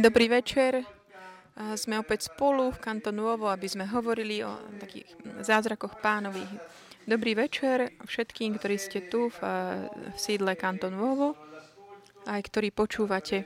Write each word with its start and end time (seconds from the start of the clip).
Dobrý 0.00 0.32
večer. 0.32 0.80
Sme 1.76 2.00
opäť 2.00 2.32
spolu 2.32 2.72
v 2.72 2.80
Kanto 2.80 3.12
Nuovo, 3.12 3.52
aby 3.52 3.68
sme 3.68 3.84
hovorili 3.84 4.40
o 4.40 4.56
takých 4.80 5.12
zázrakoch 5.44 6.00
pánových. 6.00 6.48
Dobrý 7.04 7.36
večer 7.36 7.92
všetkým, 8.08 8.56
ktorí 8.56 8.80
ste 8.80 9.12
tu 9.12 9.28
v, 9.28 9.38
v 9.92 10.16
sídle 10.16 10.56
Kanto 10.56 10.88
Nuovo, 10.88 11.36
aj 12.24 12.40
ktorí 12.48 12.72
počúvate 12.72 13.44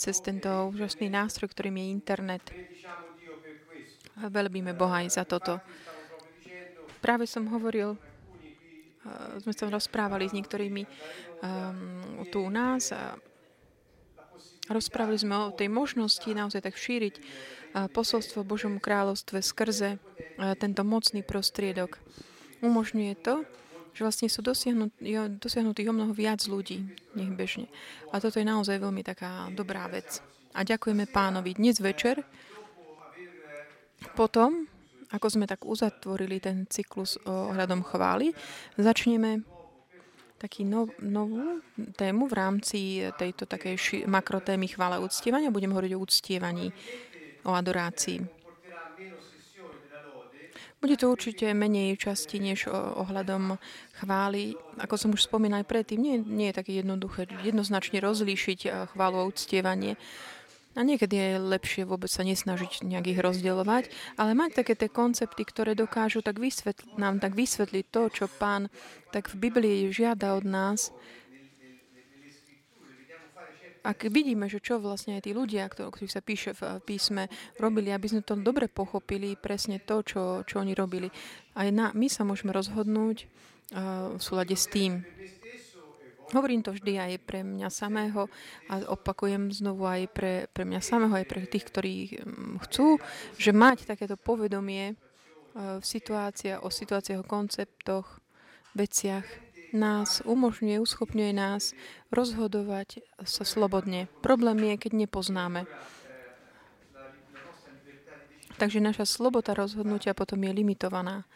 cez 0.00 0.16
tento 0.24 0.48
úžasný 0.72 1.12
nástroj, 1.12 1.52
ktorým 1.52 1.76
je 1.76 1.92
internet. 1.92 2.44
Veľbíme 4.16 4.72
Boha 4.72 5.04
aj 5.04 5.12
za 5.12 5.28
toto. 5.28 5.60
Práve 7.04 7.28
som 7.28 7.44
hovoril 7.52 8.00
sme 9.44 9.52
sa 9.54 9.70
rozprávali 9.70 10.26
s 10.26 10.34
niektorými 10.34 10.82
um, 10.82 12.26
tu 12.32 12.42
u 12.42 12.50
nás 12.50 12.90
a 12.90 13.14
rozprávali 14.70 15.18
sme 15.18 15.34
o 15.36 15.54
tej 15.54 15.70
možnosti 15.70 16.26
naozaj 16.26 16.64
tak 16.66 16.76
šíriť 16.78 17.14
uh, 17.16 17.86
posolstvo 17.90 18.46
Božomu 18.46 18.78
kráľovstve 18.82 19.42
skrze 19.42 19.96
uh, 19.96 20.54
tento 20.58 20.82
mocný 20.82 21.22
prostriedok. 21.22 21.98
Umožňuje 22.64 23.14
to, 23.20 23.44
že 23.96 24.04
vlastne 24.04 24.28
sú 24.28 24.44
dosiahnutých 24.44 25.88
o 25.88 25.96
mnoho 25.96 26.12
viac 26.12 26.44
ľudí, 26.44 26.84
nech 27.16 27.32
bežne. 27.32 27.68
A 28.12 28.20
toto 28.20 28.36
je 28.36 28.44
naozaj 28.44 28.76
veľmi 28.76 29.00
taká 29.00 29.48
dobrá 29.56 29.88
vec. 29.88 30.20
A 30.52 30.64
ďakujeme 30.64 31.08
pánovi 31.08 31.56
dnes 31.56 31.80
večer. 31.80 32.20
Potom 34.12 34.68
ako 35.10 35.26
sme 35.30 35.46
tak 35.46 35.62
uzatvorili 35.62 36.42
ten 36.42 36.66
cyklus 36.66 37.18
ohľadom 37.26 37.86
chvály, 37.86 38.34
začneme 38.74 39.46
taký 40.36 40.68
nov, 40.68 40.92
novú 41.00 41.64
tému 41.96 42.28
v 42.28 42.34
rámci 42.36 42.78
tejto 43.16 43.48
takej 43.48 43.74
ši, 43.76 43.96
makrotémy 44.04 44.68
chvála 44.68 45.00
uctievania. 45.00 45.54
Budem 45.54 45.72
hovoriť 45.72 45.92
o 45.96 46.02
uctievaní, 46.02 46.68
o 47.48 47.52
adorácii. 47.56 48.36
Bude 50.76 51.00
to 51.00 51.08
určite 51.08 51.48
menej 51.56 51.96
časti 51.96 52.36
než 52.36 52.68
ohľadom 52.68 53.56
chvály. 53.96 54.52
Ako 54.76 55.00
som 55.00 55.10
už 55.16 55.24
spomínal 55.24 55.64
predtým, 55.64 55.98
nie, 55.98 56.16
nie 56.20 56.52
je 56.52 56.58
také 56.62 56.76
jednoduché 56.76 57.24
jednoznačne 57.42 57.98
rozlíšiť 58.04 58.60
eh, 58.68 58.70
chválu 58.92 59.24
a 59.24 59.28
uctievanie. 59.28 59.96
A 60.76 60.84
niekedy 60.84 61.16
je 61.16 61.40
lepšie 61.40 61.88
vôbec 61.88 62.12
sa 62.12 62.20
nesnažiť 62.20 62.84
nejak 62.84 63.16
ich 63.16 63.20
rozdielovať, 63.24 63.88
ale 64.20 64.36
mať 64.36 64.60
také 64.60 64.76
tie 64.76 64.92
koncepty, 64.92 65.48
ktoré 65.48 65.72
dokážu 65.72 66.20
tak 66.20 66.36
vysvetl- 66.36 66.84
nám 67.00 67.16
tak 67.16 67.32
vysvetliť 67.32 67.84
to, 67.88 68.02
čo 68.12 68.24
pán 68.28 68.68
tak 69.08 69.32
v 69.32 69.48
Biblii 69.48 69.88
žiada 69.88 70.36
od 70.36 70.44
nás. 70.44 70.92
Ak 73.86 74.02
vidíme, 74.02 74.50
že 74.50 74.58
čo 74.58 74.82
vlastne 74.82 75.16
aj 75.16 75.24
tí 75.24 75.32
ľudia, 75.32 75.70
ktorí 75.70 76.10
sa 76.10 76.18
píše 76.18 76.58
v 76.58 76.82
písme, 76.82 77.30
robili, 77.56 77.94
aby 77.94 78.10
sme 78.10 78.20
to 78.26 78.34
dobre 78.34 78.66
pochopili, 78.66 79.38
presne 79.38 79.78
to, 79.78 80.02
čo, 80.02 80.22
čo 80.42 80.58
oni 80.58 80.74
robili. 80.74 81.06
Aj 81.54 81.70
my 81.70 82.08
sa 82.10 82.26
môžeme 82.26 82.50
rozhodnúť 82.50 83.24
uh, 83.24 84.18
v 84.18 84.20
súlade 84.20 84.58
s 84.58 84.66
tým. 84.66 85.06
Hovorím 86.34 86.66
to 86.66 86.74
vždy 86.74 86.98
aj 86.98 87.12
pre 87.22 87.46
mňa 87.46 87.70
samého 87.70 88.26
a 88.66 88.82
opakujem 88.90 89.54
znovu 89.54 89.86
aj 89.86 90.02
pre, 90.10 90.34
pre 90.50 90.66
mňa 90.66 90.80
samého, 90.82 91.14
aj 91.14 91.26
pre 91.30 91.46
tých, 91.46 91.70
ktorí 91.70 91.94
mm, 92.18 92.66
chcú, 92.66 92.98
že 93.38 93.54
mať 93.54 93.86
takéto 93.86 94.18
povedomie 94.18 94.90
e, 94.90 94.94
v 95.78 95.84
situáciách, 95.86 96.66
o 96.66 96.68
situáciách, 96.70 97.22
o 97.22 97.30
konceptoch, 97.30 98.18
veciach 98.74 99.24
nás 99.70 100.18
umožňuje, 100.26 100.82
uschopňuje 100.82 101.32
nás 101.32 101.78
rozhodovať 102.10 103.06
sa 103.22 103.46
slobodne. 103.46 104.10
Problém 104.18 104.74
je, 104.74 104.74
keď 104.82 104.92
nepoznáme. 105.06 105.70
Takže 108.56 108.80
naša 108.80 109.04
sloboda 109.04 109.52
rozhodnutia 109.52 110.16
potom 110.16 110.40
je 110.42 110.52
limitovaná. 110.52 111.28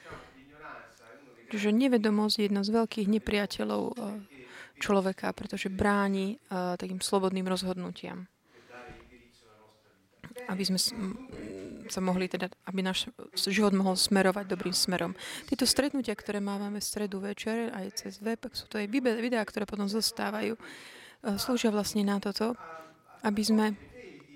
Že 1.52 1.74
nevedomosť 1.74 2.34
je 2.38 2.44
jedna 2.48 2.62
z 2.66 2.70
veľkých 2.74 3.06
nepriateľov 3.06 3.82
e, 3.86 3.94
človeka, 4.80 5.36
pretože 5.36 5.68
bráni 5.68 6.40
uh, 6.48 6.74
takým 6.80 7.04
slobodným 7.04 7.44
rozhodnutiam. 7.44 8.24
Aby 10.48 10.62
sme 10.64 10.78
sa 11.90 12.00
mohli 12.00 12.30
teda, 12.30 12.48
aby 12.64 12.80
náš 12.80 13.12
život 13.36 13.76
mohol 13.76 13.98
smerovať 13.98 14.46
dobrým 14.48 14.72
smerom. 14.72 15.12
Tieto 15.44 15.68
stretnutia, 15.68 16.16
ktoré 16.16 16.40
máme 16.40 16.80
v 16.80 16.86
stredu 16.86 17.20
večer 17.20 17.68
aj 17.76 17.86
cez 18.00 18.22
web, 18.24 18.40
sú 18.56 18.64
to 18.70 18.80
aj 18.80 18.88
videá, 18.96 19.44
ktoré 19.44 19.68
potom 19.68 19.84
zostávajú, 19.86 20.56
uh, 20.56 21.36
slúžia 21.36 21.68
vlastne 21.68 22.02
na 22.02 22.16
toto, 22.16 22.56
aby 23.20 23.42
sme 23.44 23.66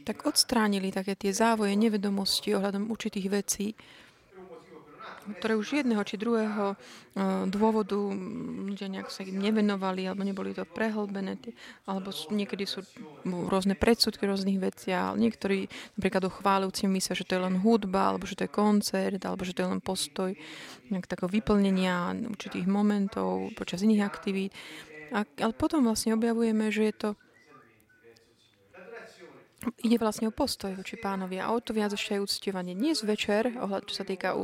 tak 0.04 0.28
odstránili 0.28 0.93
také 0.93 1.16
tie 1.16 1.33
závoje 1.33 1.72
nevedomosti 1.72 2.53
ohľadom 2.53 2.93
určitých 2.93 3.27
vecí, 3.33 3.72
ktoré 5.40 5.56
už 5.56 5.80
jedného 5.80 6.02
či 6.04 6.20
druhého 6.20 6.74
eh, 6.74 7.44
dôvodu 7.48 7.96
ľudia 8.68 8.88
nejak 8.92 9.08
sa 9.08 9.24
im 9.24 9.40
nevenovali 9.40 10.04
alebo 10.04 10.22
neboli 10.24 10.52
to 10.52 10.68
prehlbené, 10.68 11.40
alebo 11.88 12.12
niekedy 12.28 12.68
sú 12.68 12.84
rôzne 13.24 13.78
predsudky 13.78 14.28
rôznych 14.28 14.60
veciach. 14.60 15.16
Niektorí 15.16 15.66
napríklad 15.96 16.28
o 16.28 16.34
chválujúcim 16.34 16.92
myslia, 16.92 17.16
že 17.16 17.26
to 17.26 17.36
je 17.38 17.44
len 17.44 17.56
hudba, 17.60 18.12
alebo 18.12 18.28
že 18.28 18.36
to 18.36 18.44
je 18.44 18.52
koncert, 18.52 19.20
alebo 19.24 19.42
že 19.42 19.56
to 19.56 19.64
je 19.64 19.70
len 19.70 19.80
postoj 19.80 20.30
takého 21.08 21.28
vyplnenia 21.28 22.12
určitých 22.28 22.68
momentov 22.68 23.50
počas 23.56 23.82
iných 23.82 24.04
aktivít. 24.04 24.52
Ale 25.14 25.54
potom 25.54 25.86
vlastne 25.86 26.16
objavujeme, 26.16 26.74
že 26.74 26.91
je 26.91 26.94
to 26.94 27.08
ide 29.84 29.97
vlastne 30.00 30.28
o 30.28 30.34
postoj 30.34 30.72
voči 30.76 30.97
pánovi 30.97 31.41
a 31.41 31.52
o 31.52 31.58
to 31.60 31.72
viac 31.72 31.92
ešte 31.92 32.16
aj 32.16 32.25
uctievanie. 32.25 32.72
Dnes 32.76 33.00
večer, 33.04 33.52
ohľad, 33.56 33.88
čo 33.88 34.00
sa 34.00 34.04
týka 34.04 34.36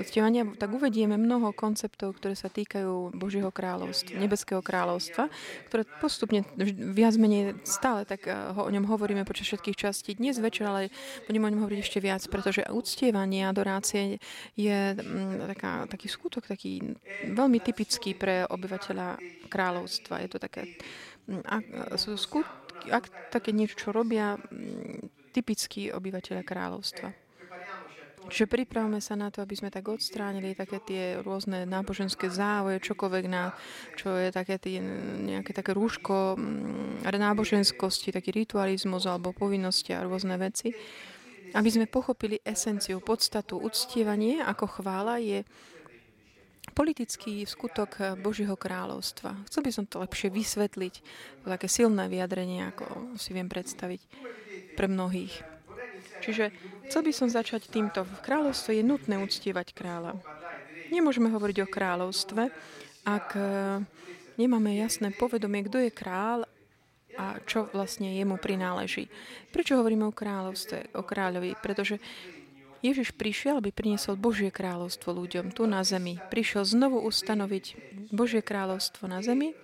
uctievania, 0.00 0.44
tak 0.56 0.72
uvedieme 0.72 1.16
mnoho 1.16 1.52
konceptov, 1.52 2.18
ktoré 2.18 2.34
sa 2.36 2.48
týkajú 2.48 3.16
Božieho 3.16 3.48
kráľovstva, 3.48 4.16
Nebeského 4.16 4.60
kráľovstva, 4.64 5.28
ktoré 5.70 5.82
postupne 6.00 6.44
viac 6.94 7.14
menej 7.16 7.60
stále 7.64 8.04
tak 8.04 8.28
eh, 8.28 8.34
ho, 8.34 8.66
o 8.66 8.70
ňom 8.70 8.84
hovoríme 8.88 9.24
počas 9.28 9.50
všetkých 9.50 9.76
častí. 9.76 10.10
Dnes 10.16 10.38
večer 10.40 10.68
ale 10.68 10.92
budeme 11.28 11.48
o 11.48 11.52
ňom 11.52 11.62
hovoriť 11.66 11.80
ešte 11.80 11.98
viac, 12.00 12.22
pretože 12.28 12.66
uctievanie, 12.70 13.44
adorácie 13.44 14.18
je 14.56 14.78
mm, 14.94 15.50
taká, 15.54 15.86
taký 15.90 16.06
skutok, 16.08 16.48
taký 16.48 16.80
veľmi 17.28 17.58
typický 17.60 18.16
pre 18.16 18.44
obyvateľa 18.48 19.18
kráľovstva. 19.48 20.22
Je 20.24 20.28
to 20.30 20.38
také 20.40 20.76
mm, 21.28 21.42
a, 21.44 21.56
sú 22.00 22.16
skut, 22.16 22.46
ak 22.90 23.32
také 23.32 23.50
niečo, 23.54 23.76
čo 23.78 23.88
robia 23.90 24.36
mm, 24.36 25.32
typickí 25.34 25.90
obyvateľia 25.90 26.44
kráľovstva. 26.46 27.08
Čiže 28.24 28.48
pripravme 28.48 29.04
sa 29.04 29.20
na 29.20 29.28
to, 29.28 29.44
aby 29.44 29.52
sme 29.52 29.68
tak 29.68 29.84
odstránili 29.84 30.56
také 30.56 30.80
tie 30.80 31.20
rôzne 31.20 31.68
náboženské 31.68 32.32
závoje, 32.32 32.80
čokoľvek 32.80 33.24
na, 33.28 33.52
čo 34.00 34.16
je 34.16 34.32
také 34.32 34.56
tie, 34.56 34.80
nejaké 35.28 35.52
také 35.52 35.76
rúško 35.76 36.40
mm, 36.40 37.04
náboženskosti, 37.04 38.16
taký 38.16 38.32
ritualizmus 38.32 39.04
alebo 39.04 39.36
povinnosti 39.36 39.92
a 39.92 40.08
rôzne 40.08 40.40
veci. 40.40 40.72
Aby 41.54 41.68
sme 41.70 41.86
pochopili 41.86 42.40
esenciu, 42.40 42.98
podstatu, 43.04 43.60
uctievanie 43.60 44.40
ako 44.40 44.80
chvála 44.80 45.20
je 45.20 45.44
politický 46.74 47.46
skutok 47.46 48.18
Božieho 48.18 48.58
kráľovstva. 48.58 49.46
Chcel 49.46 49.62
by 49.62 49.70
som 49.70 49.84
to 49.86 50.02
lepšie 50.02 50.28
vysvetliť, 50.34 50.94
také 51.46 51.70
silné 51.70 52.10
vyjadrenie, 52.10 52.74
ako 52.74 53.14
si 53.14 53.30
viem 53.30 53.46
predstaviť 53.46 54.02
pre 54.74 54.90
mnohých. 54.90 55.54
Čiže 56.20 56.50
chcel 56.90 57.02
by 57.06 57.12
som 57.14 57.28
začať 57.30 57.70
týmto. 57.70 58.02
V 58.02 58.20
kráľovstve 58.24 58.80
je 58.80 58.84
nutné 58.84 59.20
uctievať 59.22 59.76
kráľa. 59.76 60.18
Nemôžeme 60.88 61.30
hovoriť 61.30 61.64
o 61.64 61.70
kráľovstve, 61.70 62.42
ak 63.04 63.28
e, 63.36 63.42
nemáme 64.40 64.72
jasné 64.76 65.12
povedomie, 65.12 65.68
kto 65.68 65.84
je 65.84 65.92
král 65.92 66.48
a 67.14 67.38
čo 67.44 67.70
vlastne 67.70 68.10
jemu 68.10 68.40
prináleží. 68.40 69.06
Prečo 69.52 69.78
hovoríme 69.78 70.08
o 70.08 70.16
kráľovstve, 70.16 70.96
o 70.98 71.02
kráľovi? 71.04 71.60
Pretože 71.60 72.00
Ježiš 72.84 73.16
prišiel, 73.16 73.64
aby 73.64 73.72
priniesol 73.72 74.20
Božie 74.20 74.52
kráľovstvo 74.52 75.16
ľuďom 75.16 75.56
tu 75.56 75.64
na 75.64 75.80
zemi. 75.88 76.20
Prišiel 76.28 76.68
znovu 76.68 77.00
ustanoviť 77.00 77.64
Božie 78.12 78.44
kráľovstvo 78.44 79.08
na 79.08 79.24
zemi 79.24 79.56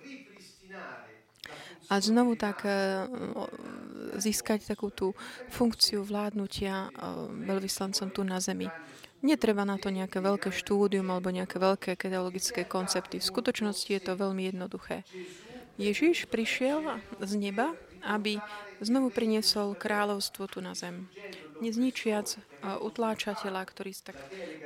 a 1.85 1.99
znovu 2.01 2.33
tak 2.33 2.65
e, 2.65 2.71
získať 4.17 4.65
takú 4.65 4.89
tú 4.89 5.13
funkciu 5.53 6.01
vládnutia 6.01 6.87
e, 6.87 6.89
veľvyslancom 7.45 8.09
tu 8.09 8.25
na 8.25 8.41
zemi. 8.41 8.73
Netreba 9.21 9.69
na 9.69 9.77
to 9.77 9.93
nejaké 9.93 10.17
veľké 10.17 10.49
štúdium 10.49 11.13
alebo 11.13 11.29
nejaké 11.29 11.61
veľké 11.61 11.93
teologické 12.01 12.65
koncepty. 12.65 13.21
V 13.21 13.29
skutočnosti 13.29 13.85
je 13.85 14.01
to 14.01 14.17
veľmi 14.17 14.49
jednoduché. 14.49 15.05
Ježiš 15.77 16.25
prišiel 16.25 16.97
z 17.21 17.31
neba, 17.37 17.77
aby 18.05 18.41
znovu 18.81 19.13
priniesol 19.13 19.77
kráľovstvo 19.77 20.49
tu 20.49 20.59
na 20.59 20.73
zem 20.73 21.07
nezničiac 21.61 22.41
utláčateľa, 22.81 23.61
ktorý 23.69 23.93
tak 24.01 24.17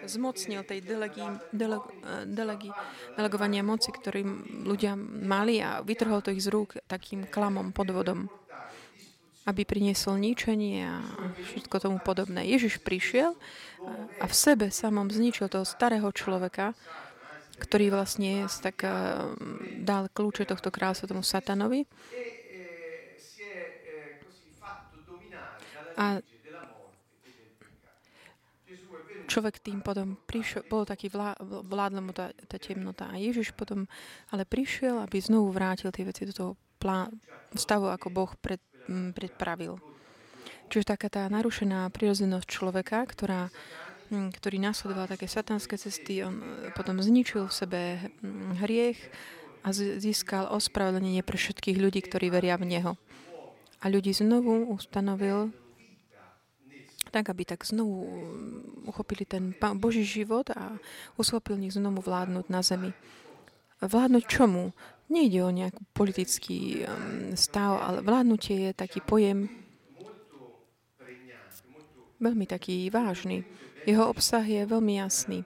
zmocnil 0.08 0.64
tej 0.64 0.80
delegi, 0.80 1.28
dele, 1.52 1.84
delegi, 2.24 2.72
delegovania 3.20 3.68
moci, 3.68 3.92
ktorý 3.92 4.24
ľudia 4.64 4.96
mali 5.00 5.60
a 5.60 5.84
vytrhol 5.84 6.24
to 6.24 6.32
ich 6.32 6.40
z 6.40 6.56
rúk 6.56 6.80
takým 6.88 7.28
klamom, 7.28 7.76
podvodom. 7.76 8.32
aby 9.46 9.62
priniesol 9.62 10.18
ničenie 10.18 10.90
a 10.90 11.06
všetko 11.54 11.76
tomu 11.78 11.98
podobné. 12.02 12.50
Ježiš 12.50 12.82
prišiel 12.82 13.38
a 14.18 14.26
v 14.26 14.34
sebe 14.34 14.74
samom 14.74 15.14
zničil 15.14 15.54
toho 15.54 15.62
starého 15.62 16.10
človeka, 16.10 16.74
ktorý 17.62 17.94
vlastne 17.94 18.50
tak 18.50 18.82
dal 19.86 20.10
kľúče 20.10 20.50
tohto 20.50 20.74
kráľstva 20.74 21.14
tomu 21.14 21.22
satanovi. 21.22 21.86
A 25.96 26.20
človek 29.26 29.60
tým 29.60 29.82
potom 29.82 30.16
prišiel, 30.16 30.64
bol 30.70 30.86
taký, 30.86 31.10
vlá, 31.10 31.36
vládla 31.42 32.02
mu 32.02 32.14
tá, 32.14 32.32
tá 32.46 32.56
temnota. 32.62 33.10
A 33.10 33.18
Ježiš 33.18 33.52
potom 33.52 33.90
ale 34.30 34.46
prišiel, 34.46 35.02
aby 35.02 35.18
znovu 35.20 35.52
vrátil 35.52 35.90
tie 35.90 36.06
veci 36.06 36.24
do 36.30 36.34
toho 36.34 36.52
plá, 36.78 37.10
stavu, 37.58 37.90
ako 37.90 38.08
Boh 38.14 38.32
pred, 38.38 38.62
predpravil. 38.88 39.82
Čiže 40.70 40.98
taká 40.98 41.08
tá 41.10 41.24
narušená 41.30 41.90
prirodzenosť 41.94 42.48
človeka, 42.50 43.06
ktorá, 43.06 43.50
ktorý 44.10 44.58
nasledoval 44.62 45.10
také 45.10 45.30
satanské 45.30 45.78
cesty, 45.78 46.26
on 46.26 46.42
e, 46.42 46.46
potom 46.74 47.02
zničil 47.02 47.50
v 47.50 47.54
sebe 47.54 47.82
hriech 48.62 48.98
a 49.66 49.74
získal 49.74 50.50
ospravedlnenie 50.54 51.26
pre 51.26 51.38
všetkých 51.38 51.78
ľudí, 51.82 52.06
ktorí 52.06 52.30
veria 52.30 52.58
v 52.58 52.70
Neho. 52.70 52.94
A 53.82 53.86
ľudí 53.90 54.14
znovu 54.14 54.70
ustanovil 54.74 55.54
tak, 57.16 57.32
aby 57.32 57.48
tak 57.48 57.64
znovu 57.64 58.04
uchopili 58.84 59.24
ten 59.24 59.56
Boží 59.80 60.04
život 60.04 60.52
a 60.52 60.76
uschopil 61.16 61.56
nich 61.56 61.72
znovu 61.72 62.04
vládnuť 62.04 62.46
na 62.52 62.60
zemi. 62.60 62.92
Vládnuť 63.80 64.24
čomu? 64.28 64.76
Nejde 65.08 65.40
o 65.48 65.56
nejaký 65.56 65.80
politický 65.96 66.60
um, 66.84 67.38
stav, 67.40 67.80
ale 67.80 68.04
vládnutie 68.04 68.68
je 68.68 68.72
taký 68.76 69.00
pojem 69.00 69.48
veľmi 72.20 72.46
taký 72.48 72.90
vážny. 72.92 73.48
Jeho 73.86 74.10
obsah 74.10 74.44
je 74.44 74.66
veľmi 74.66 74.98
jasný. 74.98 75.46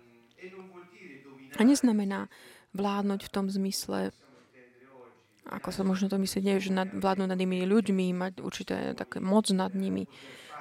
A 1.60 1.62
neznamená 1.68 2.32
vládnuť 2.72 3.28
v 3.28 3.34
tom 3.34 3.46
zmysle, 3.52 4.16
ako 5.50 5.70
sa 5.74 5.84
možno 5.84 6.08
to 6.08 6.22
myslí, 6.22 6.62
že 6.62 6.72
nad, 6.72 6.88
vládnuť 6.88 7.28
nad 7.28 7.40
inými 7.42 7.68
ľuďmi, 7.68 8.06
mať 8.16 8.34
určité 8.40 8.94
také 8.96 9.20
moc 9.20 9.50
nad 9.52 9.74
nimi, 9.74 10.08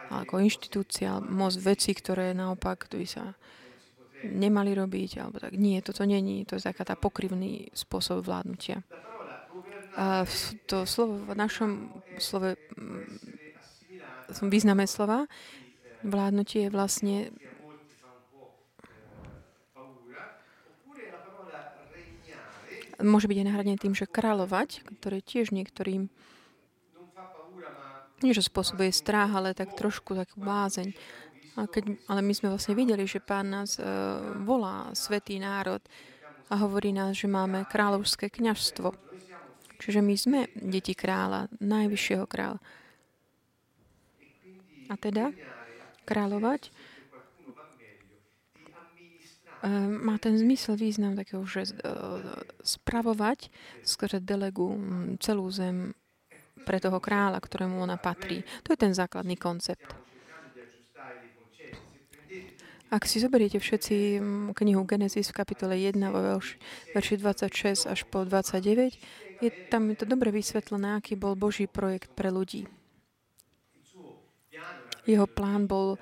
ako 0.08 0.40
inštitúcia, 0.40 1.20
moc 1.20 1.52
veci, 1.60 1.93
ktoré 1.93 2.32
naopak, 2.32 2.88
ktorý 2.88 3.05
sa 3.05 3.37
nemali 4.25 4.75
robiť, 4.75 5.10
alebo 5.22 5.38
tak. 5.38 5.55
Nie, 5.55 5.84
toto 5.84 6.02
není. 6.02 6.43
To 6.49 6.58
je 6.58 6.64
taká 6.64 6.82
tá 6.82 6.99
pokrivný 6.99 7.70
spôsob 7.76 8.26
vládnutia. 8.26 8.82
A 9.99 10.26
to 10.66 10.87
slovo 10.87 11.19
v 11.26 11.34
našom 11.34 11.70
slove, 12.22 12.55
mm, 12.78 14.46
význame 14.46 14.87
slova, 14.87 15.26
vládnutie 16.06 16.66
je 16.66 16.70
vlastne 16.70 17.16
môže 22.99 23.31
byť 23.31 23.38
aj 23.38 23.46
nahradené 23.46 23.78
tým, 23.78 23.94
že 23.94 24.10
kráľovať, 24.10 24.82
ktoré 24.99 25.22
tiež 25.22 25.55
niektorým 25.55 26.10
nie, 28.23 28.35
že 28.35 28.47
spôsobuje 28.47 28.91
strach, 28.91 29.31
ale 29.31 29.55
tak 29.55 29.79
trošku 29.79 30.15
takú 30.19 30.43
bázeň. 30.43 30.91
A 31.59 31.67
keď, 31.67 31.99
ale 32.06 32.23
my 32.23 32.32
sme 32.35 32.55
vlastne 32.55 32.75
videli, 32.79 33.03
že 33.03 33.19
Pán 33.19 33.50
nás 33.50 33.79
uh, 33.79 33.85
volá 34.47 34.94
svetý 34.94 35.43
národ 35.43 35.82
a 36.50 36.55
hovorí 36.62 36.94
nás, 36.94 37.19
že 37.19 37.26
máme 37.26 37.67
kráľovské 37.67 38.31
kňažstvo. 38.31 38.94
Čiže 39.79 40.00
my 40.03 40.15
sme 40.15 40.41
deti 40.55 40.94
kráľa, 40.94 41.50
najvyššieho 41.59 42.26
kráľa. 42.31 42.62
A 44.88 44.94
teda 44.97 45.35
kráľovať 46.06 46.70
uh, 49.67 49.91
má 49.91 50.15
ten 50.23 50.38
zmysel, 50.38 50.79
význam 50.79 51.19
takého, 51.19 51.43
že 51.43 51.75
uh, 51.75 52.23
spravovať 52.62 53.50
skrze 53.82 54.23
delegu 54.23 54.79
celú 55.19 55.50
zem 55.50 55.94
pre 56.62 56.78
toho 56.82 56.99
kráľa, 56.99 57.38
ktorému 57.38 57.78
ona 57.78 57.96
patrí. 57.99 58.43
To 58.66 58.75
je 58.75 58.78
ten 58.78 58.93
základný 58.94 59.38
koncept. 59.38 60.08
Ak 62.88 63.05
si 63.05 63.20
zoberiete 63.20 63.60
všetci 63.60 64.16
mm, 64.16 64.56
knihu 64.56 64.81
Genesis 64.88 65.28
v 65.28 65.37
kapitole 65.44 65.76
1 65.76 66.00
vo 66.08 66.40
verši 66.96 67.14
26 67.20 67.84
až 67.84 68.00
po 68.08 68.25
29, 68.25 69.44
je 69.44 69.50
tam 69.69 69.93
to 69.93 70.08
dobre 70.08 70.32
vysvetlené, 70.32 70.96
aký 70.96 71.12
bol 71.12 71.37
Boží 71.37 71.69
projekt 71.69 72.16
pre 72.16 72.32
ľudí. 72.32 72.64
Jeho 75.05 75.28
plán 75.28 75.69
bol 75.69 76.00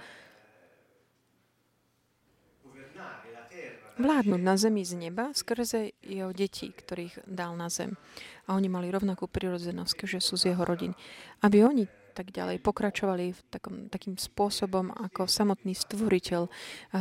vládnuť 3.96 4.40
na 4.44 4.54
zemi 4.60 4.84
z 4.84 5.08
neba 5.08 5.32
skrze 5.32 5.96
jeho 6.04 6.30
detí, 6.36 6.68
ktorých 6.68 7.24
dal 7.24 7.56
na 7.56 7.72
zem. 7.72 7.96
A 8.44 8.54
oni 8.54 8.68
mali 8.68 8.92
rovnakú 8.92 9.24
prirodzenosť, 9.24 10.04
že 10.04 10.20
sú 10.20 10.36
z 10.36 10.52
jeho 10.52 10.62
rodín. 10.64 10.92
Aby 11.40 11.64
oni 11.64 11.84
tak 12.16 12.32
ďalej 12.32 12.64
pokračovali 12.64 13.36
v 13.36 13.40
takom, 13.52 13.92
takým 13.92 14.16
spôsobom, 14.16 14.88
ako 14.88 15.28
samotný 15.28 15.76
stvoriteľ 15.76 16.48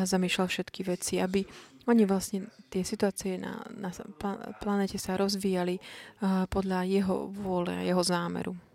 zamýšľal 0.04 0.48
všetky 0.52 0.84
veci, 0.84 1.24
aby 1.24 1.48
oni 1.88 2.04
vlastne 2.04 2.52
tie 2.68 2.84
situácie 2.84 3.40
na, 3.40 3.64
na 3.72 3.96
planete 4.60 5.00
sa 5.00 5.16
rozvíjali 5.16 5.80
podľa 6.52 6.84
jeho 6.84 7.32
vôle 7.32 7.72
a 7.72 7.86
jeho 7.88 8.04
zámeru. 8.04 8.75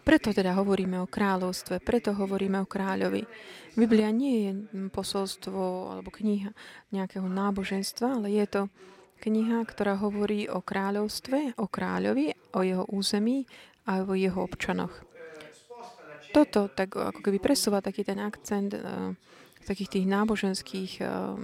Preto 0.00 0.32
teda 0.32 0.56
hovoríme 0.56 0.96
o 0.98 1.06
kráľovstve, 1.06 1.84
preto 1.84 2.16
hovoríme 2.16 2.58
o 2.58 2.66
kráľovi. 2.66 3.22
Biblia 3.76 4.10
nie 4.10 4.48
je 4.48 4.50
posolstvo 4.90 5.94
alebo 5.94 6.10
kniha 6.10 6.50
nejakého 6.90 7.28
náboženstva, 7.28 8.18
ale 8.18 8.34
je 8.34 8.46
to 8.48 8.62
kniha, 9.20 9.62
ktorá 9.68 10.00
hovorí 10.00 10.48
o 10.48 10.64
kráľovstve, 10.64 11.60
o 11.60 11.66
kráľovi, 11.68 12.32
o 12.56 12.60
jeho 12.64 12.84
území 12.88 13.44
a 13.84 14.02
o 14.02 14.16
jeho 14.16 14.40
občanoch. 14.40 15.04
Toto 16.32 16.70
tak 16.72 16.96
ako 16.96 17.20
keby 17.20 17.38
presúva 17.42 17.84
taký 17.84 18.06
ten 18.06 18.22
akcent 18.22 18.72
uh, 18.74 19.12
takých 19.66 20.00
tých 20.00 20.06
náboženských, 20.08 20.92
uh, 21.02 21.36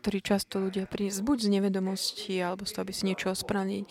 ktorí 0.00 0.18
často 0.24 0.58
ľudia 0.58 0.88
prísť 0.88 1.20
buď 1.22 1.38
z 1.46 1.48
nevedomosti, 1.52 2.34
alebo 2.40 2.64
z 2.64 2.72
toho, 2.74 2.82
aby 2.82 2.94
si 2.96 3.04
niečo 3.06 3.30
ospravili. 3.30 3.84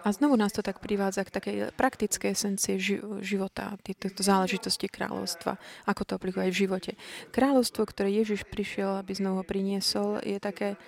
A 0.00 0.08
znovu 0.16 0.36
nás 0.40 0.52
to 0.52 0.64
tak 0.64 0.80
privádza 0.80 1.28
k 1.28 1.34
takej 1.34 1.56
praktickej 1.76 2.32
esencie 2.32 2.80
života, 3.20 3.76
tieto 3.84 4.24
záležitosti 4.24 4.88
kráľovstva, 4.88 5.60
ako 5.84 6.02
to 6.08 6.12
aplikuje 6.16 6.48
aj 6.48 6.52
v 6.56 6.60
živote. 6.64 6.92
Kráľovstvo, 7.28 7.84
ktoré 7.84 8.08
Ježiš 8.08 8.48
prišiel, 8.48 8.96
aby 9.00 9.12
znovu 9.12 9.44
priniesol, 9.44 10.24
je 10.24 10.40
také 10.40 10.80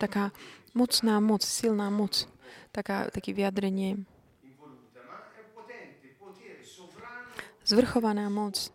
taká 0.00 0.32
mocná 0.72 1.20
moc, 1.20 1.44
silná 1.44 1.92
moc, 1.92 2.24
taká, 2.72 3.12
taký 3.12 3.36
vyjadrenie. 3.36 4.04
Zvrchovaná 7.60 8.26
moc, 8.32 8.72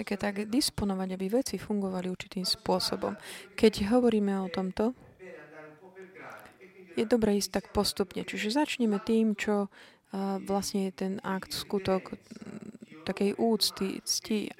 také 0.00 0.16
tak 0.16 0.48
disponovať, 0.48 1.08
aby 1.12 1.26
veci 1.28 1.60
fungovali 1.60 2.08
určitým 2.08 2.48
spôsobom. 2.48 3.14
Keď 3.54 3.92
hovoríme 3.92 4.32
o 4.40 4.48
tomto, 4.48 4.96
je 6.96 7.04
dobré 7.04 7.36
ísť 7.36 7.60
tak 7.60 7.66
postupne. 7.76 8.24
Čiže 8.24 8.56
začneme 8.56 8.98
tým, 9.04 9.36
čo 9.36 9.68
vlastne 10.48 10.90
je 10.90 10.92
ten 10.96 11.12
akt, 11.22 11.52
skutok 11.52 12.18
takej 13.04 13.38
úcty, 13.38 14.00
cti 14.02 14.50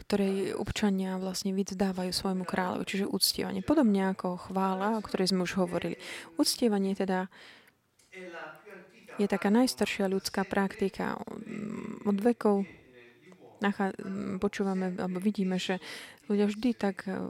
ktorej 0.00 0.56
občania 0.56 1.20
vlastne 1.20 1.52
vyzdávajú 1.52 2.08
svojmu 2.08 2.48
kráľovi, 2.48 2.88
čiže 2.88 3.06
uctievanie. 3.06 3.60
Podobne 3.60 4.08
ako 4.10 4.48
chvála, 4.48 4.96
o 4.96 5.04
ktorej 5.04 5.30
sme 5.30 5.44
už 5.44 5.60
hovorili. 5.60 6.00
Uctievanie 6.40 6.96
teda 6.96 7.28
je 9.20 9.26
taká 9.28 9.52
najstaršia 9.52 10.08
ľudská 10.08 10.48
praktika. 10.48 11.20
Od 12.08 12.16
vekov 12.16 12.64
počúvame, 14.40 14.96
alebo 14.96 15.20
vidíme, 15.20 15.60
že 15.60 15.78
ľudia 16.26 16.48
vždy 16.48 16.70
tak 16.74 17.04
eh, 17.06 17.20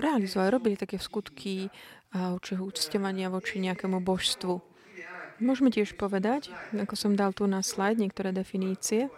realizovali, 0.00 0.48
robili 0.50 0.76
také 0.80 0.96
skutky 0.98 1.68
určitého 2.12 2.68
uctievania 2.68 3.32
voči 3.32 3.56
nejakému 3.56 4.04
božstvu. 4.04 4.60
Môžeme 5.40 5.72
tiež 5.72 5.96
povedať, 5.96 6.52
ako 6.76 6.94
som 6.94 7.16
dal 7.16 7.32
tu 7.32 7.48
na 7.48 7.64
slajd, 7.64 7.98
niektoré 7.98 8.30
definície. 8.30 9.08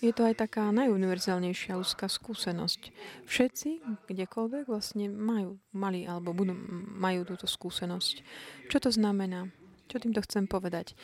Je 0.00 0.16
to 0.16 0.24
aj 0.24 0.40
taká 0.40 0.72
najuniverzálnejšia 0.72 1.76
ľudská 1.76 2.08
skúsenosť. 2.08 2.88
Všetci, 3.28 3.84
kdekoľvek, 4.08 4.64
vlastne 4.64 5.12
majú, 5.12 5.60
mali 5.76 6.08
alebo 6.08 6.32
budú, 6.32 6.56
majú 6.96 7.28
túto 7.28 7.44
skúsenosť. 7.44 8.24
Čo 8.72 8.80
to 8.80 8.90
znamená? 8.92 9.52
Čo 9.92 10.00
týmto 10.00 10.24
chcem 10.24 10.48
povedať? 10.48 10.96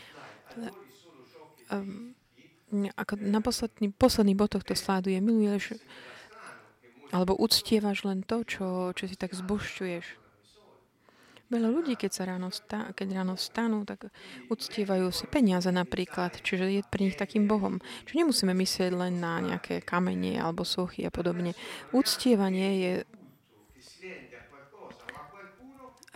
Um, 1.67 2.15
ako 2.95 3.19
na 3.23 3.43
posledný, 3.43 3.95
posledný 3.95 4.35
bod 4.35 4.55
tohto 4.55 4.75
sládu 4.75 5.11
je 5.11 5.23
miluješ 5.23 5.79
alebo 7.15 7.39
uctievaš 7.39 8.03
len 8.03 8.27
to, 8.27 8.43
čo, 8.43 8.91
čo 8.91 9.07
si 9.07 9.15
tak 9.15 9.31
zbošťuješ. 9.31 10.27
Veľa 11.47 11.71
ľudí, 11.71 11.95
keď, 11.95 12.11
sa 12.11 12.27
ráno 12.27 12.51
stá, 12.51 12.91
keď 12.91 13.23
ráno 13.23 13.39
stanú, 13.39 13.87
tak 13.87 14.11
uctievajú 14.51 15.15
si 15.15 15.31
peniaze 15.31 15.71
napríklad, 15.71 16.43
čiže 16.43 16.67
je 16.67 16.83
pre 16.83 17.07
nich 17.07 17.15
takým 17.15 17.47
bohom. 17.47 17.79
Čiže 18.03 18.27
nemusíme 18.27 18.51
myslieť 18.51 18.91
len 18.91 19.23
na 19.23 19.39
nejaké 19.39 19.79
kamene 19.79 20.43
alebo 20.43 20.67
sochy 20.67 21.07
a 21.07 21.15
podobne. 21.15 21.55
Uctievanie 21.95 22.71
je 22.83 22.93
a 23.07 23.15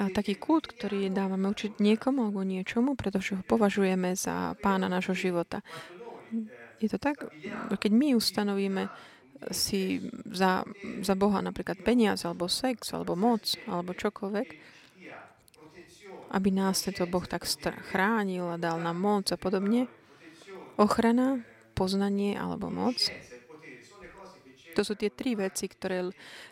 taký 0.08 0.40
kult, 0.40 0.72
ktorý 0.72 1.12
dávame 1.12 1.52
učiť 1.52 1.76
niekomu 1.76 2.32
alebo 2.32 2.40
niečomu, 2.40 2.96
pretože 2.96 3.36
ho 3.36 3.44
považujeme 3.44 4.16
za 4.16 4.56
pána 4.64 4.88
nášho 4.88 5.12
života. 5.12 5.60
Je 6.80 6.88
to 6.88 6.96
tak? 6.96 7.28
Keď 7.76 7.92
my 7.92 8.16
ustanovíme 8.16 8.88
si 9.52 10.00
za, 10.32 10.64
za 11.04 11.14
Boha 11.16 11.44
napríklad 11.44 11.84
peniaz, 11.84 12.24
alebo 12.24 12.48
sex, 12.48 12.96
alebo 12.96 13.12
moc, 13.16 13.56
alebo 13.68 13.92
čokoľvek, 13.92 14.48
aby 16.30 16.48
nás 16.48 16.80
tento 16.80 17.04
Boh 17.04 17.24
tak 17.28 17.44
chránil 17.92 18.48
a 18.48 18.60
dal 18.60 18.80
nám 18.80 18.96
moc 18.96 19.28
a 19.28 19.36
podobne. 19.36 19.90
Ochrana, 20.80 21.44
poznanie 21.76 22.36
alebo 22.36 22.72
moc 22.72 22.96
to 24.74 24.82
sú 24.86 24.94
tie 24.94 25.10
tri 25.10 25.34
veci, 25.34 25.66
ktoré 25.66 26.06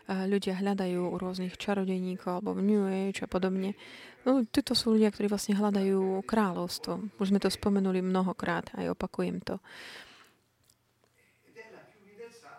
ľudia 0.08 0.58
hľadajú 0.58 1.00
u 1.12 1.16
rôznych 1.16 1.54
čarodejníkov 1.58 2.42
alebo 2.42 2.54
v 2.56 2.64
New 2.64 2.84
Age 2.86 3.24
a 3.24 3.28
podobne. 3.30 3.78
No, 4.26 4.44
títo 4.44 4.74
sú 4.74 4.98
ľudia, 4.98 5.08
ktorí 5.14 5.30
vlastne 5.30 5.56
hľadajú 5.56 6.26
kráľovstvo. 6.26 7.16
Už 7.16 7.30
sme 7.32 7.40
to 7.40 7.48
spomenuli 7.48 8.02
mnohokrát, 8.04 8.68
aj 8.76 8.92
opakujem 8.92 9.40
to. 9.40 9.56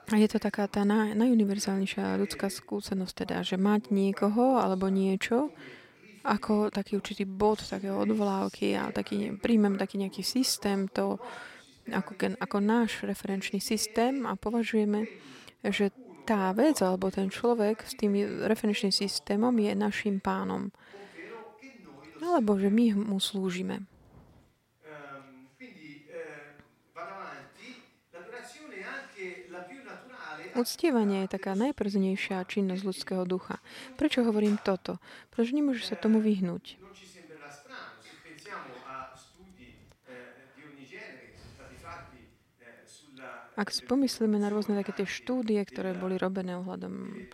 A 0.10 0.18
je 0.18 0.25
to 0.25 0.42
taká 0.42 0.66
tá 0.66 0.82
naj, 0.82 1.13
najuniverzálnejšia 1.13 2.18
ľudská 2.18 2.50
skúsenosť, 2.50 3.13
teda, 3.13 3.46
že 3.46 3.62
mať 3.62 3.94
niekoho 3.94 4.58
alebo 4.58 4.89
niečo 4.89 5.54
ako 6.25 6.74
taký 6.74 7.00
určitý 7.00 7.24
bod 7.24 7.63
takého 7.63 7.96
odvolávky 7.96 8.75
a 8.75 8.92
taký, 8.92 9.38
príjmem 9.39 9.80
taký 9.80 10.01
nejaký 10.01 10.25
systém, 10.25 10.89
to 10.92 11.22
ako, 11.89 12.38
ako 12.38 12.58
náš 12.60 13.01
referenčný 13.01 13.58
systém 13.63 14.25
a 14.28 14.36
považujeme 14.36 15.10
že 15.63 15.92
tá 16.24 16.54
vec 16.54 16.78
alebo 16.86 17.10
ten 17.10 17.28
človek 17.28 17.82
s 17.84 17.98
tým 17.98 18.13
referenčným 18.46 18.94
systémom 18.94 19.54
je 19.58 19.74
našim 19.74 20.22
pánom. 20.22 20.70
Alebo 22.22 22.60
že 22.60 22.70
my 22.70 22.94
mu 22.94 23.18
slúžime. 23.18 23.89
Uctievanie 30.60 31.24
je 31.24 31.39
taká 31.39 31.56
najprznejšia 31.56 32.44
činnosť 32.44 32.84
ľudského 32.84 33.24
ducha. 33.24 33.63
Prečo 33.96 34.28
hovorím 34.28 34.60
toto? 34.60 35.00
Pretože 35.32 35.56
nemôže 35.56 35.88
sa 35.88 35.96
tomu 35.96 36.20
vyhnúť. 36.20 36.75
Ak 43.60 43.75
si 43.75 43.84
pomyslíme 43.84 44.39
na 44.39 44.48
rôzne 44.48 44.80
také 44.80 45.04
tie 45.04 45.08
štúdie, 45.08 45.60
ktoré 45.68 45.92
boli 45.92 46.16
robené 46.16 46.56
ohľadom 46.56 47.28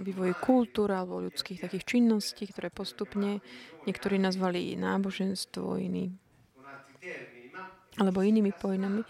vývoji 0.00 0.32
kultúr 0.40 0.88
alebo 0.96 1.20
ľudských 1.20 1.60
takých 1.60 1.84
činností, 1.84 2.48
ktoré 2.48 2.72
postupne 2.72 3.44
niektorí 3.84 4.16
nazvali 4.16 4.72
náboženstvo, 4.80 5.76
iní 5.76 6.16
alebo 8.00 8.24
inými 8.24 8.52
pojnami. 8.56 9.04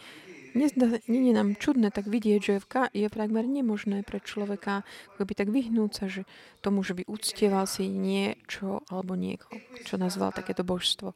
Nie 0.57 0.73
je 1.07 1.35
nám 1.37 1.55
čudné 1.61 1.95
tak 1.95 2.11
vidieť, 2.11 2.41
že 2.41 2.53
je 2.91 3.07
takmer 3.07 3.47
nemožné 3.47 4.03
pre 4.03 4.19
človeka 4.19 4.83
by 5.21 5.35
tak 5.37 5.53
vyhnúť 5.53 5.91
sa 5.95 6.11
že 6.11 6.27
tomu, 6.65 6.83
že 6.83 6.99
by 6.99 7.07
uctieval 7.07 7.69
si 7.71 7.87
niečo 7.87 8.83
alebo 8.91 9.15
niekoho, 9.15 9.63
čo 9.87 9.95
nazval 9.95 10.35
takéto 10.35 10.67
božstvo. 10.67 11.15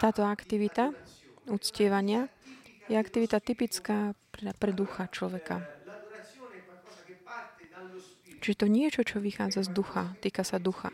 Táto 0.00 0.24
aktivita 0.24 0.94
uctievania 1.50 2.32
je 2.88 2.96
aktivita 2.96 3.40
typická 3.40 4.12
pre, 4.28 4.52
pre 4.52 4.72
ducha 4.76 5.08
človeka. 5.08 5.64
Čiže 8.44 8.60
to 8.60 8.66
niečo, 8.68 9.00
čo 9.00 9.24
vychádza 9.24 9.64
z 9.64 9.70
ducha, 9.72 10.12
týka 10.20 10.44
sa 10.44 10.60
ducha. 10.60 10.92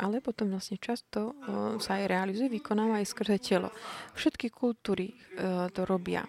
Ale 0.00 0.24
potom 0.24 0.48
vlastne 0.48 0.80
často 0.80 1.36
sa 1.76 2.00
aj 2.00 2.08
realizuje, 2.08 2.48
vykonáva 2.48 3.04
aj 3.04 3.12
skrze 3.12 3.36
telo. 3.36 3.68
Všetky 4.16 4.48
kultúry 4.48 5.12
uh, 5.36 5.68
to 5.68 5.84
robia. 5.84 6.24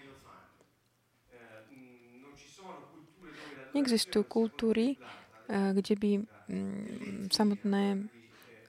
Neexistujú 3.71 4.27
kultúry, 4.27 4.99
uh, 4.99 5.71
kde 5.71 5.95
by 5.95 6.11
um, 6.19 7.31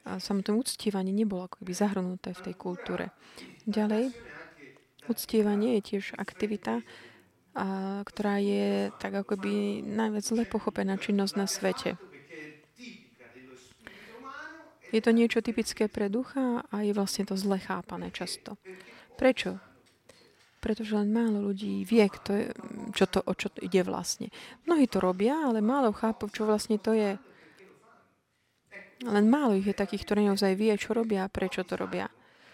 samotné 0.02 0.18
samotné 0.18 0.52
uctievanie 0.58 1.14
nebolo 1.14 1.46
ako 1.46 1.62
keby 1.62 1.72
zahrnuté 1.74 2.34
v 2.34 2.44
tej 2.50 2.54
kultúre. 2.58 3.14
Ďalej, 3.70 4.10
uctievanie 5.06 5.78
je 5.78 5.82
tiež 5.94 6.18
aktivita, 6.18 6.82
a, 7.54 8.00
ktorá 8.02 8.40
je 8.42 8.90
tak 8.98 9.14
ako 9.14 9.38
by 9.38 9.84
najviac 9.84 10.24
zle 10.24 10.42
pochopená 10.48 10.98
činnosť 10.98 11.34
na 11.38 11.46
svete. 11.46 11.90
Je 14.92 15.00
to 15.00 15.08
niečo 15.08 15.40
typické 15.40 15.88
pre 15.88 16.12
ducha 16.12 16.68
a 16.68 16.84
je 16.84 16.92
vlastne 16.92 17.24
to 17.24 17.32
zle 17.32 17.56
chápané 17.56 18.12
často. 18.12 18.60
Prečo? 19.16 19.56
Pretože 20.60 20.94
len 21.00 21.10
málo 21.10 21.40
ľudí 21.40 21.82
vie, 21.88 22.04
kto 22.06 22.30
je, 22.36 22.46
čo 22.92 23.08
to, 23.08 23.24
o 23.24 23.32
čo 23.32 23.48
ide 23.64 23.82
vlastne. 23.82 24.28
Mnohí 24.68 24.86
to 24.86 25.00
robia, 25.00 25.48
ale 25.48 25.64
málo 25.64 25.96
chápu, 25.96 26.28
čo 26.28 26.44
vlastne 26.44 26.76
to 26.76 26.92
je. 26.92 27.16
Len 29.02 29.26
málo 29.26 29.58
ich 29.58 29.66
je 29.66 29.74
takých, 29.74 30.06
ktorí 30.06 30.20
naozaj 30.30 30.54
vie, 30.54 30.72
čo 30.78 30.94
robia 30.94 31.26
a 31.26 31.32
prečo 31.32 31.66
to 31.66 31.74
robia. 31.74 32.06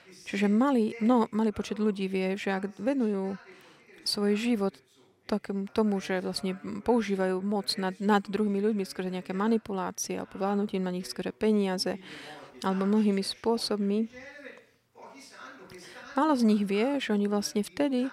Čiže 0.08 0.48
malý, 0.48 0.96
no, 1.04 1.28
malý 1.32 1.52
počet 1.52 1.76
ľudí 1.76 2.08
vie, 2.08 2.36
že 2.36 2.56
ak 2.56 2.80
venujú 2.80 3.36
svoj 4.08 4.32
život 4.40 4.72
takému 5.28 5.68
tomu, 5.68 6.00
že 6.00 6.24
vlastne 6.24 6.56
používajú 6.80 7.44
moc 7.44 7.76
nad, 7.76 7.92
nad 8.00 8.24
druhými 8.24 8.64
ľuďmi 8.64 8.84
skrze 8.88 9.12
nejaké 9.12 9.36
manipulácie 9.36 10.16
alebo 10.16 10.40
vládnutím 10.40 10.88
na 10.88 10.92
nich 10.96 11.04
skrze 11.04 11.36
peniaze 11.36 12.00
alebo 12.64 12.88
mnohými 12.88 13.20
spôsobmi, 13.20 14.08
málo 16.16 16.32
z 16.32 16.48
nich 16.48 16.64
vie, 16.64 16.96
že 16.96 17.12
oni 17.12 17.28
vlastne 17.28 17.60
vtedy 17.60 18.08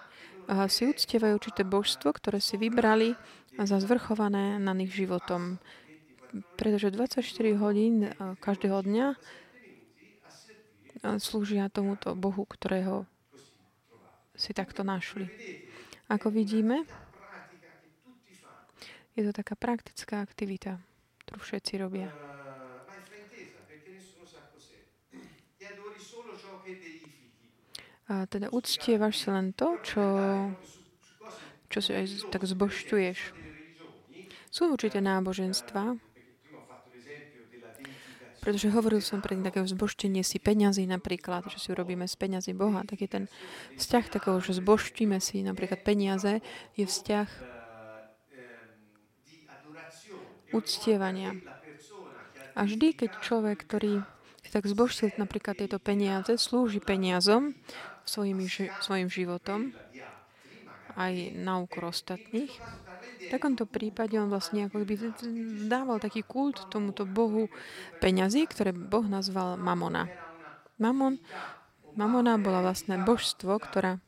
si 0.69 0.85
uctievajú 0.85 1.39
určité 1.39 1.63
božstvo, 1.65 2.13
ktoré 2.13 2.37
si 2.43 2.59
vybrali 2.59 3.17
za 3.55 3.79
zvrchované 3.79 4.59
na 4.59 4.75
nich 4.75 4.91
životom 4.91 5.57
pretože 6.55 6.91
24 6.91 7.23
hodín 7.55 8.11
každého 8.43 8.83
dňa 8.83 9.07
slúžia 11.21 11.69
tomuto 11.69 12.17
Bohu, 12.17 12.43
ktorého 12.49 13.05
si 14.35 14.51
takto 14.51 14.83
našli. 14.83 15.31
Ako 16.11 16.29
vidíme, 16.29 16.83
je 19.15 19.23
to 19.23 19.31
taká 19.31 19.55
praktická 19.55 20.19
aktivita, 20.19 20.81
ktorú 21.23 21.39
všetci 21.39 21.73
robia. 21.79 22.11
A 28.05 28.29
teda 28.29 28.53
uctievaš 28.53 29.25
si 29.25 29.27
len 29.33 29.49
to, 29.57 29.81
čo, 29.81 30.03
čo 31.73 31.79
si 31.81 31.89
aj 31.95 32.29
tak 32.29 32.45
zbošťuješ. 32.45 33.19
Sú 34.53 34.69
určité 34.69 35.01
náboženstva, 35.01 35.97
pretože 38.45 38.69
hovoril 38.69 39.01
som 39.01 39.25
pre 39.25 39.33
také 39.41 39.65
zboštenie 39.65 40.21
si 40.21 40.37
peňazí 40.37 40.85
napríklad, 40.85 41.49
že 41.49 41.57
si 41.57 41.73
urobíme 41.73 42.05
z 42.05 42.13
peňazí 42.13 42.53
Boha. 42.53 42.85
Taký 42.85 43.09
ten 43.09 43.23
vzťah 43.81 44.05
takého, 44.13 44.37
že 44.37 44.61
zboštíme 44.61 45.17
si 45.17 45.41
napríklad 45.41 45.81
peniaze, 45.81 46.45
je 46.77 46.85
vzťah 46.85 47.25
uctievania. 50.53 51.33
A 52.53 52.69
vždy, 52.69 52.93
keď 52.93 53.09
človek, 53.25 53.65
ktorý 53.65 54.05
tak 54.53 54.71
zboštil 54.71 55.11
napríklad 55.19 55.59
tieto 55.59 55.81
peniaze, 55.83 56.37
slúži 56.39 56.79
peniazom 56.79 57.57
svojim, 58.07 58.39
svojim 58.79 59.11
životom, 59.11 59.75
aj 60.95 61.35
na 61.35 61.59
úkor 61.59 61.91
ostatných, 61.91 62.55
v 63.25 63.27
takomto 63.33 63.65
prípade 63.65 64.13
on 64.21 64.29
vlastne 64.29 64.69
ako 64.69 64.85
by 64.85 64.95
dával 65.65 65.97
taký 65.97 66.21
kult 66.21 66.69
tomuto 66.69 67.09
bohu 67.09 67.49
peňazí, 67.97 68.45
ktoré 68.45 68.69
Boh 68.69 69.05
nazval 69.05 69.57
Mamona. 69.57 70.05
Mamon, 70.77 71.17
Mamona 71.95 72.35
bola 72.37 72.61
vlastne 72.61 73.01
božstvo, 73.01 73.57
ktorá 73.57 74.03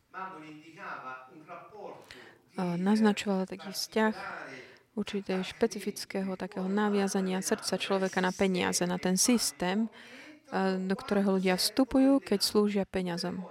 naznačovala 2.57 3.45
taký 3.45 3.71
vzťah 3.73 4.13
určitého 4.97 5.45
špecifického 5.45 6.33
takého 6.33 6.65
naviazania 6.65 7.37
srdca 7.45 7.77
človeka 7.77 8.17
na 8.17 8.33
peniaze, 8.33 8.81
na 8.89 8.97
ten 8.97 9.13
systém, 9.13 9.89
do 10.89 10.95
ktorého 10.97 11.37
ľudia 11.37 11.53
vstupujú, 11.53 12.17
keď 12.17 12.39
slúžia 12.41 12.83
peniazom. 12.89 13.45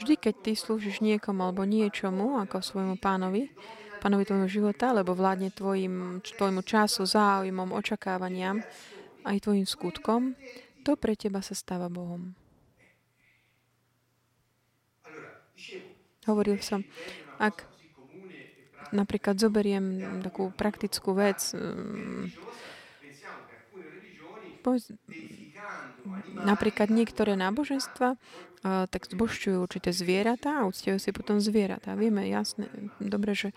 Vždy, 0.00 0.14
keď 0.18 0.34
ty 0.40 0.52
slúžiš 0.56 1.04
niekomu 1.04 1.46
alebo 1.46 1.62
niečomu, 1.68 2.40
ako 2.40 2.64
svojmu 2.64 2.96
pánovi, 2.98 3.52
pánovi 4.04 4.28
tvojho 4.28 4.48
života, 4.52 4.92
lebo 4.92 5.16
vládne 5.16 5.48
tvojim, 5.48 6.20
tvojmu 6.20 6.60
času, 6.60 7.08
záujmom, 7.08 7.72
očakávaniam, 7.72 8.60
aj 9.24 9.40
tvojim 9.40 9.64
skutkom, 9.64 10.36
to 10.84 10.92
pre 11.00 11.16
teba 11.16 11.40
sa 11.40 11.56
stáva 11.56 11.88
Bohom. 11.88 12.36
Hovoril 16.28 16.60
som, 16.60 16.84
ak 17.40 17.64
napríklad 18.92 19.40
zoberiem 19.40 20.20
takú 20.20 20.52
praktickú 20.52 21.16
vec, 21.16 21.56
mm, 21.56 22.28
napríklad 26.40 26.88
niektoré 26.88 27.36
náboženstva 27.36 28.16
tak 28.64 29.04
zbošťujú 29.12 29.60
určité 29.60 29.92
zvieratá 29.92 30.64
a 30.64 30.68
uctievajú 30.68 30.96
si 30.96 31.12
potom 31.12 31.36
zvieratá. 31.36 31.92
Vieme 32.00 32.24
jasne, 32.32 32.72
dobre, 32.96 33.36
že, 33.36 33.52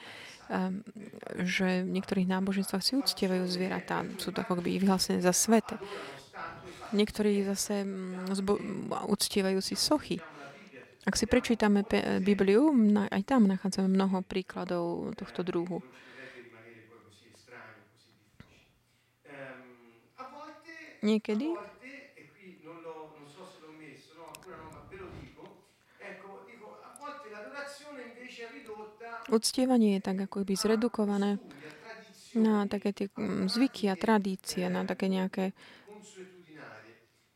že 1.39 1.87
v 1.87 1.89
niektorých 1.95 2.27
náboženstvách 2.27 2.83
si 2.83 2.99
uctievajú 2.99 3.47
zvieratá. 3.47 4.03
Sú 4.19 4.35
to 4.35 4.43
ako 4.43 4.59
by 4.59 4.67
vyhlásené 4.67 5.23
za 5.23 5.31
svete. 5.31 5.79
Niektorí 6.91 7.43
zase 7.47 7.87
mm, 7.87 8.35
zbo- 8.35 8.59
uctievajú 9.11 9.59
si 9.63 9.79
sochy. 9.79 10.19
Ak 11.07 11.15
si 11.15 11.23
prečítame 11.23 11.87
Bibliu, 12.19 12.67
aj 13.07 13.23
tam 13.23 13.47
nachádzame 13.47 13.87
mnoho 13.87 14.23
príkladov 14.27 15.15
tohto 15.15 15.39
druhu. 15.39 15.79
Niekedy? 21.05 21.53
Uctievanie 29.27 29.99
je 29.99 30.01
tak 30.01 30.17
ako 30.23 30.47
by 30.47 30.53
zredukované. 30.55 31.35
na 32.37 32.69
také 32.69 32.93
tie 32.93 33.07
mm, 33.11 33.49
zvyky 33.49 33.89
a 33.89 33.97
tradície, 33.97 34.69
na 34.69 34.85
také 34.85 35.09
nejaké 35.09 35.57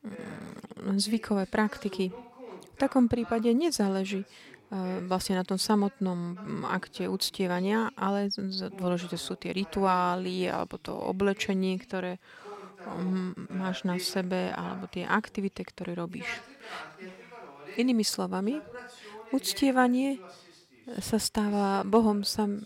mm, 0.06 0.96
zvykové 1.02 1.50
praktiky. 1.50 2.14
V 2.14 2.78
takom 2.78 3.10
prípade 3.10 3.50
nezáleží 3.50 4.24
e, 4.24 4.28
vlastne 5.10 5.42
na 5.42 5.46
tom 5.48 5.58
samotnom 5.58 6.38
mm, 6.38 6.64
akte 6.70 7.10
uctievania, 7.10 7.90
ale 7.98 8.30
dôležité 8.78 9.18
sú 9.18 9.36
tie 9.42 9.52
rituály 9.52 10.46
alebo 10.48 10.78
to 10.78 10.94
oblečenie, 10.94 11.82
ktoré 11.82 12.22
máš 13.50 13.84
na 13.86 13.98
sebe, 14.02 14.52
alebo 14.52 14.90
tie 14.90 15.06
aktivity, 15.06 15.62
ktoré 15.66 15.94
robíš. 15.94 16.28
Inými 17.80 18.04
slovami, 18.04 18.60
uctievanie 19.32 20.20
sa 21.00 21.22
stáva 21.22 21.88
Bohom 21.88 22.26
sam, 22.26 22.66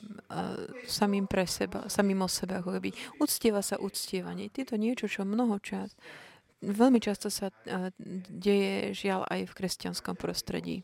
samým 0.87 1.27
pre 1.27 1.45
seba, 1.45 1.85
samým 1.91 2.25
o 2.25 2.29
sebe, 2.31 2.57
ako 2.57 2.79
keby. 2.79 2.89
Uctieva 3.21 3.59
sa 3.61 3.77
uctievanie. 3.77 4.49
Je 4.49 4.65
to 4.65 4.79
niečo, 4.79 5.05
čo 5.05 5.27
mnoho 5.27 5.59
čas, 5.61 5.93
veľmi 6.63 6.97
často 6.97 7.29
sa 7.29 7.53
deje, 8.31 8.95
žiaľ, 8.97 9.27
aj 9.29 9.51
v 9.51 9.55
kresťanskom 9.57 10.15
prostredí. 10.17 10.81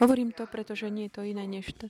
Hovorím 0.00 0.32
to, 0.32 0.48
pretože 0.48 0.88
nie 0.88 1.08
je 1.08 1.14
to 1.16 1.22
iné 1.22 1.44
než 1.46 1.72
to, 1.76 1.86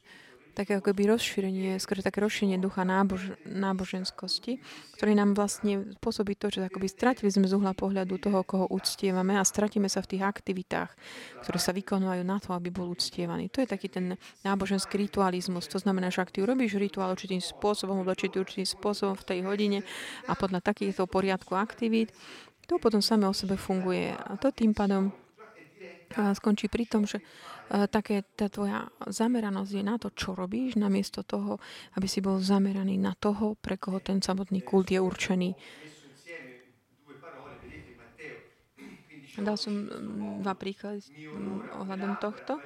také 0.53 0.79
ako 0.79 0.93
by 0.93 1.17
rozšírenie, 1.17 1.81
skôr 1.81 1.99
také 2.05 2.21
rozšírenie 2.21 2.61
ducha 2.61 2.85
nábož, 2.85 3.35
náboženskosti, 3.49 4.61
ktorý 5.01 5.17
nám 5.17 5.33
vlastne 5.33 5.97
spôsobí 5.99 6.37
to, 6.37 6.53
že 6.53 6.69
akoby 6.69 6.87
stratili 6.87 7.33
sme 7.33 7.49
z 7.49 7.57
uhla 7.57 7.73
pohľadu 7.73 8.21
toho, 8.21 8.45
koho 8.45 8.69
uctievame 8.69 9.41
a 9.41 9.45
stratíme 9.45 9.89
sa 9.89 10.05
v 10.05 10.17
tých 10.17 10.23
aktivitách, 10.23 10.91
ktoré 11.43 11.59
sa 11.59 11.73
vykonávajú 11.73 12.23
na 12.23 12.39
to, 12.39 12.53
aby 12.53 12.69
bol 12.69 12.93
uctievaný. 12.93 13.49
To 13.51 13.65
je 13.65 13.69
taký 13.69 13.89
ten 13.89 14.21
náboženský 14.45 15.01
ritualizmus. 15.01 15.67
To 15.73 15.81
znamená, 15.81 16.13
že 16.13 16.21
ak 16.21 16.31
ty 16.31 16.45
urobíš 16.45 16.77
rituál 16.77 17.17
určitým 17.17 17.41
spôsobom, 17.41 18.05
určitým, 18.05 18.45
určitým 18.45 18.69
spôsobom 18.69 19.17
v 19.17 19.27
tej 19.27 19.39
hodine 19.49 19.79
a 20.29 20.37
podľa 20.37 20.61
takýchto 20.63 21.09
poriadku 21.09 21.57
aktivít, 21.57 22.13
to 22.69 22.79
potom 22.79 23.03
samé 23.03 23.27
o 23.27 23.35
sebe 23.35 23.59
funguje. 23.59 24.15
A 24.15 24.39
to 24.39 24.55
tým 24.55 24.71
pádom 24.73 25.11
skončí 26.13 26.69
pri 26.69 26.85
tom, 26.87 27.09
že 27.09 27.21
také 27.89 28.23
tá 28.37 28.53
tvoja 28.53 28.89
zameranosť 29.09 29.73
je 29.73 29.85
na 29.85 29.97
to, 29.97 30.13
čo 30.13 30.37
robíš, 30.37 30.77
namiesto 30.77 31.25
toho, 31.25 31.57
aby 31.97 32.07
si 32.07 32.21
bol 32.21 32.39
zameraný 32.39 33.01
na 33.01 33.17
toho, 33.17 33.57
pre 33.57 33.81
koho 33.81 33.99
ten 33.99 34.21
samotný 34.21 34.61
kult 34.61 34.93
je 34.93 35.01
určený. 35.01 35.57
Dal 39.33 39.57
som 39.57 39.73
dva 40.45 40.53
príklady 40.53 41.09
ohľadom 41.73 42.21
tohto. 42.21 42.61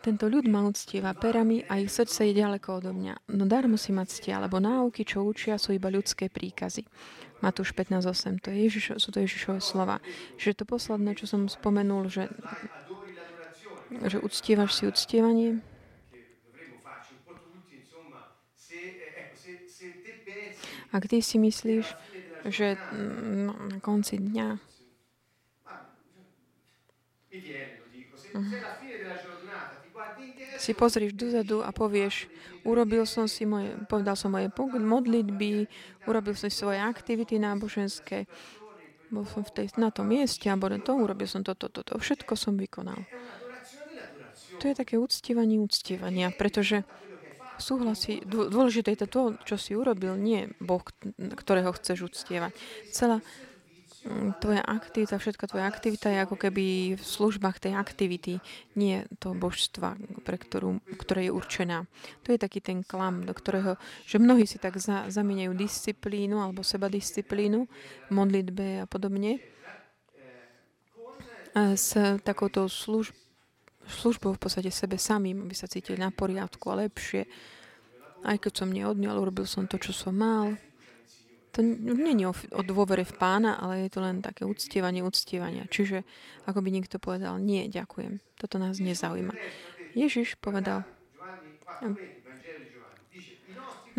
Tento 0.00 0.32
ľud 0.32 0.48
ma 0.48 0.64
uctieva 0.64 1.12
perami 1.12 1.60
a 1.68 1.76
ich 1.76 1.92
srdce 1.92 2.32
je 2.32 2.40
ďaleko 2.40 2.80
odo 2.80 2.96
mňa. 2.96 3.36
No 3.36 3.44
dar 3.44 3.68
musí 3.68 3.92
mať 3.92 4.16
ctia, 4.16 4.40
lebo 4.40 4.56
náuky, 4.56 5.04
čo 5.04 5.20
učia, 5.20 5.60
sú 5.60 5.76
iba 5.76 5.92
ľudské 5.92 6.32
príkazy. 6.32 6.88
Matúš 7.44 7.76
15.8. 7.76 8.40
To 8.40 8.48
je 8.48 8.56
Ježiš, 8.64 8.96
sú 8.96 9.12
to 9.12 9.20
Ježišové 9.20 9.60
slova. 9.60 10.00
Že 10.40 10.56
to 10.56 10.64
posledné, 10.64 11.20
čo 11.20 11.28
som 11.28 11.52
spomenul, 11.52 12.08
že, 12.08 12.32
že 14.08 14.16
uctievaš 14.24 14.72
si 14.80 14.88
uctievanie, 14.88 15.60
ak 20.96 21.06
ty 21.06 21.20
si 21.20 21.36
myslíš, 21.36 21.86
že 22.48 22.74
mm, 22.74 23.52
na 23.68 23.78
konci 23.84 24.16
dňa 24.16 24.48
uh-huh 28.34 29.39
si 30.60 30.76
pozrieš 30.76 31.16
dozadu 31.16 31.64
a 31.64 31.72
povieš, 31.72 32.28
urobil 32.68 33.08
som 33.08 33.24
si 33.24 33.48
moje, 33.48 33.72
povedal 33.88 34.12
som 34.12 34.36
moje 34.36 34.52
modlitby, 34.76 35.64
urobil 36.04 36.36
som 36.36 36.52
si 36.52 36.60
svoje 36.60 36.76
aktivity 36.76 37.40
náboženské, 37.40 38.28
bol 39.08 39.24
som 39.24 39.40
v 39.40 39.50
tej, 39.50 39.66
na 39.80 39.88
tom 39.88 40.12
mieste 40.12 40.52
a 40.52 40.60
to, 40.60 40.92
urobil 40.92 41.24
som 41.24 41.40
toto, 41.40 41.72
toto, 41.72 41.96
to, 41.96 41.98
všetko 41.98 42.36
som 42.36 42.60
vykonal. 42.60 43.00
To 44.60 44.68
je 44.68 44.76
také 44.76 45.00
uctievanie 45.00 45.56
uctievania, 45.56 46.28
pretože 46.28 46.84
súhlasí, 47.56 48.20
dôležité 48.28 48.92
je 48.92 49.00
to, 49.04 49.08
to, 49.08 49.22
čo 49.48 49.56
si 49.56 49.72
urobil, 49.72 50.16
nie 50.20 50.52
Boh, 50.60 50.84
ktorého 51.16 51.72
chceš 51.72 52.12
uctievať. 52.12 52.52
Celá 52.92 53.24
tvoja 54.40 54.64
aktivita, 54.64 55.20
všetka 55.20 55.44
tvoja 55.52 55.68
aktivita 55.68 56.08
je 56.08 56.24
ako 56.24 56.36
keby 56.40 56.96
v 56.96 57.04
službách 57.04 57.60
tej 57.60 57.76
aktivity, 57.76 58.40
nie 58.72 59.04
to 59.20 59.36
božstva, 59.36 60.00
pre 60.24 60.40
ktorú, 60.40 60.80
ktoré 60.96 61.28
je 61.28 61.36
určená. 61.36 61.84
To 62.24 62.32
je 62.32 62.40
taký 62.40 62.64
ten 62.64 62.80
klam, 62.80 63.28
do 63.28 63.36
ktorého, 63.36 63.76
že 64.08 64.16
mnohí 64.16 64.48
si 64.48 64.56
tak 64.56 64.80
za, 64.80 65.04
zamieňajú 65.12 65.52
disciplínu 65.52 66.40
alebo 66.40 66.64
seba 66.64 66.88
disciplínu, 66.88 67.68
modlitbe 68.08 68.82
a 68.82 68.86
podobne 68.88 69.40
a 71.54 71.74
s 71.74 71.98
takouto 72.22 72.70
služb, 72.70 73.14
službou 73.86 74.38
v 74.38 74.42
podstate 74.42 74.70
sebe 74.70 74.94
samým, 74.94 75.42
aby 75.46 75.54
sa 75.54 75.66
cítili 75.66 75.98
na 75.98 76.14
poriadku 76.14 76.70
a 76.70 76.86
lepšie. 76.86 77.26
Aj 78.22 78.36
keď 78.38 78.52
som 78.62 78.70
neodmiel, 78.70 79.18
urobil 79.18 79.48
som 79.50 79.66
to, 79.66 79.80
čo 79.80 79.90
som 79.90 80.14
mal, 80.14 80.54
to 81.50 81.66
nie 81.66 82.14
je 82.14 82.26
o, 82.30 82.34
o 82.58 82.62
dôvere 82.62 83.02
v 83.02 83.14
pána, 83.18 83.58
ale 83.58 83.86
je 83.86 83.90
to 83.90 84.00
len 84.02 84.22
také 84.22 84.46
uctievanie 84.46 85.02
uctievania. 85.02 85.66
Čiže 85.66 86.06
ako 86.46 86.62
by 86.62 86.68
niekto 86.70 87.02
povedal, 87.02 87.42
nie, 87.42 87.66
ďakujem, 87.66 88.22
toto 88.38 88.62
nás 88.62 88.78
nezaujíma. 88.78 89.34
Ježiš 89.98 90.38
povedal, 90.38 90.86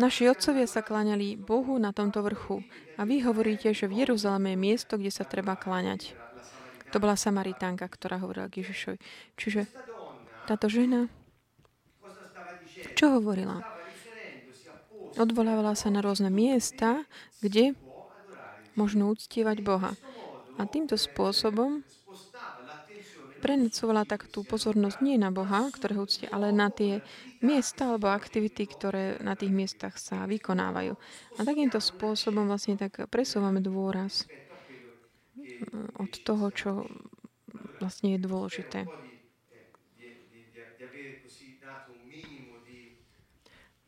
naši 0.00 0.32
otcovia 0.32 0.64
sa 0.64 0.80
kláňali 0.80 1.36
Bohu 1.36 1.76
na 1.76 1.92
tomto 1.92 2.24
vrchu 2.24 2.64
a 2.96 3.04
vy 3.04 3.20
hovoríte, 3.20 3.76
že 3.76 3.84
v 3.84 4.04
Jeruzaleme 4.04 4.56
je 4.56 4.58
miesto, 4.58 4.96
kde 4.96 5.12
sa 5.12 5.28
treba 5.28 5.52
kláňať. 5.52 6.16
To 6.92 7.00
bola 7.00 7.16
Samaritánka, 7.16 7.88
ktorá 7.88 8.20
hovorila 8.20 8.52
k 8.52 8.64
Ježišovi. 8.64 8.98
Čiže 9.36 9.68
táto 10.44 10.68
žena, 10.68 11.08
čo 12.96 13.16
hovorila? 13.20 13.81
Odvolávala 15.16 15.76
sa 15.76 15.92
na 15.92 16.00
rôzne 16.00 16.32
miesta, 16.32 17.04
kde 17.44 17.76
možno 18.72 19.12
uctievať 19.12 19.60
Boha. 19.60 19.92
A 20.56 20.64
týmto 20.64 20.96
spôsobom 20.96 21.84
prenecovala 23.42 24.06
tak 24.06 24.30
tú 24.30 24.46
pozornosť 24.46 25.02
nie 25.02 25.18
na 25.18 25.34
Boha, 25.34 25.66
ktorého 25.74 26.06
uctie, 26.06 26.30
ale 26.30 26.54
na 26.54 26.70
tie 26.70 27.02
miesta 27.42 27.90
alebo 27.90 28.08
aktivity, 28.08 28.70
ktoré 28.70 29.18
na 29.18 29.34
tých 29.34 29.50
miestach 29.50 29.98
sa 29.98 30.24
vykonávajú. 30.30 30.94
A 31.36 31.40
takýmto 31.42 31.82
spôsobom 31.82 32.46
vlastne 32.46 32.78
tak 32.78 33.10
presúvame 33.10 33.58
dôraz 33.58 34.30
od 35.98 36.12
toho, 36.22 36.46
čo 36.54 36.70
vlastne 37.82 38.14
je 38.14 38.20
dôležité. 38.22 38.86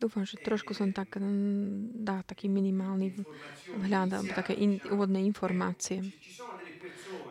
Dúfam, 0.04 0.28
že 0.28 0.36
trošku 0.36 0.76
som 0.76 0.92
tak 0.92 1.16
dá 1.96 2.20
taký 2.28 2.52
minimálny 2.52 3.24
vhľad 3.72 4.20
alebo 4.20 4.36
také 4.36 4.52
in, 4.52 4.76
úvodné 4.92 5.24
informácie. 5.24 6.04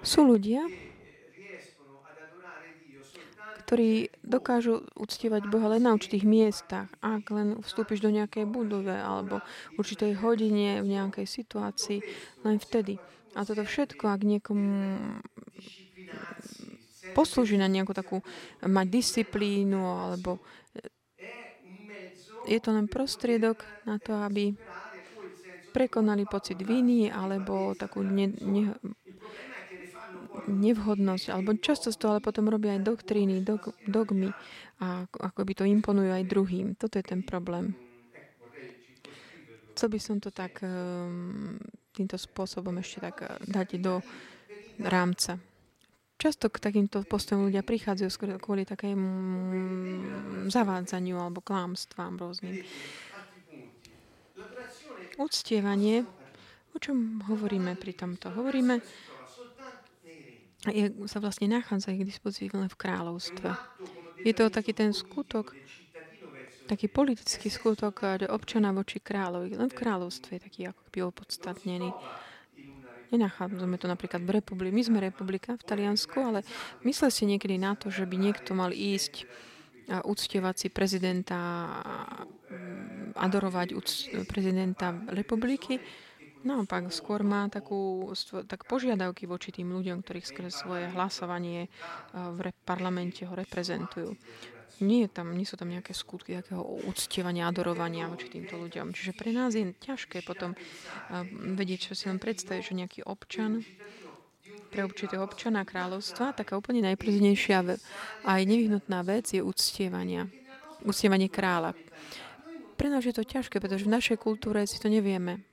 Sú 0.01 0.25
ľudia, 0.25 0.65
ktorí 3.69 4.09
dokážu 4.25 4.89
uctievať 4.97 5.53
Boha 5.53 5.77
len 5.77 5.85
na 5.85 5.93
určitých 5.93 6.25
miestach. 6.25 6.89
Ak 6.97 7.29
len 7.29 7.61
vstúpiš 7.61 8.01
do 8.01 8.09
nejakej 8.09 8.49
budove 8.49 8.97
alebo 8.97 9.45
určitej 9.77 10.17
hodine, 10.17 10.81
v 10.81 10.97
nejakej 10.97 11.29
situácii, 11.29 12.01
len 12.41 12.57
vtedy. 12.57 12.97
A 13.37 13.45
toto 13.45 13.61
všetko, 13.61 14.09
ak 14.09 14.25
niekomu 14.25 14.97
poslúži 17.13 17.61
na 17.61 17.69
nejakú 17.69 17.93
takú, 17.93 18.25
mať 18.65 18.87
disciplínu 18.89 19.77
alebo 19.77 20.41
je 22.47 22.59
to 22.59 22.69
len 22.75 22.87
prostriedok 22.91 23.63
na 23.87 23.99
to, 23.99 24.13
aby 24.19 24.55
prekonali 25.73 26.29
pocit 26.29 26.61
viny 26.61 27.09
alebo 27.09 27.73
takú 27.73 28.05
ne, 28.05 28.29
ne, 28.29 28.77
nevhodnosť, 30.47 31.25
alebo 31.33 31.57
často 31.57 31.89
z 31.89 31.97
toho 31.97 32.17
ale 32.17 32.21
potom 32.21 32.51
robia 32.51 32.77
aj 32.77 32.85
doktríny, 32.85 33.41
dog, 33.41 33.73
dogmy 33.87 34.29
a 34.83 35.09
ako 35.09 35.41
by 35.41 35.53
to 35.57 35.63
imponujú 35.65 36.11
aj 36.13 36.29
druhým. 36.29 36.77
Toto 36.77 37.01
je 37.01 37.05
ten 37.05 37.25
problém. 37.25 37.73
Co 39.73 39.89
by 39.89 39.97
som 39.97 40.21
to 40.21 40.29
tak 40.29 40.61
ehm, 40.61 41.57
týmto 41.93 42.17
spôsobom 42.17 42.77
ešte 42.77 43.09
tak 43.09 43.25
eh, 43.25 43.29
dať 43.49 43.81
do 43.81 44.05
rámca. 44.85 45.41
Často 46.23 46.47
k 46.47 46.63
takýmto 46.63 47.03
postojom 47.03 47.51
ľudia 47.51 47.67
prichádzajú 47.67 48.39
kvôli 48.39 48.63
takému 48.63 49.11
zavádzaniu 50.47 51.19
alebo 51.19 51.43
klámstvám 51.43 52.15
rôznym. 52.15 52.63
Uctievanie, 55.19 56.07
o 56.71 56.79
čom 56.79 57.19
hovoríme 57.27 57.75
pri 57.75 57.91
tomto? 57.91 58.31
Hovoríme 58.31 58.79
je, 60.71 60.95
sa 61.11 61.19
vlastne 61.19 61.51
nachádza 61.51 61.91
k 61.91 62.07
dispozícii 62.07 62.55
len 62.55 62.71
v 62.71 62.79
kráľovstve. 62.79 63.51
Je 64.23 64.31
to 64.31 64.47
taký 64.47 64.71
ten 64.71 64.95
skutok, 64.95 65.51
taký 66.71 66.87
politický 66.87 67.51
skutok 67.51 68.23
občana 68.31 68.71
voči 68.71 69.03
kráľovi. 69.03 69.59
Len 69.59 69.67
v 69.67 69.75
kráľovstve 69.75 70.39
je 70.39 70.45
taký 70.47 70.61
ako 70.71 70.87
by 70.87 70.99
opodstatnený. 71.03 71.91
Nenachádzame 73.13 73.77
to 73.77 73.85
napríklad 73.85 74.25
v 74.25 74.41
republike. 74.41 74.73
My 74.73 74.83
sme 74.83 74.97
republika 74.97 75.53
v 75.53 75.63
Taliansku, 75.63 76.17
ale 76.17 76.41
myslel 76.81 77.13
si 77.13 77.29
niekedy 77.29 77.61
na 77.61 77.77
to, 77.77 77.93
že 77.93 78.09
by 78.09 78.17
niekto 78.17 78.57
mal 78.57 78.73
ísť 78.73 79.29
a 79.83 79.99
uctievať 79.99 80.55
si 80.55 80.67
prezidenta, 80.71 81.35
adorovať 83.19 83.75
prezidenta 84.31 84.95
republiky, 85.11 85.75
Naopak, 86.43 86.91
skôr 86.91 87.23
má 87.23 87.47
takú, 87.47 88.11
tak 88.51 88.67
požiadavky 88.67 89.23
voči 89.23 89.55
tým 89.55 89.71
ľuďom, 89.71 90.03
ktorých 90.03 90.27
skrze 90.27 90.51
svoje 90.51 90.91
hlasovanie 90.91 91.71
v 92.11 92.39
parlamente 92.67 93.23
ho 93.23 93.31
reprezentujú. 93.31 94.11
Nie, 94.81 95.05
tam, 95.05 95.37
nie 95.37 95.45
sú 95.45 95.53
tam 95.53 95.69
nejaké 95.69 95.93
skutky 95.93 96.41
takého 96.41 96.65
uctievania, 96.89 97.45
adorovania 97.45 98.09
voči 98.09 98.31
týmto 98.31 98.57
ľuďom. 98.57 98.95
Čiže 98.95 99.13
pre 99.13 99.29
nás 99.29 99.53
je 99.53 99.69
ťažké 99.69 100.25
potom 100.25 100.53
eh, 100.53 101.23
vedieť, 101.53 101.91
čo 101.91 101.93
si 101.93 102.09
len 102.09 102.17
predstaviť, 102.17 102.63
že 102.63 102.79
nejaký 102.79 102.99
občan 103.05 103.61
pre 104.73 104.81
určitého 104.81 105.21
občana 105.21 105.61
kráľovstva, 105.61 106.33
taká 106.33 106.57
úplne 106.57 106.81
najprirodzenejšia 106.81 107.77
a 108.25 108.29
aj 108.41 108.43
nevyhnutná 108.49 109.05
vec 109.05 109.29
je 109.29 109.45
uctievania. 109.45 110.25
Uctievanie 110.81 111.29
kráľa. 111.29 111.77
Pre 112.73 112.89
nás 112.89 113.05
je 113.05 113.13
to 113.13 113.21
ťažké, 113.21 113.61
pretože 113.61 113.85
v 113.85 113.93
našej 113.93 114.17
kultúre 114.17 114.65
si 114.65 114.81
to 114.81 114.89
nevieme 114.89 115.45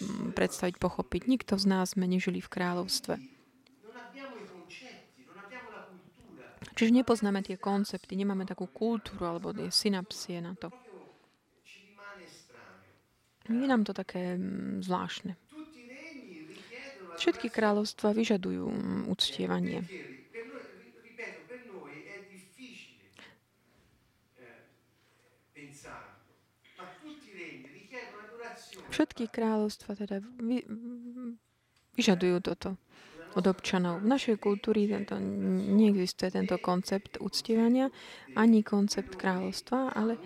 Mm, 0.00 0.32
predstaviť, 0.32 0.80
pochopiť. 0.80 1.28
Nikto 1.28 1.60
z 1.60 1.66
nás 1.68 1.92
sme 1.92 2.08
nežili 2.08 2.40
v 2.40 2.48
kráľovstve. 2.48 3.20
Čiže 6.80 6.96
nepoznáme 6.96 7.44
tie 7.44 7.60
koncepty, 7.60 8.16
nemáme 8.16 8.48
takú 8.48 8.64
kultúru 8.64 9.28
alebo 9.28 9.52
tie 9.52 9.68
synapsie 9.68 10.40
na 10.40 10.56
to. 10.56 10.72
Je 13.44 13.68
nám 13.68 13.84
to 13.84 13.92
také 13.92 14.40
mm, 14.40 14.80
zvláštne. 14.80 15.36
Všetky 17.20 17.52
kráľovstva 17.52 18.16
vyžadujú 18.16 18.64
mm, 18.72 19.12
uctievanie. 19.12 19.84
Všetky 28.88 29.28
kráľovstva 29.28 30.00
teda 30.00 30.24
vy, 30.40 30.64
vyžadujú 31.92 32.40
toto 32.40 32.80
od 33.34 33.44
občanov. 33.46 34.02
V 34.02 34.10
našej 34.10 34.36
kultúry 34.42 34.90
tento, 34.90 35.14
neexistuje 35.76 36.34
tento 36.34 36.58
koncept 36.58 37.20
uctievania, 37.22 37.90
ani 38.34 38.66
koncept 38.66 39.14
kráľovstva, 39.14 39.94
ale 39.94 40.18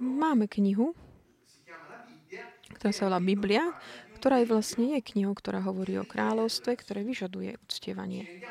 máme 0.00 0.48
knihu, 0.48 0.96
ktorá 2.76 2.92
sa 2.92 3.08
volá 3.08 3.20
Biblia, 3.20 3.64
ktorá 4.16 4.40
je 4.40 4.48
vlastne 4.48 4.96
je 4.96 5.00
knihou, 5.04 5.36
ktorá 5.36 5.60
hovorí 5.62 6.00
o 6.00 6.08
kráľovstve, 6.08 6.72
ktoré 6.80 7.04
vyžaduje 7.04 7.60
uctievanie. 7.60 8.42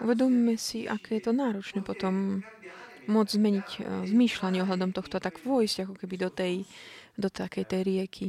Uvedomme 0.00 0.56
si, 0.60 0.84
aké 0.84 1.20
je 1.20 1.30
to 1.30 1.32
náročné 1.32 1.80
potom 1.80 2.44
môcť 3.06 3.32
zmeniť 3.38 3.68
uh, 3.80 4.02
zmýšľanie 4.02 4.66
ohľadom 4.66 4.90
tohto, 4.90 5.22
tak 5.22 5.38
vojsť 5.40 5.86
ako 5.86 5.94
keby 5.94 6.14
do 6.26 6.30
tej, 6.32 6.66
do 7.14 7.30
takej 7.30 7.64
tej 7.64 7.80
rieky 7.86 8.26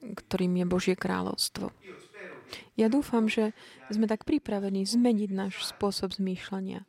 ktorým 0.00 0.56
je 0.60 0.66
Božie 0.66 0.94
kráľovstvo. 0.96 1.70
Ja 2.74 2.90
dúfam, 2.90 3.30
že 3.30 3.54
sme 3.92 4.10
tak 4.10 4.26
pripravení 4.26 4.82
zmeniť 4.82 5.30
náš 5.30 5.70
spôsob 5.70 6.16
zmýšľania. 6.16 6.82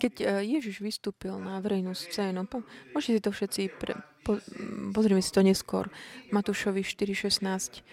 Keď 0.00 0.14
e, 0.18 0.24
Ježiš 0.58 0.82
vystúpil 0.82 1.30
na 1.38 1.62
verejnú 1.62 1.94
scénu, 1.94 2.42
môžete 2.90 3.14
si 3.14 3.22
to 3.22 3.30
všetci, 3.30 3.62
pre, 3.78 3.94
po, 4.26 4.42
pozrieme 4.90 5.22
si 5.22 5.30
to 5.30 5.46
neskôr, 5.46 5.86
Matúšovi 6.34 6.82
4.16. 6.82 7.86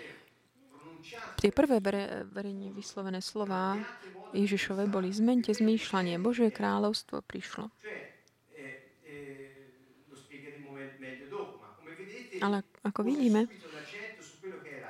Tie 1.38 1.50
prvé 1.54 1.78
vere, 1.78 2.26
verejne 2.34 2.74
vyslovené 2.74 3.22
slova 3.22 3.78
Ježišove 4.34 4.90
boli 4.90 5.14
zmente 5.14 5.54
zmýšľanie, 5.54 6.18
Božie 6.18 6.50
kráľovstvo 6.50 7.22
prišlo. 7.22 7.70
Ale 12.40 12.64
ako 12.84 13.04
vidíme, 13.04 13.48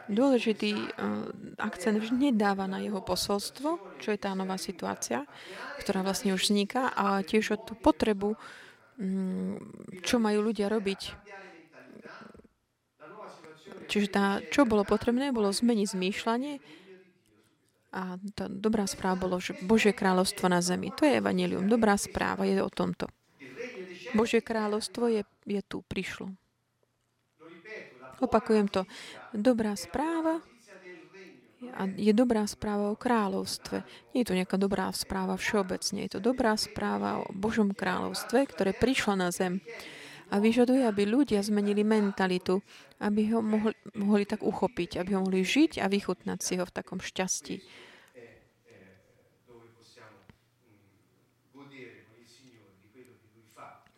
dôležitý 0.09 0.73
uh, 0.73 1.29
akcent 1.61 2.01
vždy 2.01 2.33
nedáva 2.33 2.65
na 2.65 2.81
jeho 2.81 3.01
posolstvo, 3.01 3.99
čo 4.01 4.09
je 4.09 4.19
tá 4.19 4.33
nová 4.33 4.57
situácia, 4.57 5.25
ktorá 5.81 6.01
vlastne 6.01 6.33
už 6.33 6.49
vzniká, 6.49 6.89
a 6.93 7.21
tiež 7.21 7.53
o 7.53 7.57
tú 7.61 7.77
potrebu, 7.77 8.33
um, 8.33 9.57
čo 10.01 10.17
majú 10.17 10.49
ľudia 10.49 10.69
robiť. 10.69 11.29
Čiže 13.89 14.07
tá, 14.13 14.37
čo 14.53 14.69
bolo 14.69 14.85
potrebné, 14.85 15.33
bolo 15.33 15.49
zmeniť 15.49 15.87
zmýšľanie 15.97 16.53
a 17.89 18.21
tá 18.37 18.45
dobrá 18.45 18.85
správa 18.85 19.17
bolo, 19.17 19.41
že 19.41 19.57
Božie 19.65 19.97
kráľovstvo 19.97 20.45
na 20.45 20.61
zemi. 20.61 20.93
To 20.93 21.09
je 21.09 21.17
evanelium. 21.17 21.65
Dobrá 21.65 21.97
správa 21.97 22.45
je 22.45 22.61
o 22.61 22.69
tomto. 22.69 23.09
Božie 24.13 24.45
kráľovstvo 24.45 25.09
je, 25.09 25.25
je 25.49 25.61
tu, 25.65 25.81
prišlo. 25.81 26.29
Opakujem 28.19 28.67
to. 28.67 28.83
Dobrá 29.31 29.73
správa 29.79 30.43
a 31.75 31.91
je 31.91 32.15
dobrá 32.15 32.47
správa 32.47 32.91
o 32.91 32.99
kráľovstve. 32.99 33.83
Nie 34.15 34.23
je 34.23 34.27
to 34.31 34.37
nejaká 34.37 34.55
dobrá 34.55 34.87
správa 34.95 35.35
všeobecne. 35.35 36.07
Je 36.07 36.11
to 36.15 36.23
dobrá 36.23 36.55
správa 36.55 37.19
o 37.23 37.35
Božom 37.35 37.75
kráľovstve, 37.75 38.47
ktoré 38.47 38.71
prišlo 38.71 39.19
na 39.19 39.29
zem 39.31 39.59
a 40.29 40.37
vyžaduje, 40.37 40.85
aby 40.85 41.09
ľudia 41.09 41.41
zmenili 41.41 41.81
mentalitu, 41.81 42.61
aby 43.01 43.33
ho 43.33 43.41
mohli, 43.41 43.73
mohli 43.97 44.23
tak 44.29 44.45
uchopiť, 44.45 45.01
aby 45.01 45.17
ho 45.17 45.25
mohli 45.25 45.41
žiť 45.41 45.81
a 45.81 45.89
vychutnať 45.89 46.39
si 46.39 46.53
ho 46.61 46.65
v 46.69 46.75
takom 46.75 47.01
šťastí. 47.01 47.59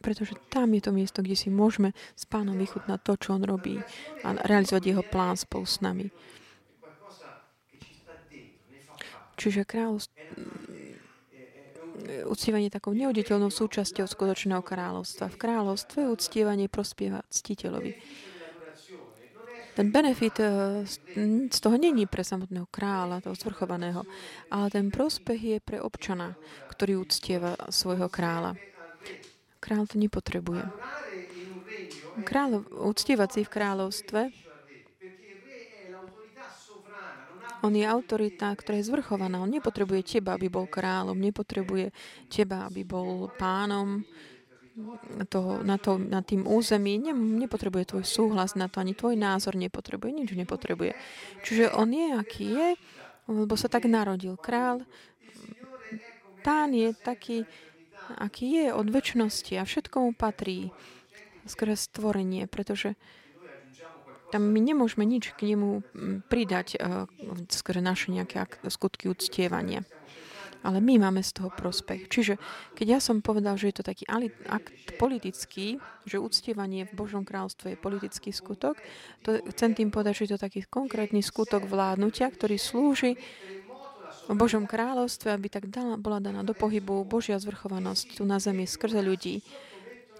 Pretože 0.02 0.34
tam 0.50 0.74
je 0.74 0.82
to 0.82 0.92
miesto, 0.92 1.22
kde 1.22 1.38
si 1.38 1.54
môžeme 1.54 1.94
s 2.18 2.26
pánom 2.26 2.58
vychutnať 2.58 3.00
to, 3.06 3.14
čo 3.22 3.38
on 3.38 3.46
robí 3.46 3.78
a 4.26 4.34
realizovať 4.34 4.84
jeho 4.84 5.04
plán 5.06 5.38
spolu 5.38 5.64
s 5.70 5.80
nami. 5.80 6.10
Čiže 9.38 9.66
kráľovstvo 9.66 10.22
uctievanie 12.26 12.74
takou 12.74 12.94
neoditeľnou 12.98 13.54
súčasťou 13.54 14.08
skutočného 14.10 14.64
kráľovstva. 14.64 15.30
V 15.30 15.38
kráľovstve 15.40 16.10
uctievanie 16.10 16.68
prospieva 16.72 17.22
ctiteľovi. 17.30 17.94
Ten 19.72 19.88
benefit 19.88 20.36
eh, 20.44 20.84
z 21.48 21.60
toho 21.64 21.80
není 21.80 22.04
pre 22.04 22.28
samotného 22.28 22.68
kráľa, 22.68 23.24
toho 23.24 23.36
zvrchovaného, 23.40 24.04
ale 24.52 24.68
ten 24.68 24.92
prospech 24.92 25.42
je 25.42 25.58
pre 25.64 25.80
občana, 25.80 26.36
ktorý 26.68 27.00
uctieva 27.00 27.56
svojho 27.72 28.12
kráľa. 28.12 28.60
Král 29.62 29.86
to 29.86 30.02
nepotrebuje. 30.02 30.66
Král, 32.26 32.66
uctievací 32.74 33.46
v 33.46 33.54
kráľovstve 33.54 34.22
On 37.62 37.70
je 37.70 37.86
autorita, 37.86 38.50
ktorá 38.58 38.82
je 38.82 38.90
zvrchovaná. 38.90 39.38
On 39.38 39.50
nepotrebuje 39.50 40.18
teba, 40.18 40.34
aby 40.34 40.50
bol 40.50 40.66
kráľom. 40.66 41.14
Nepotrebuje 41.14 41.94
teba, 42.26 42.66
aby 42.66 42.82
bol 42.82 43.30
pánom 43.38 44.02
toho, 45.30 45.62
na, 45.62 45.78
to, 45.78 46.02
na 46.02 46.26
tým 46.26 46.50
území. 46.50 46.98
Ne, 46.98 47.14
nepotrebuje 47.14 47.94
tvoj 47.94 48.06
súhlas 48.06 48.58
na 48.58 48.66
to, 48.66 48.82
ani 48.82 48.98
tvoj 48.98 49.14
názor 49.14 49.54
nepotrebuje. 49.54 50.10
Nič 50.10 50.30
nepotrebuje. 50.34 50.98
Čiže 51.46 51.70
on 51.78 51.94
je, 51.94 52.08
aký 52.18 52.46
je, 52.50 52.70
lebo 53.30 53.54
sa 53.54 53.70
tak 53.70 53.86
narodil. 53.86 54.34
Král, 54.42 54.82
pán 56.42 56.74
je 56.74 56.98
taký, 56.98 57.46
aký 58.18 58.66
je 58.66 58.68
od 58.74 58.88
väčšnosti 58.90 59.54
a 59.58 59.64
všetko 59.68 59.96
mu 60.02 60.12
patrí 60.16 60.74
skôr 61.46 61.74
stvorenie, 61.74 62.46
pretože 62.46 62.94
tam 64.32 64.48
my 64.48 64.60
nemôžeme 64.64 65.04
nič 65.04 65.36
k 65.36 65.54
nemu 65.54 65.84
pridať, 66.32 66.80
uh, 66.80 67.06
skôr 67.52 67.84
naše 67.84 68.16
nejaké 68.16 68.48
skutky 68.72 69.12
uctievania. 69.12 69.84
Ale 70.62 70.78
my 70.78 71.02
máme 71.02 71.26
z 71.26 71.42
toho 71.42 71.50
prospech. 71.50 72.06
Čiže 72.06 72.38
keď 72.78 72.88
ja 72.88 73.00
som 73.02 73.26
povedal, 73.26 73.58
že 73.58 73.74
je 73.74 73.82
to 73.82 73.90
taký 73.90 74.06
akt 74.46 74.94
politický, 75.02 75.82
že 76.06 76.22
uctievanie 76.22 76.86
v 76.86 76.94
Božom 76.94 77.26
kráľstve 77.26 77.74
je 77.74 77.82
politický 77.82 78.30
skutok, 78.30 78.78
to 79.26 79.42
chcem 79.58 79.74
tým 79.74 79.90
povedať, 79.90 80.22
že 80.22 80.24
je 80.30 80.32
to 80.38 80.46
taký 80.46 80.62
konkrétny 80.70 81.26
skutok 81.26 81.66
vládnutia, 81.66 82.30
ktorý 82.30 82.62
slúži 82.62 83.18
v 84.32 84.40
Božom 84.40 84.64
kráľovstve, 84.64 85.28
aby 85.36 85.52
tak 85.52 85.68
dala, 85.68 86.00
bola 86.00 86.24
daná 86.24 86.40
do 86.48 86.56
pohybu 86.56 87.04
Božia 87.04 87.36
zvrchovanosť 87.36 88.16
tu 88.16 88.24
na 88.24 88.40
zemi 88.40 88.64
skrze 88.64 89.04
ľudí 89.04 89.44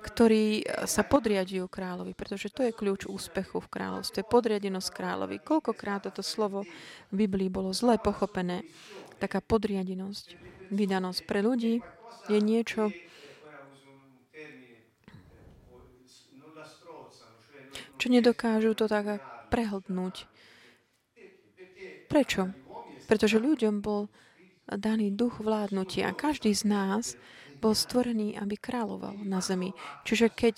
ktorí 0.02 0.66
sa 0.90 1.06
podriadujú 1.06 1.70
kráľovi, 1.70 2.18
pretože 2.18 2.50
to 2.50 2.66
je 2.66 2.74
kľúč 2.74 3.06
úspechu 3.06 3.62
v 3.62 3.70
kráľovstve. 3.70 4.26
Podriadenosť 4.26 4.90
kráľovi. 4.90 5.38
Koľkokrát 5.38 6.10
toto 6.10 6.26
slovo 6.26 6.66
v 7.14 7.16
Biblii 7.16 7.54
bolo 7.54 7.70
zle 7.70 8.02
pochopené. 8.02 8.66
Taká 9.22 9.46
podriadenosť, 9.46 10.34
vydanosť 10.74 11.20
pre 11.30 11.46
ľudí 11.46 11.86
je 12.26 12.40
niečo, 12.42 12.90
čo 18.02 18.10
nedokážu 18.10 18.74
to 18.74 18.90
tak 18.90 19.22
prehltnúť. 19.54 20.26
Prečo? 22.10 22.50
Pretože 23.12 23.44
ľuďom 23.44 23.84
bol 23.84 24.08
daný 24.72 25.12
duch 25.12 25.44
vládnutia 25.44 26.16
každý 26.16 26.56
z 26.56 26.64
nás 26.64 27.20
bol 27.60 27.76
stvorený, 27.76 28.40
aby 28.40 28.56
kráľoval 28.56 29.20
na 29.28 29.44
zemi. 29.44 29.76
Čiže 30.08 30.32
keď 30.32 30.56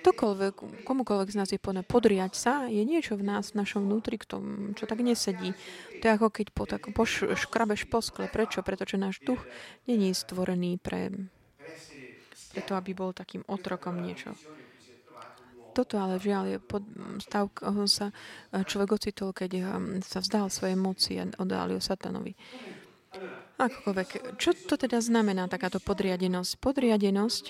ktokoľvek, 0.00 0.82
komukoľvek 0.88 1.28
z 1.28 1.36
nás 1.36 1.52
je 1.52 1.60
povedané 1.60 1.84
podriať 1.84 2.32
sa, 2.32 2.64
je 2.66 2.80
niečo 2.80 3.20
v 3.20 3.28
nás, 3.28 3.52
v 3.52 3.60
našom 3.60 3.84
vnútri, 3.84 4.16
tom, 4.24 4.72
čo 4.72 4.88
tak 4.88 5.04
nesedí. 5.04 5.52
To 6.00 6.04
je 6.08 6.16
ako 6.16 6.32
keď 6.32 6.46
po, 6.56 6.64
tak, 6.64 6.88
poš, 6.96 7.28
škrabeš 7.36 7.84
po 7.92 8.00
skle. 8.00 8.24
Prečo? 8.32 8.64
Pretože 8.64 8.96
náš 8.96 9.20
duch 9.20 9.44
není 9.84 10.16
stvorený 10.16 10.80
pre, 10.80 11.12
pre 12.56 12.60
to, 12.64 12.72
aby 12.72 12.96
bol 12.96 13.12
takým 13.12 13.44
otrokom 13.44 14.00
niečo. 14.00 14.32
Toto 15.70 15.94
ale 16.02 16.18
žiaľ 16.18 16.44
je 16.50 16.58
pod 16.58 16.82
stav, 17.22 17.50
sa 17.86 18.10
človek 18.52 18.98
ocitol, 18.98 19.30
keď 19.30 19.50
sa 20.02 20.18
vzdal 20.18 20.50
svojej 20.50 20.74
moci 20.74 21.22
a 21.22 21.30
oddal 21.38 21.78
satanovi. 21.78 22.34
Akokoľvek. 23.60 24.40
Čo 24.40 24.56
to 24.66 24.74
teda 24.80 25.04
znamená 25.04 25.44
takáto 25.46 25.78
podriadenosť? 25.78 26.58
Podriadenosť 26.58 27.44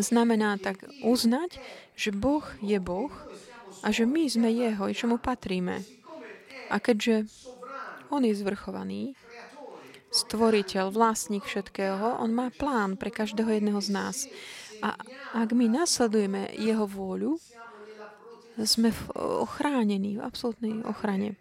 znamená 0.00 0.56
tak 0.56 0.86
uznať, 1.02 1.58
že 1.98 2.14
Boh 2.14 2.46
je 2.62 2.78
Boh 2.78 3.12
a 3.82 3.90
že 3.90 4.06
my 4.06 4.24
sme 4.30 4.48
Jeho 4.48 4.86
i 4.88 4.94
čo 4.94 5.10
mu 5.10 5.18
patríme. 5.18 5.82
A 6.70 6.78
keďže 6.78 7.26
On 8.08 8.22
je 8.22 8.34
zvrchovaný, 8.34 9.18
stvoriteľ, 10.10 10.90
vlastník 10.94 11.46
všetkého, 11.46 12.22
On 12.22 12.30
má 12.30 12.50
plán 12.54 12.94
pre 12.98 13.10
každého 13.10 13.50
jedného 13.60 13.82
z 13.82 13.90
nás. 13.90 14.16
A 14.80 14.96
ak 15.36 15.52
my 15.52 15.66
nasledujeme 15.68 16.52
Jeho 16.56 16.88
vôľu, 16.88 17.36
sme 18.60 18.92
ochránení, 19.16 20.20
v 20.20 20.24
absolútnej 20.24 20.84
ochrane. 20.84 21.36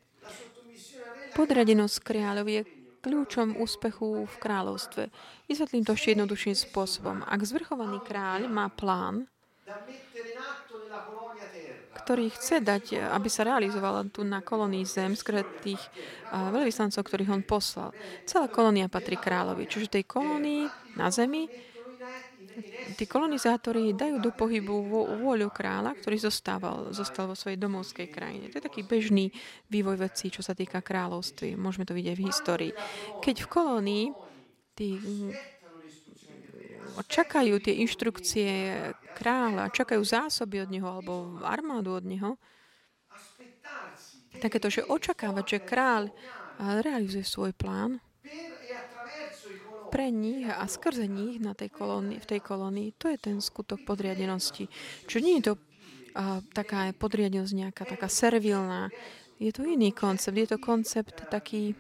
Podriadenosť 1.36 1.98
kráľov 2.00 2.48
je 2.48 2.62
kľúčom 3.00 3.60
úspechu 3.60 4.28
v 4.28 4.36
kráľovstve. 4.40 5.08
Vysvetlím 5.48 5.84
to 5.88 5.96
ešte 5.96 6.16
jednoduchším 6.16 6.56
spôsobom. 6.56 7.24
Ak 7.24 7.44
zvrchovaný 7.48 8.04
kráľ 8.04 8.52
má 8.52 8.68
plán, 8.68 9.28
ktorý 12.00 12.32
chce 12.34 12.60
dať, 12.64 12.98
aby 13.14 13.30
sa 13.30 13.46
realizovala 13.46 14.08
tu 14.10 14.26
na 14.26 14.42
kolónii 14.42 14.82
zem 14.88 15.14
skôr 15.14 15.46
tých 15.62 15.80
veľvyslancov, 16.34 17.06
ktorých 17.06 17.32
on 17.36 17.44
poslal. 17.46 17.94
Celá 18.26 18.50
kolónia 18.50 18.90
patrí 18.90 19.20
kráľovi. 19.20 19.70
Čiže 19.70 20.00
tej 20.00 20.06
kolónii 20.10 20.96
na 20.98 21.14
zemi 21.14 21.46
tí 22.96 23.06
kolonizátori 23.06 23.94
dajú 23.94 24.20
do 24.20 24.32
pohybu 24.34 24.74
vôľu 25.22 25.50
kráľa, 25.54 25.96
ktorý 25.98 26.18
zostával, 26.20 26.92
zostal 26.92 27.30
vo 27.30 27.36
svojej 27.38 27.60
domovskej 27.62 28.08
krajine. 28.10 28.50
To 28.50 28.60
je 28.60 28.68
taký 28.68 28.82
bežný 28.84 29.32
vývoj 29.70 30.00
vecí, 30.00 30.34
čo 30.34 30.42
sa 30.42 30.58
týka 30.58 30.84
kráľovství. 30.84 31.56
Môžeme 31.56 31.86
to 31.86 31.96
vidieť 31.96 32.16
v 32.18 32.26
histórii. 32.28 32.72
Keď 33.22 33.36
v 33.46 33.52
kolónii 33.52 34.06
tí 34.74 35.00
mm, 35.00 35.32
čakajú 37.08 37.56
tie 37.64 37.80
inštrukcie 37.86 38.52
kráľa, 39.16 39.72
čakajú 39.72 40.02
zásoby 40.04 40.66
od 40.66 40.70
neho 40.74 40.88
alebo 40.88 41.40
armádu 41.46 41.96
od 41.96 42.06
neho, 42.06 42.32
takéto, 44.40 44.72
že 44.72 44.88
očakávať, 44.88 45.46
že 45.46 45.60
kráľ 45.66 46.04
realizuje 46.84 47.24
svoj 47.24 47.56
plán, 47.56 48.04
pre 49.90 50.14
nich 50.14 50.46
a 50.46 50.64
skrze 50.70 51.10
nich 51.10 51.42
na 51.42 51.58
tej 51.58 51.74
kolónii, 51.74 52.22
v 52.22 52.30
tej 52.30 52.42
kolónii, 52.46 52.96
to 52.96 53.10
je 53.10 53.18
ten 53.18 53.38
skutok 53.42 53.82
podriadenosti. 53.84 54.70
Čiže 55.10 55.22
nie 55.26 55.36
je 55.42 55.46
to 55.50 55.54
a, 56.16 56.42
taká 56.54 56.94
podriadenosť 56.94 57.54
nejaká 57.54 57.84
taká 57.90 58.08
servilná. 58.08 58.94
Je 59.42 59.50
to 59.50 59.66
iný 59.66 59.92
koncept. 59.92 60.38
Je 60.38 60.50
to 60.50 60.60
koncept 60.62 61.26
taký 61.30 61.74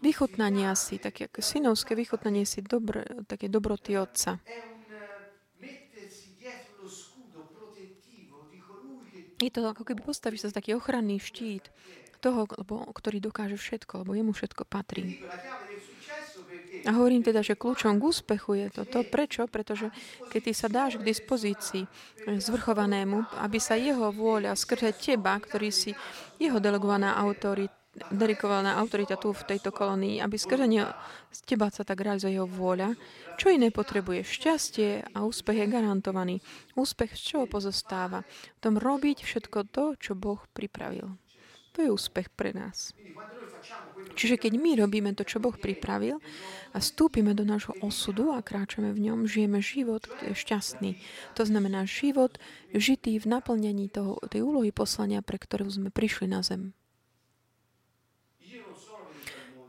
vychutnania 0.00 0.76
si, 0.76 1.00
také 1.00 1.26
ako 1.26 1.40
synovské 1.40 1.96
vychutnanie 1.96 2.44
si 2.44 2.60
dobre, 2.60 3.04
také 3.26 3.48
dobroty 3.48 3.96
otca. 3.96 4.38
Je 9.36 9.52
to 9.52 9.68
ako 9.68 9.84
keby 9.84 10.00
postavíš 10.00 10.48
sa 10.48 10.56
taký 10.56 10.72
ochranný 10.72 11.20
štít 11.20 11.68
toho, 12.24 12.48
ktorý 12.96 13.20
dokáže 13.20 13.60
všetko, 13.60 14.00
lebo 14.02 14.16
jemu 14.16 14.32
všetko 14.32 14.64
patrí. 14.64 15.20
A 16.86 16.94
hovorím 16.94 17.26
teda, 17.26 17.42
že 17.42 17.58
kľúčom 17.58 17.98
k 17.98 18.06
úspechu 18.06 18.54
je 18.62 18.66
toto. 18.70 19.02
Prečo? 19.02 19.50
Pretože 19.50 19.90
keď 20.30 20.40
ty 20.40 20.52
sa 20.54 20.70
dáš 20.70 21.02
k 21.02 21.06
dispozícii 21.06 21.82
zvrchovanému, 22.26 23.42
aby 23.42 23.58
sa 23.58 23.74
jeho 23.74 24.14
vôľa 24.14 24.54
skrze 24.54 24.94
teba, 24.94 25.34
ktorý 25.34 25.74
si 25.74 25.90
jeho 26.38 26.62
delegovaná 26.62 27.18
autorita, 27.18 27.74
dedikovaná 28.12 28.76
autorita 28.76 29.16
tu 29.16 29.32
v 29.32 29.56
tejto 29.56 29.72
kolónii, 29.72 30.20
aby 30.20 30.36
skrze 30.36 30.68
neho, 30.68 30.92
z 31.32 31.40
teba 31.48 31.72
sa 31.72 31.80
tak 31.80 32.04
realizuje 32.04 32.36
jeho 32.36 32.44
vôľa. 32.44 32.92
Čo 33.40 33.48
iné 33.50 33.72
potrebuje? 33.72 34.20
Šťastie 34.20 35.16
a 35.16 35.24
úspech 35.24 35.64
je 35.64 35.66
garantovaný. 35.66 36.36
Úspech 36.76 37.16
z 37.16 37.22
čoho 37.34 37.44
pozostáva? 37.48 38.22
V 38.22 38.58
tom 38.60 38.76
robiť 38.76 39.24
všetko 39.24 39.58
to, 39.72 39.84
čo 39.96 40.12
Boh 40.12 40.44
pripravil. 40.52 41.16
To 41.76 41.78
je 41.84 41.88
úspech 41.92 42.32
pre 42.32 42.52
nás. 42.56 42.92
Čiže 44.16 44.40
keď 44.40 44.52
my 44.56 44.80
robíme 44.80 45.12
to, 45.12 45.28
čo 45.28 45.36
Boh 45.36 45.52
pripravil 45.52 46.16
a 46.72 46.80
vstúpime 46.80 47.36
do 47.36 47.44
nášho 47.44 47.76
osudu 47.84 48.32
a 48.32 48.40
kráčame 48.40 48.92
v 48.96 49.12
ňom, 49.12 49.28
žijeme 49.28 49.60
život, 49.60 50.08
ktorý 50.08 50.32
je 50.32 50.40
šťastný. 50.40 50.90
To 51.36 51.42
znamená 51.44 51.84
život 51.84 52.40
žitý 52.72 53.20
v 53.20 53.28
naplnení 53.28 53.92
toho, 53.92 54.16
tej 54.32 54.40
úlohy 54.40 54.72
poslania, 54.72 55.20
pre 55.20 55.36
ktorú 55.36 55.68
sme 55.68 55.88
prišli 55.92 56.32
na 56.32 56.40
zem. 56.40 56.72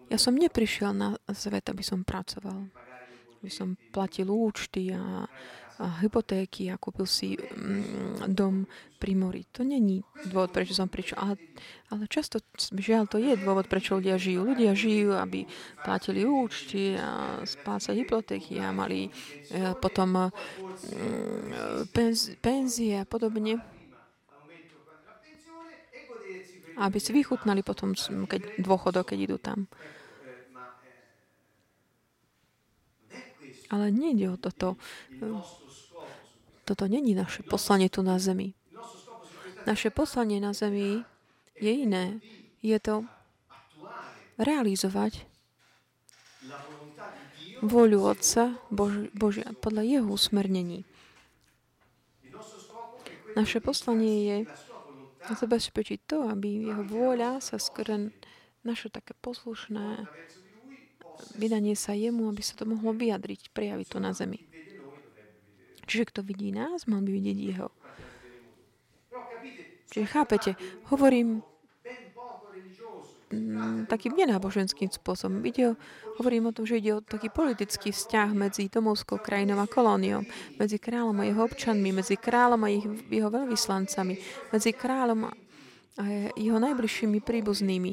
Ja 0.08 0.16
som 0.16 0.40
neprišiel 0.40 0.96
na 0.96 1.20
svet, 1.36 1.68
aby 1.68 1.84
som 1.84 2.08
pracoval. 2.08 2.72
Aby 3.44 3.52
som 3.52 3.76
platil 3.92 4.32
účty 4.32 4.96
a 4.96 5.28
hypotéky 5.78 6.74
a 6.74 6.82
kúpil 6.82 7.06
si 7.06 7.38
mm, 7.38 8.26
dom 8.34 8.66
pri 8.98 9.14
mori. 9.14 9.46
To 9.54 9.62
není 9.62 10.02
dôvod, 10.26 10.50
prečo 10.50 10.74
som 10.74 10.90
prišiel. 10.90 11.18
Ale, 11.22 11.36
ale 11.94 12.04
často, 12.10 12.42
žiaľ, 12.74 13.06
to 13.06 13.22
je 13.22 13.38
dôvod, 13.38 13.70
prečo 13.70 14.02
ľudia 14.02 14.18
žijú. 14.18 14.42
Ľudia 14.42 14.74
žijú, 14.74 15.14
aby 15.14 15.46
platili 15.86 16.26
účty 16.26 16.98
a 16.98 17.42
splácali 17.46 18.02
hypotéky 18.02 18.58
a 18.58 18.74
mali 18.74 19.06
e, 19.06 19.10
potom 19.78 20.34
mm, 20.34 21.94
penz, 21.94 22.34
penzie 22.42 22.98
a 23.02 23.06
podobne. 23.06 23.62
Aby 26.78 26.98
si 27.02 27.14
vychutnali 27.14 27.62
potom 27.62 27.94
keď, 28.26 28.62
dôchodok, 28.62 29.14
keď 29.14 29.18
idú 29.30 29.38
tam. 29.38 29.70
Ale 33.68 33.92
nejde 33.92 34.32
o 34.32 34.38
toto. 34.40 34.80
Toto 36.68 36.84
není 36.84 37.16
naše 37.16 37.48
poslanie 37.48 37.88
tu 37.88 38.04
na 38.04 38.20
zemi. 38.20 38.52
Naše 39.64 39.88
poslanie 39.88 40.44
na 40.44 40.52
zemi 40.52 41.00
je 41.56 41.72
iné. 41.72 42.20
Je 42.60 42.76
to 42.84 43.08
realizovať 44.36 45.24
voľu 47.64 48.12
Otca 48.12 48.60
Bož, 48.68 49.08
Božia 49.16 49.48
podľa 49.64 49.84
Jeho 49.88 50.12
usmernení. 50.12 50.84
Naše 53.40 53.64
poslanie 53.64 54.16
je 54.28 54.38
zabezpečiť 55.32 56.00
to, 56.04 56.28
aby 56.28 56.68
Jeho 56.68 56.84
vôľa 56.84 57.40
sa 57.40 57.56
skôr 57.56 58.12
naše 58.68 58.92
také 58.92 59.16
poslušné 59.24 60.04
vydanie 61.36 61.74
sa 61.74 61.96
jemu, 61.98 62.30
aby 62.30 62.44
sa 62.44 62.56
to 62.60 62.68
mohlo 62.68 62.94
vyjadriť, 62.94 63.50
prejaviť 63.56 63.88
to 63.88 64.00
na 64.04 64.12
zemi. 64.14 64.47
Čiže 65.88 66.12
kto 66.12 66.20
vidí 66.22 66.52
nás, 66.52 66.84
mal 66.84 67.00
by 67.00 67.12
vidieť 67.16 67.38
jeho. 67.40 67.72
Čiže 69.88 70.06
chápete, 70.12 70.52
hovorím 70.92 71.40
mm, 73.32 73.88
takým 73.88 74.20
nenáboženským 74.20 74.92
spôsobom. 74.92 75.40
Ide 75.48 75.72
o, 75.72 75.80
hovorím 76.20 76.52
o 76.52 76.56
tom, 76.56 76.68
že 76.68 76.84
ide 76.84 77.00
o 77.00 77.04
taký 77.04 77.32
politický 77.32 77.96
vzťah 77.96 78.30
medzi 78.36 78.68
domovskou 78.68 79.16
krajinou 79.24 79.64
a 79.64 79.68
kolóniou, 79.72 80.28
medzi 80.60 80.76
kráľom 80.76 81.24
a 81.24 81.28
jeho 81.28 81.42
občanmi, 81.48 81.90
medzi 81.96 82.20
kráľom 82.20 82.62
a 82.62 82.70
ich, 82.70 82.86
jeho 83.08 83.32
veľvyslancami, 83.32 84.14
medzi 84.52 84.72
kráľom 84.76 85.32
a 85.98 86.04
jeho 86.36 86.60
najbližšími 86.62 87.24
príbuznými. 87.24 87.92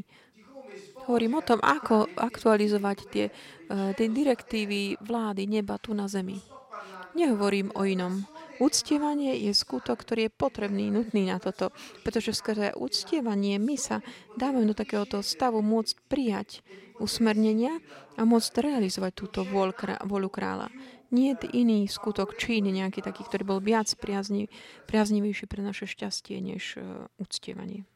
Hovorím 1.04 1.36
o 1.36 1.46
tom, 1.46 1.60
ako 1.60 2.08
aktualizovať 2.16 2.98
tie, 3.12 3.26
uh, 3.28 3.92
tie 3.92 4.08
direktívy 4.08 4.96
vlády 5.04 5.44
neba 5.44 5.76
tu 5.76 5.92
na 5.92 6.08
zemi. 6.08 6.53
Nehovorím 7.14 7.70
o 7.78 7.86
inom. 7.86 8.26
Uctievanie 8.58 9.38
je 9.38 9.54
skutok, 9.54 10.02
ktorý 10.02 10.26
je 10.26 10.34
potrebný, 10.34 10.90
nutný 10.90 11.30
na 11.30 11.38
toto, 11.38 11.70
pretože 12.02 12.34
skrze 12.34 12.74
uctievanie 12.74 13.58
my 13.58 13.74
sa 13.78 14.02
dávame 14.34 14.66
do 14.66 14.74
takéhoto 14.74 15.22
stavu 15.22 15.62
môcť 15.62 15.94
prijať 16.10 16.62
usmernenia 17.02 17.82
a 18.14 18.22
môcť 18.22 18.62
realizovať 18.62 19.12
túto 19.14 19.40
voľu 19.46 20.30
kráľa. 20.30 20.70
Nie 21.14 21.38
je 21.38 21.50
iný 21.54 21.86
skutok 21.86 22.34
číny, 22.34 22.74
nejaký 22.74 23.02
taký, 23.02 23.22
ktorý 23.26 23.42
bol 23.46 23.60
viac 23.62 23.90
priaznivý, 23.94 24.50
priaznivejší 24.90 25.46
pre 25.46 25.62
naše 25.62 25.86
šťastie 25.86 26.42
než 26.42 26.78
uh, 26.78 27.06
uctievanie. 27.22 27.86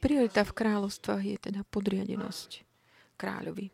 Priorita 0.00 0.44
v 0.44 0.52
kráľovstvách 0.52 1.22
je 1.24 1.36
teda 1.40 1.60
podriadenosť 1.68 2.65
kráľovi. 3.16 3.66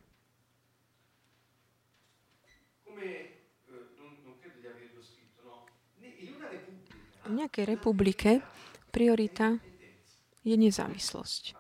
V 7.23 7.31
nejakej 7.31 7.65
republike 7.65 8.43
priorita 8.91 9.57
je 10.43 10.55
nezávislosť. 10.59 11.55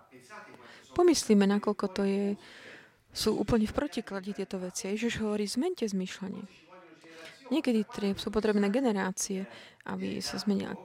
Pomyslíme, 0.92 1.48
nakoľko 1.48 1.86
to 1.88 2.02
je, 2.04 2.24
sú 3.14 3.38
úplne 3.38 3.64
v 3.64 3.72
protiklade 3.72 4.34
tieto 4.36 4.60
veci. 4.60 4.92
Ježiš 4.92 5.22
hovorí, 5.22 5.48
zmente 5.48 5.86
zmýšľanie. 5.88 6.44
Niekedy 7.48 7.84
sú 8.16 8.28
potrebné 8.28 8.68
generácie, 8.68 9.48
aby 9.88 10.20
sa 10.20 10.40
zmenila 10.40 10.76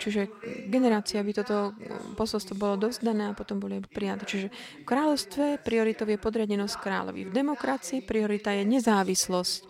Čiže 0.00 0.32
generácia 0.72 1.20
by 1.20 1.32
toto 1.36 1.76
posolstvo 2.16 2.56
bolo 2.56 2.88
dozdané 2.88 3.28
a 3.28 3.36
potom 3.36 3.60
boli 3.60 3.84
prijaté. 3.84 4.24
Čiže 4.24 4.48
v 4.80 4.84
kráľovstve 4.88 5.60
prioritou 5.60 6.08
je 6.08 6.16
podriadenosť 6.16 6.76
kráľovi. 6.80 7.28
V 7.28 7.36
demokracii 7.36 8.00
priorita 8.00 8.56
je 8.56 8.64
nezávislosť, 8.64 9.60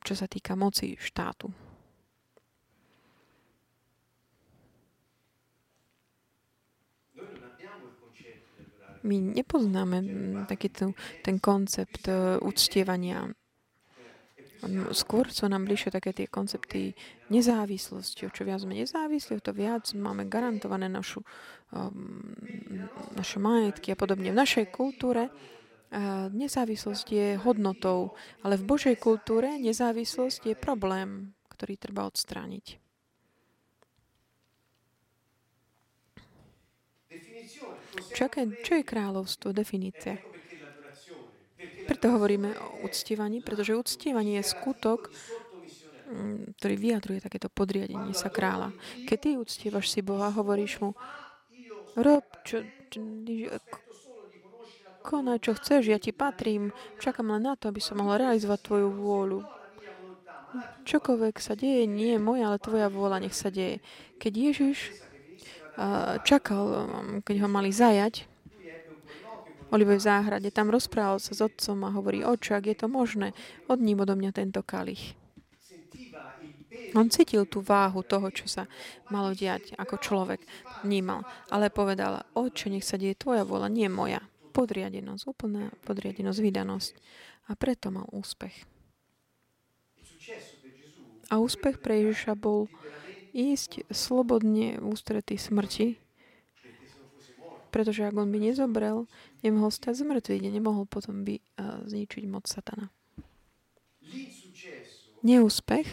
čo 0.00 0.14
sa 0.16 0.24
týka 0.24 0.56
moci 0.56 0.96
štátu. 0.96 1.52
My 9.00 9.16
nepoznáme 9.16 9.96
taký 10.44 10.68
ten 11.24 11.40
koncept 11.40 12.04
e, 12.04 12.36
uctievania 12.36 13.32
Skôr 14.92 15.32
sú 15.32 15.48
nám 15.48 15.64
bližšie 15.64 15.88
také 15.88 16.12
tie 16.12 16.28
koncepty 16.28 16.92
nezávislosti. 17.30 18.26
O 18.26 18.34
čo 18.34 18.42
viac 18.42 18.60
sme 18.62 18.74
nezávislí, 18.74 19.38
to 19.40 19.54
viac 19.54 19.86
máme 19.94 20.26
garantované 20.26 20.90
našu, 20.90 21.22
um, 21.70 22.34
naše 23.14 23.38
majetky 23.38 23.94
a 23.94 23.96
podobne. 23.96 24.34
V 24.34 24.40
našej 24.40 24.68
kultúre 24.74 25.30
uh, 25.30 26.28
nezávislosť 26.34 27.06
je 27.10 27.28
hodnotou, 27.40 28.18
ale 28.42 28.58
v 28.58 28.66
Božej 28.66 28.96
kultúre 28.98 29.56
nezávislosť 29.62 30.50
je 30.50 30.56
problém, 30.58 31.32
ktorý 31.54 31.78
treba 31.78 32.04
odstrániť. 32.10 32.82
Čo, 38.14 38.30
čo 38.62 38.72
je 38.78 38.84
kráľovstvo? 38.86 39.50
Definícia. 39.50 40.18
Preto 41.90 42.06
hovoríme 42.14 42.54
o 42.54 42.86
uctievaní, 42.86 43.42
pretože 43.42 43.74
uctievanie 43.74 44.38
je 44.38 44.46
skutok, 44.46 45.10
ktorý 46.58 46.74
vyjadruje 46.74 47.22
takéto 47.22 47.46
podriadenie 47.46 48.10
sa 48.14 48.26
kráľa. 48.32 48.74
Keď 49.06 49.18
ty 49.18 49.30
uctievaš 49.38 49.86
si 49.90 50.02
Boha, 50.02 50.34
hovoríš 50.34 50.82
mu, 50.82 50.98
rob, 51.94 52.26
čo, 52.42 52.66
čo, 52.90 52.98
konaj, 55.06 55.38
čo 55.42 55.54
chceš, 55.54 55.90
ja 55.90 55.98
ti 56.02 56.10
patrím, 56.10 56.74
čakám 56.98 57.30
len 57.30 57.46
na 57.46 57.54
to, 57.54 57.70
aby 57.70 57.78
som 57.78 58.02
mohla 58.02 58.18
realizovať 58.26 58.58
tvoju 58.66 58.88
vôľu. 58.90 59.40
Čokoľvek 60.82 61.36
sa 61.38 61.54
deje, 61.54 61.86
nie 61.86 62.18
je 62.18 62.20
moja, 62.20 62.50
ale 62.50 62.58
tvoja 62.58 62.90
vôľa 62.90 63.22
nech 63.22 63.34
sa 63.38 63.54
deje. 63.54 63.78
Keď 64.18 64.32
Ježiš 64.34 64.78
čakal, 66.26 66.90
keď 67.22 67.36
ho 67.46 67.48
mali 67.48 67.70
zajať, 67.70 68.26
Olivej 69.70 70.02
záhrade. 70.02 70.50
Tam 70.50 70.66
rozprával 70.66 71.22
sa 71.22 71.30
s 71.30 71.38
otcom 71.38 71.78
a 71.86 71.94
hovorí, 71.94 72.26
oče, 72.26 72.58
ak 72.58 72.64
je 72.66 72.76
to 72.82 72.86
možné, 72.90 73.38
odním 73.70 74.02
odo 74.02 74.18
mňa 74.18 74.34
tento 74.34 74.66
kalich. 74.66 75.14
On 76.94 77.06
cítil 77.06 77.46
tú 77.46 77.62
váhu 77.62 78.02
toho, 78.02 78.30
čo 78.34 78.50
sa 78.50 78.66
malo 79.10 79.30
diať 79.34 79.74
ako 79.78 80.02
človek, 80.02 80.40
vnímal. 80.82 81.22
Ale 81.50 81.70
povedal, 81.70 82.26
oče, 82.34 82.70
nech 82.72 82.86
sa 82.86 82.98
deje 82.98 83.14
tvoja 83.14 83.46
vola, 83.46 83.70
nie 83.70 83.86
moja. 83.86 84.22
Podriadenosť, 84.50 85.22
úplná 85.30 85.70
podriadenosť, 85.86 86.38
vydanosť. 86.42 86.92
A 87.50 87.54
preto 87.54 87.94
mal 87.94 88.06
úspech. 88.10 88.66
A 91.30 91.38
úspech 91.38 91.78
pre 91.78 92.02
Ježiša 92.02 92.34
bol 92.34 92.66
ísť 93.30 93.86
slobodne 93.94 94.82
v 94.82 94.84
ústretí 94.90 95.38
smrti, 95.38 96.02
pretože 97.70 98.02
ak 98.02 98.18
on 98.18 98.34
by 98.34 98.38
nezobrel, 98.42 99.06
nemohol 99.46 99.70
stať 99.70 100.02
z 100.02 100.10
mŕtvych, 100.10 100.50
nemohol 100.50 100.90
potom 100.90 101.22
by 101.22 101.38
uh, 101.38 101.86
zničiť 101.86 102.26
moc 102.26 102.50
satana. 102.50 102.90
Neúspech 105.22 105.86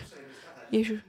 Ježiš 0.71 0.99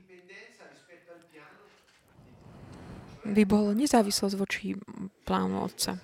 by 3.29 3.43
bol 3.45 3.77
nezávislosť 3.77 4.35
voči 4.39 4.73
plánu 5.29 5.61
Otca. 5.61 6.01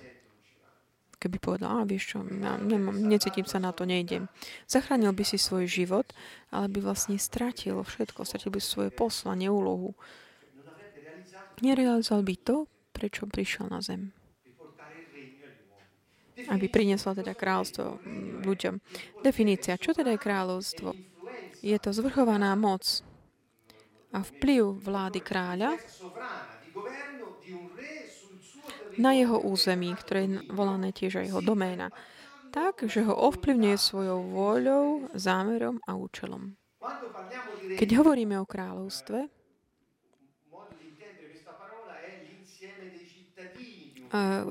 Keby 1.15 1.41
povedal, 1.41 1.81
a 1.81 1.87
vieš 1.87 2.13
čo, 2.13 2.17
ja 2.21 2.59
nemám, 2.59 2.93
necítim 3.01 3.49
sa 3.49 3.57
na 3.57 3.73
to, 3.73 3.87
nejdem. 3.87 4.29
Zachránil 4.69 5.09
by 5.09 5.25
si 5.25 5.41
svoj 5.41 5.65
život, 5.65 6.05
ale 6.53 6.69
by 6.69 6.85
vlastne 6.85 7.17
stratil 7.17 7.81
všetko, 7.81 8.27
stratil 8.27 8.53
by 8.53 8.61
svoje 8.61 8.93
poslanie, 8.93 9.49
úlohu. 9.49 9.97
Nerealizoval 11.65 12.21
by 12.21 12.35
to, 12.45 12.69
prečo 12.93 13.25
prišiel 13.25 13.71
na 13.73 13.81
zem 13.81 14.13
aby 16.35 16.67
prinieslo 16.67 17.15
teda 17.15 17.31
kráľstvo 17.31 18.03
ľuďom. 18.43 18.75
Definícia. 19.23 19.79
Čo 19.79 19.95
teda 19.95 20.13
je 20.13 20.19
kráľovstvo? 20.19 20.89
Je 21.63 21.77
to 21.79 21.89
zvrchovaná 21.95 22.53
moc 22.59 22.83
a 24.15 24.23
vplyv 24.23 24.79
vlády 24.79 25.19
kráľa 25.19 25.75
na 28.95 29.11
jeho 29.11 29.43
území, 29.43 29.91
ktoré 29.99 30.23
je 30.23 30.39
volané 30.55 30.95
tiež 30.95 31.19
aj 31.19 31.35
jeho 31.35 31.41
doména, 31.43 31.91
tak, 32.55 32.87
že 32.87 33.03
ho 33.03 33.11
ovplyvňuje 33.11 33.75
svojou 33.75 34.23
vôľou, 34.31 35.11
zámerom 35.11 35.83
a 35.83 35.99
účelom. 35.99 36.55
Keď 37.75 37.89
hovoríme 37.99 38.39
o 38.39 38.47
kráľovstve, 38.47 39.27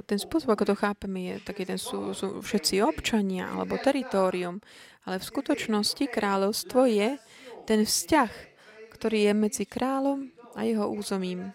ten 0.05 0.19
spôsob, 0.21 0.53
ako 0.53 0.65
to 0.69 0.77
chápeme, 0.77 1.25
je 1.25 1.35
taký 1.41 1.65
ten 1.65 1.81
sú, 1.81 2.12
sú 2.12 2.45
všetci 2.45 2.85
občania 2.85 3.49
alebo 3.49 3.81
teritorium, 3.81 4.61
ale 5.09 5.17
v 5.17 5.25
skutočnosti 5.25 6.05
kráľovstvo 6.12 6.85
je 6.85 7.17
ten 7.65 7.81
vzťah, 7.81 8.53
ktorý 8.95 9.28
je 9.28 9.32
medzi 9.34 9.64
kráľom 9.66 10.30
a 10.55 10.62
jeho 10.62 10.86
územím, 10.86 11.51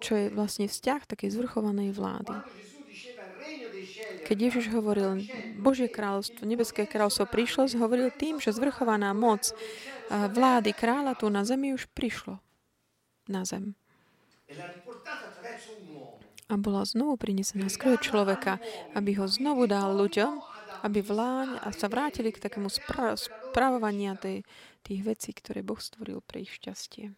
čo 0.00 0.16
je 0.16 0.26
vlastne 0.32 0.64
vzťah 0.64 1.04
takej 1.04 1.28
zvrchovanej 1.36 1.92
vlády. 1.92 2.32
Keď 4.24 4.36
Ježiš 4.38 4.70
hovoril, 4.72 5.26
Božie 5.58 5.90
kráľovstvo, 5.90 6.46
nebeské 6.46 6.86
kráľovstvo 6.86 7.26
prišlo, 7.28 7.66
hovoril 7.76 8.08
tým, 8.14 8.38
že 8.40 8.54
zvrchovaná 8.54 9.12
moc 9.12 9.52
vlády 10.10 10.70
kráľa 10.72 11.18
tu 11.18 11.26
na 11.28 11.42
zemi 11.42 11.74
už 11.74 11.90
prišlo 11.92 12.38
na 13.30 13.42
zem. 13.46 13.74
A 16.50 16.58
bola 16.58 16.82
znovu 16.82 17.14
prinesená 17.14 17.70
skrze 17.70 18.02
človeka, 18.02 18.58
aby 18.98 19.14
ho 19.18 19.26
znovu 19.30 19.70
dal 19.70 19.94
ľuďom, 19.94 20.42
aby 20.82 20.98
vláň 20.98 21.62
a 21.62 21.70
sa 21.70 21.86
vrátili 21.86 22.34
k 22.34 22.42
takému 22.42 22.66
spra- 22.66 23.14
spravovania 23.14 24.18
tej, 24.18 24.42
tých 24.84 25.02
vecí, 25.04 25.30
ktoré 25.32 25.60
Boh 25.60 25.78
stvoril 25.78 26.24
pre 26.24 26.44
ich 26.44 26.52
šťastie. 26.56 27.12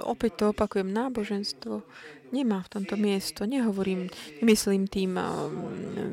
opäť 0.00 0.32
to 0.40 0.44
opakujem, 0.52 0.88
náboženstvo 0.88 1.84
nemá 2.32 2.64
v 2.64 2.72
tomto 2.80 2.96
miesto. 2.96 3.44
Nehovorím, 3.44 4.08
nemyslím 4.40 4.88
tým 4.88 5.20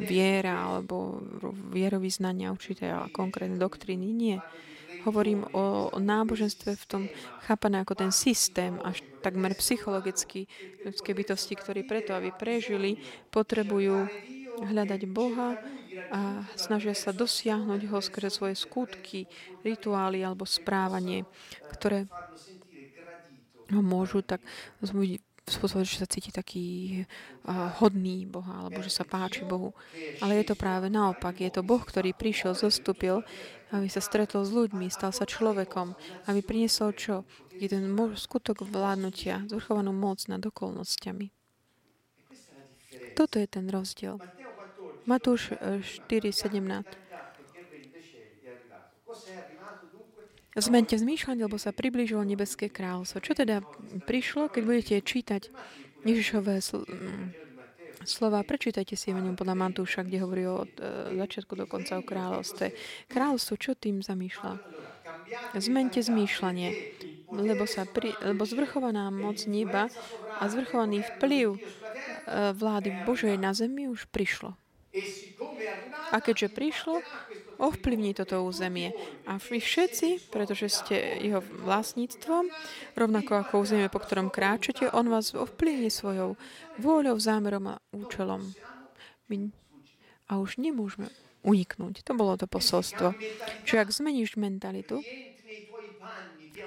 viera 0.04 0.68
alebo 0.68 1.24
vierovýznania 1.72 2.52
určité 2.52 2.91
a 2.91 3.08
konkrétne 3.08 3.56
doktriny. 3.56 4.08
Nie. 4.12 4.38
Hovorím 5.08 5.47
o, 5.56 5.95
o 5.95 6.00
náboženstve 6.00 6.76
v 6.76 6.86
tom 6.86 7.04
chápané 7.47 7.88
ako 7.88 7.95
ten 8.04 8.12
systém, 8.12 8.76
až 8.84 9.00
takmer 9.24 9.56
psychologicky 9.56 10.52
ľudské 10.84 11.16
bytosti, 11.16 11.56
ktorí 11.56 11.88
preto, 11.88 12.12
aby 12.12 12.36
prežili, 12.36 13.00
potrebujú 13.32 14.12
hľadať 14.66 15.01
Boha 15.07 15.60
a 16.12 16.43
snažia 16.60 16.95
sa 16.95 17.16
dosiahnuť 17.16 17.82
ho 17.89 17.99
skrze 17.99 18.30
svoje 18.34 18.55
skutky, 18.55 19.30
rituály 19.64 20.24
alebo 20.24 20.47
správanie, 20.47 21.24
ktoré 21.72 22.07
ho 23.70 23.82
môžu 23.86 24.26
tak 24.26 24.41
spôsobiť, 25.49 25.86
že 25.86 26.01
sa 26.01 26.10
cíti 26.10 26.30
taký 26.30 26.66
hodný 27.82 28.26
Boha, 28.30 28.66
alebo 28.66 28.86
že 28.86 28.93
sa 28.93 29.05
páči 29.05 29.41
Bohu. 29.45 29.74
Ale 30.22 30.41
je 30.41 30.53
to 30.53 30.55
práve 30.57 30.89
naopak. 30.93 31.41
Je 31.41 31.49
to 31.49 31.66
Boh, 31.66 31.82
ktorý 31.82 32.14
prišiel, 32.14 32.53
zostúpil, 32.53 33.26
aby 33.70 33.86
sa 33.89 34.01
stretol 34.01 34.45
s 34.45 34.53
ľuďmi, 34.53 34.89
stal 34.89 35.14
sa 35.14 35.30
človekom, 35.30 35.93
aby 36.26 36.41
priniesol 36.41 36.93
čo? 36.93 37.26
Je 37.53 37.70
ten 37.70 37.86
skutok 38.18 38.66
vládnutia, 38.66 39.45
zvrchovanú 39.49 39.93
moc 39.93 40.22
nad 40.26 40.41
okolnostiami. 40.41 41.30
Toto 43.14 43.36
je 43.38 43.47
ten 43.51 43.70
rozdiel. 43.70 44.18
Matúš 45.10 45.57
4.17. 46.05 47.10
Zmente 50.60 50.93
zmýšľanie, 51.01 51.49
lebo 51.49 51.57
sa 51.57 51.74
priblížilo 51.74 52.22
nebeské 52.22 52.70
kráľovstvo. 52.70 53.26
Čo 53.26 53.34
teda 53.34 53.66
prišlo, 54.05 54.53
keď 54.53 54.62
budete 54.62 54.95
čítať 55.01 55.41
Ježišové 56.05 56.62
sl- 56.62 56.86
mm, 56.86 57.26
slova? 58.05 58.45
Prečítajte 58.45 58.93
si 58.93 59.10
ňom 59.10 59.34
podľa 59.34 59.55
Matúša, 59.55 60.05
kde 60.05 60.22
hovorí 60.22 60.45
od 60.45 60.70
e, 60.78 61.16
začiatku 61.16 61.53
do 61.57 61.66
konca 61.66 61.97
o 61.97 62.03
kráľovstve. 62.05 62.76
Kráľovstvo, 63.07 63.53
čo 63.57 63.72
tým 63.74 64.03
zamýšľa? 64.05 64.62
Zmente 65.57 66.01
zmýšľanie, 66.01 66.70
lebo, 67.34 67.64
sa 67.66 67.86
pri, 67.86 68.14
lebo 68.22 68.45
zvrchovaná 68.45 69.10
moc 69.10 69.41
neba 69.45 69.89
a 70.38 70.43
zvrchovaný 70.49 71.01
vplyv 71.18 71.55
e, 71.55 71.60
vlády 72.53 73.05
Božej 73.10 73.38
na 73.38 73.55
zemi 73.57 73.89
už 73.89 74.05
prišlo. 74.12 74.60
A 76.10 76.18
keďže 76.20 76.49
prišlo, 76.49 77.05
ovplyvní 77.60 78.16
toto 78.16 78.41
územie. 78.41 78.95
A 79.28 79.38
vy 79.38 79.60
všetci, 79.60 80.32
pretože 80.32 80.72
ste 80.72 81.20
jeho 81.20 81.43
vlastníctvom, 81.43 82.47
rovnako 82.95 83.32
ako 83.43 83.53
územie, 83.68 83.91
po 83.91 83.99
ktorom 83.99 84.32
kráčate, 84.32 84.88
on 84.89 85.12
vás 85.12 85.36
ovplyvní 85.36 85.91
svojou 85.91 86.39
vôľou, 86.80 87.20
zámerom 87.20 87.76
a 87.76 87.82
účelom. 87.91 88.41
My, 89.28 89.51
a 90.32 90.39
už 90.39 90.57
nemôžeme 90.57 91.12
uniknúť. 91.43 92.01
To 92.07 92.16
bolo 92.16 92.39
to 92.39 92.47
posolstvo. 92.47 93.14
Čiže 93.68 93.78
ak 93.78 93.89
zmeníš 93.93 94.39
mentalitu, 94.39 95.03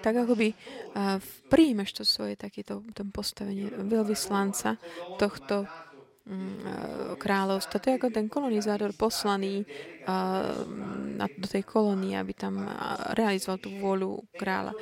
tak 0.02 0.18
akoby 0.18 0.52
uh, 0.52 1.22
príjmeš 1.46 2.02
to 2.02 2.02
svoje 2.02 2.34
takéto 2.34 2.82
postavenie 3.14 3.70
veľvyslanca 3.70 4.80
tohto 5.20 5.68
kráľovstva. 7.18 7.82
To 7.82 7.86
je 7.90 7.98
ako 7.98 8.08
ten 8.14 8.30
kolonizátor 8.30 8.94
poslaný 8.94 9.66
do 11.18 11.46
tej 11.50 11.66
kolónie, 11.66 12.14
aby 12.14 12.30
tam 12.30 12.62
realizoval 13.18 13.58
tú 13.58 13.74
vôľu 13.74 14.22
kráľa. 14.38 14.74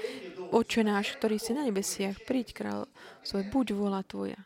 Oče 0.52 0.84
náš, 0.84 1.16
ktorý 1.16 1.40
si 1.40 1.56
na 1.56 1.64
nebesiach, 1.64 2.20
príď 2.28 2.52
kráľ 2.52 2.80
svoj, 3.24 3.48
buď 3.48 3.66
vôľa 3.72 4.02
tvoja. 4.04 4.40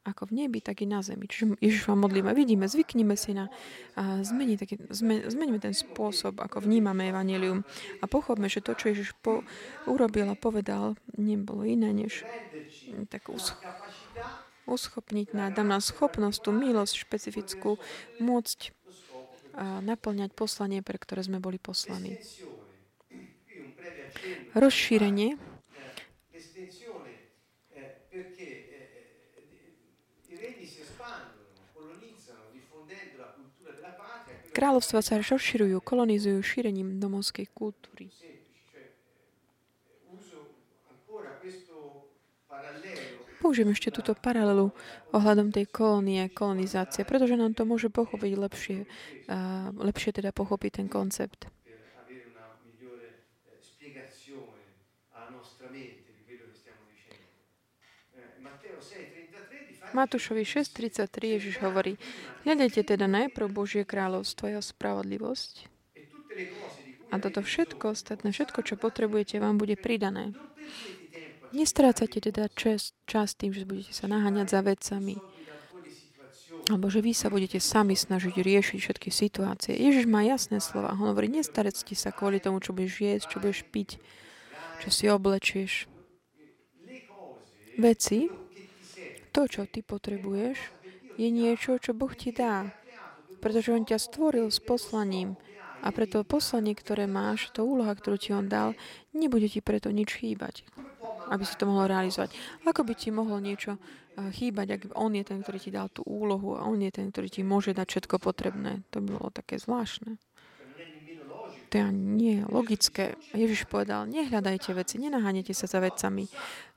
Ako 0.00 0.32
v 0.32 0.44
nebi, 0.44 0.64
tak 0.64 0.80
i 0.80 0.88
na 0.88 1.04
zemi. 1.04 1.28
Čiže 1.28 1.60
Ježiš 1.60 1.84
vám 1.84 2.08
modlíme. 2.08 2.32
Vidíme, 2.32 2.64
zvyknime 2.64 3.20
si 3.20 3.36
na 3.36 3.52
a 4.00 4.24
zmeni 4.24 4.56
taký, 4.56 4.80
zmen, 4.88 5.28
zmeníme 5.28 5.60
ten 5.60 5.76
spôsob, 5.76 6.40
ako 6.40 6.64
vnímame 6.64 7.12
evanelium 7.12 7.60
a 8.00 8.08
pochopme, 8.08 8.48
že 8.48 8.64
to, 8.64 8.72
čo 8.72 8.96
Ježiš 8.96 9.12
po, 9.20 9.44
urobil 9.84 10.32
a 10.32 10.40
povedal, 10.40 10.96
nebolo 11.20 11.68
iné 11.68 11.92
než 11.92 12.24
takú 13.12 13.36
uschopniť 14.66 15.32
nás, 15.36 15.50
dám 15.54 15.68
nám 15.72 15.82
schopnosť, 15.84 16.38
tú 16.44 16.50
milosť 16.52 16.94
špecifickú, 17.06 17.78
môcť 18.20 18.72
a 19.50 19.82
naplňať 19.82 20.30
poslanie, 20.32 20.78
pre 20.78 20.94
ktoré 20.94 21.26
sme 21.26 21.42
boli 21.42 21.58
poslaní. 21.58 22.14
Rozšírenie 24.54 25.38
Kráľovstva 34.50 34.98
sa 34.98 35.22
rozširujú, 35.22 35.78
kolonizujú 35.78 36.42
šírením 36.42 36.98
domovskej 36.98 37.46
kultúry. 37.54 38.10
Použijem 43.40 43.72
ešte 43.72 43.88
túto 43.88 44.12
paralelu 44.12 44.68
ohľadom 45.16 45.48
tej 45.48 45.64
kolónie, 45.72 46.28
kolonizácie, 46.28 47.08
pretože 47.08 47.40
nám 47.40 47.56
to 47.56 47.64
môže 47.64 47.88
pochopiť 47.88 48.32
lepšie, 48.36 48.78
lepšie 49.80 50.10
teda 50.12 50.28
pochopiť 50.30 50.84
ten 50.84 50.88
koncept. 50.92 51.48
Matúšovi 59.90 60.46
6.33 60.46 61.34
Ježiš 61.34 61.58
hovorí, 61.66 61.98
hľadajte 62.46 62.94
teda 62.94 63.10
najprv 63.10 63.50
Božie 63.50 63.82
kráľovstvo 63.82 64.46
a 64.46 64.50
jeho 64.54 64.62
spravodlivosť 64.62 65.66
a 67.10 67.18
toto 67.18 67.42
všetko, 67.42 67.98
ostatné, 67.98 68.30
všetko, 68.30 68.62
čo 68.62 68.74
potrebujete, 68.78 69.42
vám 69.42 69.58
bude 69.58 69.74
pridané. 69.74 70.30
Nestrácate 71.50 72.22
teda 72.22 72.46
čas, 72.54 72.94
čas 73.10 73.34
tým, 73.34 73.50
že 73.50 73.66
budete 73.66 73.90
sa 73.90 74.06
naháňať 74.06 74.46
za 74.54 74.60
vecami. 74.62 75.18
Alebo 76.70 76.86
že 76.86 77.02
vy 77.02 77.10
sa 77.10 77.26
budete 77.26 77.58
sami 77.58 77.98
snažiť 77.98 78.38
riešiť 78.38 78.78
všetky 78.78 79.10
situácie. 79.10 79.74
Ježiš 79.74 80.06
má 80.06 80.22
jasné 80.22 80.62
slova. 80.62 80.94
On 80.94 81.10
hovorí, 81.10 81.26
nestarecte 81.26 81.98
sa 81.98 82.14
kvôli 82.14 82.38
tomu, 82.38 82.62
čo 82.62 82.70
budeš 82.70 83.02
jesť, 83.02 83.26
čo 83.34 83.38
budeš 83.42 83.66
piť, 83.66 83.98
čo 84.78 84.88
si 84.94 85.10
oblečieš. 85.10 85.90
Veci, 87.82 88.30
to, 89.34 89.50
čo 89.50 89.66
ty 89.66 89.82
potrebuješ, 89.82 90.58
je 91.18 91.28
niečo, 91.34 91.82
čo 91.82 91.90
Boh 91.98 92.14
ti 92.14 92.30
dá. 92.30 92.70
Pretože 93.42 93.74
On 93.74 93.82
ťa 93.82 93.98
stvoril 93.98 94.46
s 94.54 94.62
poslaním. 94.62 95.34
A 95.82 95.90
preto 95.90 96.22
poslanie, 96.22 96.78
ktoré 96.78 97.10
máš, 97.10 97.50
to 97.50 97.66
úloha, 97.66 97.90
ktorú 97.90 98.20
ti 98.20 98.30
On 98.30 98.46
dal, 98.46 98.78
nebude 99.10 99.50
ti 99.50 99.58
preto 99.58 99.90
nič 99.90 100.22
chýbať 100.22 100.62
aby 101.30 101.44
si 101.46 101.54
to 101.54 101.64
mohol 101.70 101.86
realizovať. 101.86 102.34
Ako 102.66 102.82
by 102.82 102.94
ti 102.98 103.14
mohlo 103.14 103.38
niečo 103.38 103.78
eh, 103.78 104.28
chýbať, 104.34 104.66
ak 104.74 104.82
on 104.98 105.14
je 105.14 105.24
ten, 105.24 105.38
ktorý 105.40 105.58
ti 105.62 105.70
dal 105.70 105.88
tú 105.88 106.02
úlohu 106.02 106.58
a 106.58 106.66
on 106.66 106.82
je 106.82 106.90
ten, 106.90 107.08
ktorý 107.08 107.28
ti 107.30 107.40
môže 107.46 107.70
dať 107.70 107.86
všetko 107.86 108.18
potrebné. 108.18 108.82
To 108.90 108.98
by 108.98 109.08
bolo 109.16 109.30
také 109.30 109.56
zvláštne. 109.56 110.18
To 111.70 111.78
je 111.78 111.86
nie 111.94 112.42
logické. 112.50 113.14
Ježiš 113.30 113.70
povedal, 113.70 114.10
nehľadajte 114.10 114.74
veci, 114.74 114.98
nenaháňajte 114.98 115.54
sa 115.54 115.70
za 115.70 115.78
vecami. 115.78 116.26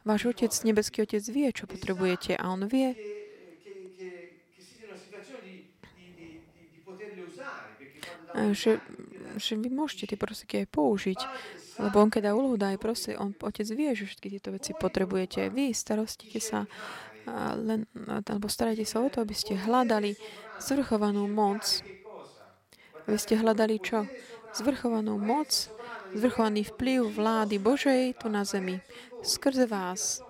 Váš 0.06 0.30
otec, 0.30 0.54
nebeský 0.62 1.02
otec 1.02 1.24
vie, 1.34 1.50
čo 1.50 1.66
potrebujete 1.66 2.38
a 2.38 2.54
on 2.54 2.70
vie, 2.70 2.94
že, 8.54 8.82
že 9.38 9.58
vy 9.58 9.70
môžete 9.74 10.14
tie 10.14 10.18
prostriedky 10.18 10.56
aj 10.64 10.68
použiť. 10.74 11.20
Lebo 11.82 12.06
on 12.06 12.10
keď 12.14 12.30
dá 12.30 12.32
úlohu, 12.38 12.54
dá 12.54 12.70
aj 12.70 12.80
proste, 12.82 13.18
on, 13.18 13.34
otec 13.34 13.66
vie, 13.74 13.98
že 13.98 14.06
všetky 14.06 14.28
tieto 14.30 14.54
veci 14.54 14.78
potrebujete. 14.78 15.50
Vy 15.50 15.74
starostite 15.74 16.38
sa 16.38 16.70
len, 17.58 17.88
alebo 18.06 18.52
starajte 18.52 18.86
sa 18.86 19.02
o 19.02 19.08
to, 19.10 19.24
aby 19.24 19.34
ste 19.34 19.58
hľadali 19.58 20.14
zvrchovanú 20.62 21.26
moc. 21.26 21.82
Aby 23.10 23.18
ste 23.18 23.40
hľadali 23.40 23.82
čo? 23.82 24.06
Zvrchovanú 24.54 25.18
moc, 25.18 25.50
zvrchovaný 26.14 26.68
vplyv 26.70 27.16
vlády 27.18 27.58
Božej 27.58 28.22
tu 28.22 28.30
na 28.30 28.46
zemi. 28.46 28.78
Skrze 29.26 29.66
vás. 29.66 30.22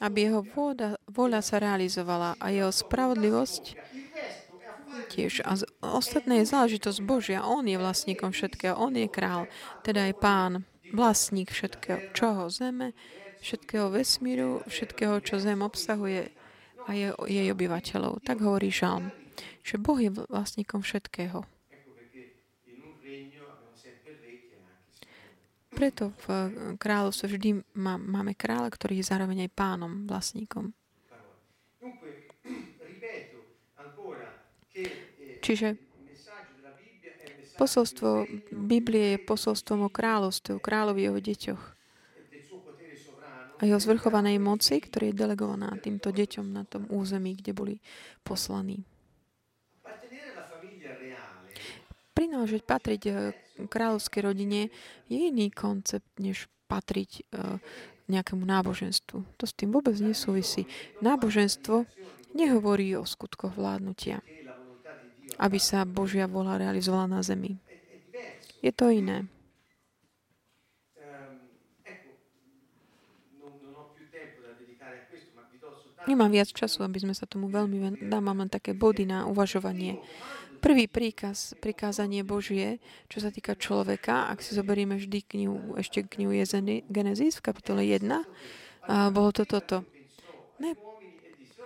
aby 0.00 0.32
jeho 0.32 0.40
vôľa, 0.40 0.96
vôľa 1.12 1.40
sa 1.44 1.60
realizovala 1.60 2.40
a 2.40 2.48
jeho 2.48 2.72
spravodlivosť 2.72 3.76
tiež. 5.08 5.46
A 5.46 5.56
ostatné 5.96 6.42
je 6.42 6.52
záležitosť 6.52 6.98
Božia. 7.00 7.46
On 7.46 7.64
je 7.64 7.78
vlastníkom 7.80 8.34
všetkého. 8.34 8.76
On 8.76 8.92
je 8.92 9.08
král, 9.08 9.48
teda 9.80 10.10
je 10.10 10.14
pán, 10.16 10.68
vlastník 10.92 11.54
všetkého. 11.54 12.12
Čoho? 12.12 12.50
Zeme, 12.50 12.92
všetkého 13.40 13.88
vesmíru, 13.88 14.60
všetkého, 14.68 15.22
čo 15.24 15.40
zem 15.40 15.64
obsahuje 15.64 16.28
a 16.84 16.90
je, 16.92 17.08
jej 17.30 17.46
obyvateľov. 17.52 18.20
Tak 18.26 18.42
hovorí 18.42 18.68
Žalm. 18.68 19.14
Že 19.64 19.74
Boh 19.80 19.98
je 20.00 20.10
vlastníkom 20.28 20.82
všetkého. 20.82 21.44
Preto 25.70 26.12
v 26.26 26.26
kráľovstve 26.76 27.38
vždy 27.38 27.50
má, 27.78 27.94
máme 27.96 28.34
kráľa, 28.34 28.74
ktorý 28.74 29.00
je 29.00 29.08
zároveň 29.08 29.48
aj 29.48 29.56
pánom, 29.56 30.04
vlastníkom. 30.04 30.74
Čiže 35.40 35.76
posolstvo 37.56 38.28
Biblie 38.52 39.16
je 39.16 39.24
posolstvom 39.24 39.88
o 39.88 39.90
kráľovstve, 39.92 40.56
o 40.56 40.64
kráľovi 40.64 41.08
jeho 41.08 41.20
deťoch 41.20 41.62
a 43.60 43.68
jeho 43.68 43.76
zvrchovanej 43.76 44.40
moci, 44.40 44.80
ktorý 44.80 45.12
je 45.12 45.20
delegovaná 45.20 45.68
týmto 45.76 46.08
deťom 46.08 46.46
na 46.48 46.64
tom 46.64 46.88
území, 46.88 47.36
kde 47.36 47.52
boli 47.52 47.76
poslaní. 48.24 48.80
Prináležať 52.16 52.62
patriť 52.64 53.02
eh, 53.08 53.14
kráľovskej 53.68 54.22
rodine 54.24 54.72
je 55.12 55.18
iný 55.28 55.52
koncept, 55.52 56.08
než 56.16 56.48
patriť 56.70 57.26
uh, 57.34 57.58
nejakému 58.06 58.46
náboženstvu. 58.46 59.18
To 59.38 59.44
s 59.44 59.54
tým 59.58 59.74
vôbec 59.74 59.98
nesúvisí. 59.98 60.70
Náboženstvo 61.02 61.82
nehovorí 62.30 62.94
o 62.94 63.02
skutkoch 63.02 63.58
vládnutia, 63.58 64.22
aby 65.36 65.58
sa 65.60 65.86
Božia 65.86 66.26
vola 66.26 66.56
realizovala 66.58 67.06
na 67.06 67.20
zemi. 67.20 67.60
Je 68.60 68.72
to 68.74 68.90
iné. 68.90 69.28
Nemám 76.08 76.32
viac 76.32 76.48
času, 76.48 76.80
aby 76.82 76.98
sme 76.98 77.12
sa 77.12 77.28
tomu 77.28 77.52
veľmi 77.52 77.76
ven... 77.76 77.94
dám 78.08 78.32
len 78.32 78.48
také 78.48 78.72
body 78.72 79.04
na 79.04 79.28
uvažovanie. 79.28 80.00
Prvý 80.60 80.88
príkaz, 80.88 81.56
prikázanie 81.56 82.20
Božie, 82.20 82.84
čo 83.08 83.20
sa 83.24 83.32
týka 83.32 83.56
človeka, 83.56 84.28
ak 84.28 84.44
si 84.44 84.52
zoberieme 84.52 84.96
vždy 84.96 85.24
knihu, 85.24 85.76
ešte 85.80 86.04
knihu 86.04 86.36
Jezeny, 86.36 86.84
Genesis 86.88 87.40
v 87.40 87.46
kapitole 87.48 87.80
1, 87.84 88.04
a 88.90 89.08
bolo 89.08 89.32
to 89.32 89.48
toto. 89.48 89.88
Ne, 90.60 90.76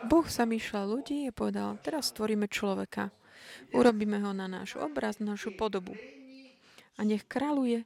boh 0.06 0.26
sa 0.30 0.46
myšľal 0.46 0.98
ľudí 0.98 1.26
a 1.26 1.34
povedal, 1.34 1.78
teraz 1.82 2.14
stvoríme 2.14 2.46
človeka. 2.46 3.10
Urobíme 3.72 4.20
ho 4.22 4.30
na 4.32 4.46
náš 4.46 4.76
obraz, 4.76 5.18
na 5.18 5.34
našu 5.34 5.54
podobu. 5.54 5.96
A 6.94 7.02
nech 7.02 7.26
kráľuje 7.26 7.82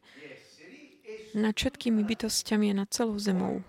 nad 1.36 1.54
všetkými 1.56 2.04
bytostiami 2.04 2.72
a 2.72 2.84
nad 2.84 2.88
celou 2.92 3.16
zemou. 3.20 3.60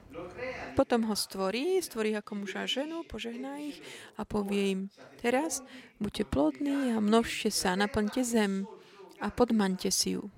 Potom 0.75 1.03
ho 1.11 1.15
stvorí, 1.15 1.79
stvorí 1.83 2.15
ako 2.15 2.45
muža 2.45 2.63
a 2.63 2.69
ženu, 2.69 3.03
požehná 3.03 3.59
ich 3.59 3.83
a 4.15 4.23
povie 4.23 4.71
im, 4.71 4.81
teraz 5.19 5.59
buďte 5.99 6.23
plodní 6.31 6.95
a 6.95 7.03
množte 7.03 7.51
sa, 7.51 7.75
naplňte 7.75 8.23
zem 8.23 8.63
a 9.19 9.27
podmaňte 9.27 9.91
si 9.91 10.15
ju. 10.15 10.31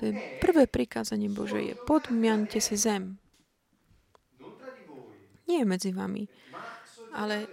To 0.00 0.10
je 0.10 0.12
prvé 0.40 0.64
prikázanie 0.66 1.28
Bože, 1.28 1.60
je 1.60 1.74
podmiante 1.76 2.58
si 2.58 2.74
zem. 2.74 3.20
Nie 5.44 5.68
medzi 5.68 5.92
vami, 5.92 6.24
ale 7.12 7.44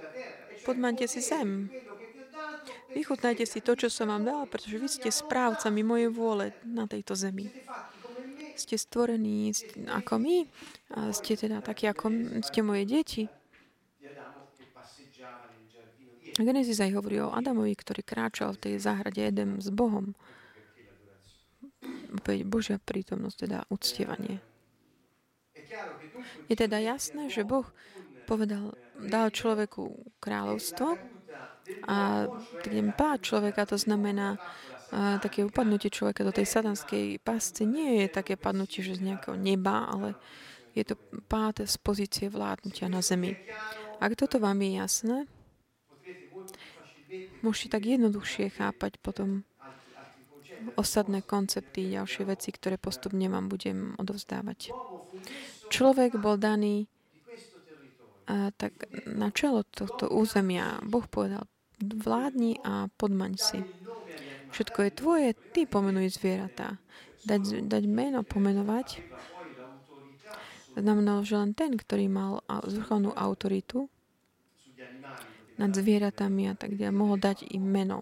podmaňte 0.64 1.12
si 1.12 1.20
zem. 1.20 1.68
Vychutnajte 2.92 3.48
si 3.48 3.64
to, 3.64 3.74
čo 3.80 3.88
som 3.88 4.12
vám 4.12 4.24
dal, 4.28 4.44
pretože 4.48 4.76
vy 4.76 4.88
ste 4.92 5.10
správcami 5.10 5.82
mojej 5.82 6.10
vôle 6.12 6.52
na 6.68 6.86
tejto 6.86 7.16
zemi 7.16 7.48
ste 8.62 8.78
stvorení 8.78 9.50
ako 9.90 10.22
my, 10.22 10.38
a 10.94 11.10
ste 11.16 11.34
teda 11.34 11.66
takí 11.66 11.90
ako 11.90 12.14
ste 12.46 12.62
moje 12.62 12.86
deti. 12.86 13.24
Genesis 16.32 16.80
aj 16.80 16.96
hovorí 16.96 17.20
o 17.20 17.34
Adamovi, 17.34 17.76
ktorý 17.76 18.06
kráčal 18.08 18.56
v 18.56 18.62
tej 18.70 18.74
záhrade 18.80 19.20
Edem 19.20 19.60
s 19.60 19.68
Bohom. 19.68 20.16
Opäť 22.16 22.48
Božia 22.48 22.78
prítomnosť, 22.80 23.38
teda 23.50 23.68
uctievanie. 23.68 24.40
Je 26.48 26.56
teda 26.56 26.80
jasné, 26.80 27.28
že 27.28 27.44
Boh 27.44 27.68
povedal, 28.32 28.80
dal 28.96 29.28
človeku 29.28 29.92
kráľovstvo 30.24 30.96
a 31.88 32.28
ten 32.64 32.92
pád 32.94 33.20
človeka 33.22 33.66
to 33.66 33.78
znamená 33.78 34.38
také 35.24 35.48
upadnutie 35.48 35.88
človeka 35.88 36.28
do 36.28 36.36
tej 36.36 36.44
satanskej 36.44 37.24
pasce 37.24 37.64
nie 37.64 38.04
je 38.04 38.08
také 38.12 38.36
padnutie, 38.36 38.84
že 38.84 39.00
z 39.00 39.08
nejakého 39.08 39.40
neba, 39.40 39.88
ale 39.88 40.20
je 40.76 40.84
to 40.84 41.00
pád 41.32 41.64
z 41.64 41.76
pozície 41.80 42.28
vládnutia 42.28 42.92
na 42.92 43.00
zemi. 43.00 43.36
Ak 44.04 44.20
toto 44.20 44.40
vám 44.40 44.60
je 44.60 44.72
jasné, 44.76 45.18
môžete 47.44 47.76
tak 47.76 47.84
jednoduchšie 47.88 48.56
chápať 48.56 49.00
potom 49.00 49.48
ostatné 50.78 51.26
koncepty, 51.26 51.92
ďalšie 51.92 52.24
veci, 52.28 52.54
ktoré 52.54 52.78
postupne 52.78 53.26
vám 53.28 53.50
budem 53.50 53.98
odovzdávať. 53.98 54.72
Človek 55.72 56.20
bol 56.20 56.36
daný 56.36 56.88
a 58.32 58.54
tak 58.56 58.88
na 59.12 59.28
čelo 59.34 59.68
tohto 59.68 60.08
územia. 60.08 60.80
Boh 60.88 61.04
povedal, 61.04 61.51
vládni 61.82 62.62
a 62.62 62.88
podmaň 62.96 63.34
si. 63.38 63.60
Všetko 64.52 64.80
je 64.84 64.92
tvoje, 64.92 65.28
ty 65.56 65.64
pomenuj 65.66 66.16
zvieratá. 66.16 66.78
Dať, 67.22 67.66
dať 67.70 67.84
meno, 67.86 68.26
pomenovať, 68.26 69.02
znamenalo, 70.76 71.22
že 71.22 71.38
len 71.38 71.52
ten, 71.52 71.76
ktorý 71.76 72.08
mal 72.08 72.42
zvrchovnú 72.48 73.12
autoritu 73.12 73.92
nad 75.60 75.70
zvieratami 75.70 76.50
a 76.50 76.56
tak 76.58 76.74
ďalej, 76.74 76.96
mohol 76.96 77.22
dať 77.22 77.46
im 77.54 77.62
meno. 77.62 78.02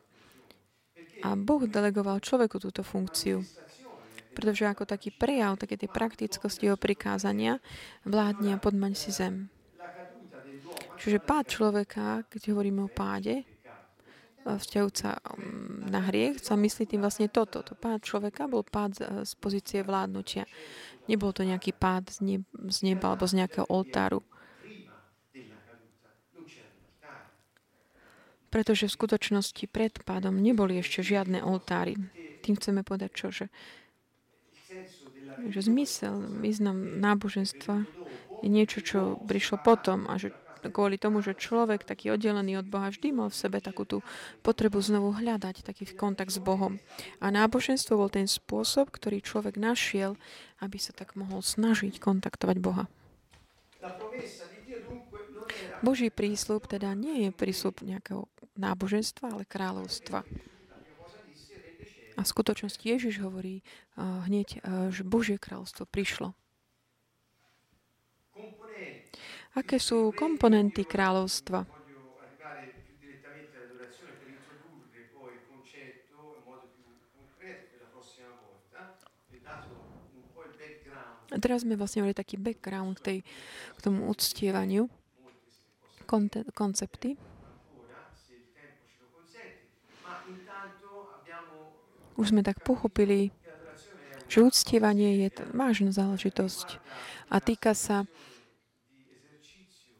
A 1.20 1.36
Boh 1.36 1.68
delegoval 1.68 2.24
človeku 2.24 2.62
túto 2.64 2.86
funkciu. 2.86 3.44
Pretože 4.32 4.72
ako 4.72 4.88
taký 4.88 5.12
prejav, 5.12 5.60
také 5.60 5.76
tie 5.76 5.92
praktickosti 5.92 6.72
jeho 6.72 6.80
prikázania, 6.80 7.60
vládne 8.08 8.56
a 8.56 8.62
podmaň 8.62 8.96
si 8.96 9.12
zem. 9.12 9.52
Čiže 11.00 11.20
pád 11.20 11.46
človeka, 11.52 12.24
keď 12.32 12.56
hovoríme 12.56 12.88
o 12.88 12.92
páde, 12.92 13.44
vzťahujúca 14.58 15.10
mm, 15.20 15.92
na 15.92 16.02
hriech, 16.10 16.42
sa 16.42 16.58
myslí 16.58 16.90
tým 16.90 17.04
vlastne 17.04 17.30
toto. 17.30 17.62
To 17.62 17.78
pád 17.78 18.02
človeka 18.02 18.50
bol 18.50 18.66
pád 18.66 19.26
z 19.28 19.32
pozície 19.38 19.86
vládnutia. 19.86 20.50
Nebol 21.06 21.30
to 21.36 21.46
nejaký 21.46 21.76
pád 21.76 22.10
z, 22.10 22.80
neba, 22.82 23.14
alebo 23.14 23.30
z 23.30 23.44
nejakého 23.44 23.70
oltáru. 23.70 24.26
Pretože 28.50 28.90
v 28.90 28.98
skutočnosti 28.98 29.66
pred 29.70 29.94
pádom 30.02 30.34
neboli 30.34 30.82
ešte 30.82 31.06
žiadne 31.06 31.46
oltáry. 31.46 31.94
Tým 32.42 32.58
chceme 32.58 32.82
povedať 32.82 33.12
čo? 33.14 33.28
Že, 33.30 33.46
že 35.54 35.60
zmysel, 35.62 36.18
význam 36.42 36.98
náboženstva 36.98 37.86
je 38.42 38.50
niečo, 38.50 38.82
čo 38.82 39.00
prišlo 39.22 39.62
potom 39.62 40.10
a 40.10 40.18
že 40.18 40.34
kvôli 40.68 41.00
tomu, 41.00 41.24
že 41.24 41.40
človek 41.40 41.88
taký 41.88 42.12
oddelený 42.12 42.60
od 42.60 42.68
Boha 42.68 42.92
vždy 42.92 43.16
mal 43.16 43.32
v 43.32 43.40
sebe 43.40 43.64
takú 43.64 43.88
tú 43.88 44.04
potrebu 44.44 44.84
znovu 44.84 45.16
hľadať 45.16 45.64
taký 45.64 45.88
kontakt 45.96 46.36
s 46.36 46.44
Bohom. 46.44 46.84
A 47.24 47.32
náboženstvo 47.32 47.96
bol 47.96 48.12
ten 48.12 48.28
spôsob, 48.28 48.92
ktorý 48.92 49.24
človek 49.24 49.56
našiel, 49.56 50.20
aby 50.60 50.76
sa 50.76 50.92
tak 50.92 51.16
mohol 51.16 51.40
snažiť 51.40 52.04
kontaktovať 52.04 52.58
Boha. 52.60 52.92
Boží 55.80 56.12
prísľub 56.12 56.68
teda 56.68 56.92
nie 56.92 57.28
je 57.28 57.30
prísľub 57.32 57.80
nejakého 57.80 58.28
náboženstva, 58.60 59.40
ale 59.40 59.48
kráľovstva. 59.48 60.28
A 62.20 62.28
v 62.28 62.28
skutočnosti 62.28 62.84
Ježiš 62.84 63.24
hovorí 63.24 63.64
uh, 63.96 64.28
hneď, 64.28 64.60
uh, 64.60 64.92
že 64.92 65.08
Božie 65.08 65.40
kráľovstvo 65.40 65.88
prišlo. 65.88 66.36
Aké 69.58 69.82
sú 69.82 70.14
komponenty 70.14 70.86
kráľovstva? 70.86 71.80
A 81.30 81.38
teraz 81.38 81.62
sme 81.62 81.78
vlastne 81.78 82.02
mali 82.02 82.18
taký 82.18 82.42
background 82.42 82.98
k, 83.00 83.02
tej, 83.06 83.18
k 83.78 83.80
tomu 83.86 84.10
uctievaniu, 84.10 84.90
koncepty. 86.58 87.22
Už 92.18 92.36
sme 92.36 92.42
tak 92.42 92.66
pochopili, 92.66 93.30
že 94.26 94.44
uctievanie 94.44 95.24
je 95.24 95.30
vážna 95.54 95.94
záležitosť 95.94 96.82
a 97.32 97.40
týka 97.40 97.78
sa 97.78 98.10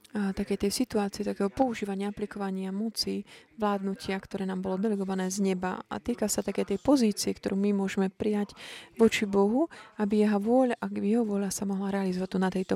také 0.10 0.58
tej 0.58 0.74
situácie, 0.74 1.22
takého 1.22 1.54
používania, 1.54 2.10
aplikovania 2.10 2.74
moci, 2.74 3.22
vládnutia, 3.62 4.18
ktoré 4.18 4.50
nám 4.50 4.66
bolo 4.66 4.82
delegované 4.82 5.30
z 5.30 5.54
neba. 5.54 5.86
A 5.86 6.02
týka 6.02 6.26
sa 6.26 6.42
také 6.42 6.66
tej 6.66 6.82
pozície, 6.82 7.30
ktorú 7.30 7.54
my 7.54 7.78
môžeme 7.78 8.10
prijať 8.10 8.58
voči 8.98 9.30
Bohu, 9.30 9.70
aby 10.02 10.26
jeho 10.26 10.42
vôľa, 10.42 10.82
ak 10.82 10.92
jeho 10.98 11.22
vôľa 11.22 11.54
sa 11.54 11.70
mohla 11.70 11.94
realizovať 11.94 12.30
tu 12.30 12.38
na 12.42 12.50
tejto 12.50 12.76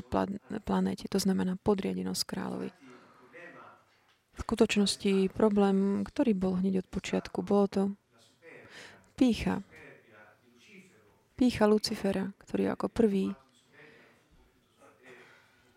planéte. 0.62 1.10
To 1.10 1.18
znamená 1.18 1.58
podriadenosť 1.58 2.22
kráľovi. 2.22 2.70
V 4.34 4.38
skutočnosti 4.42 5.30
problém, 5.34 6.02
ktorý 6.06 6.34
bol 6.34 6.58
hneď 6.58 6.82
od 6.82 6.88
počiatku, 6.90 7.42
bolo 7.42 7.66
to 7.66 7.82
pícha. 9.18 9.62
Pícha 11.34 11.66
Lucifera, 11.66 12.30
ktorý 12.46 12.74
ako 12.78 12.86
prvý 12.94 13.34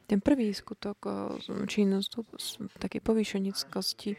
ten 0.07 0.23
prvý 0.23 0.55
skutok 0.55 1.03
činnosť 1.67 2.09
takej 2.79 3.01
povýšenickosti 3.03 4.11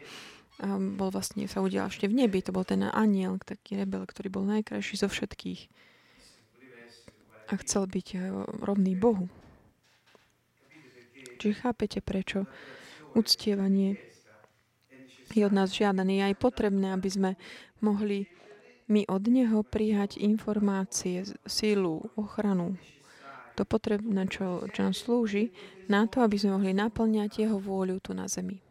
bol 0.99 1.09
vlastne, 1.09 1.47
sa 1.47 1.63
udial 1.63 1.87
ešte 1.87 2.11
v 2.11 2.23
nebi. 2.25 2.43
To 2.43 2.51
bol 2.51 2.67
ten 2.67 2.83
aniel, 2.83 3.39
taký 3.39 3.79
rebel, 3.79 4.03
ktorý 4.03 4.27
bol 4.27 4.43
najkrajší 4.43 4.99
zo 4.99 5.07
všetkých. 5.07 5.61
A 7.49 7.53
chcel 7.65 7.89
byť 7.89 8.07
e, 8.13 8.17
rovný 8.61 8.93
Bohu. 8.93 9.25
Čiže 11.39 11.65
chápete, 11.65 12.03
prečo 12.03 12.45
uctievanie 13.17 13.97
je 15.33 15.41
od 15.47 15.55
nás 15.55 15.73
žiadané. 15.73 16.19
Je 16.19 16.23
aj 16.29 16.35
potrebné, 16.37 16.93
aby 16.93 17.09
sme 17.09 17.31
mohli 17.81 18.29
my 18.91 19.07
od 19.07 19.23
Neho 19.31 19.63
prijať 19.63 20.19
informácie, 20.19 21.25
sílu, 21.47 22.11
ochranu, 22.19 22.75
to 23.59 23.67
potrebné, 23.67 24.31
čo, 24.31 24.63
čo 24.71 24.79
nám 24.87 24.95
slúži, 24.95 25.51
na 25.91 26.07
to, 26.07 26.23
aby 26.23 26.39
sme 26.39 26.55
mohli 26.55 26.71
naplňať 26.71 27.43
jeho 27.43 27.59
vôľu 27.59 27.99
tu 27.99 28.15
na 28.15 28.31
Zemi, 28.31 28.63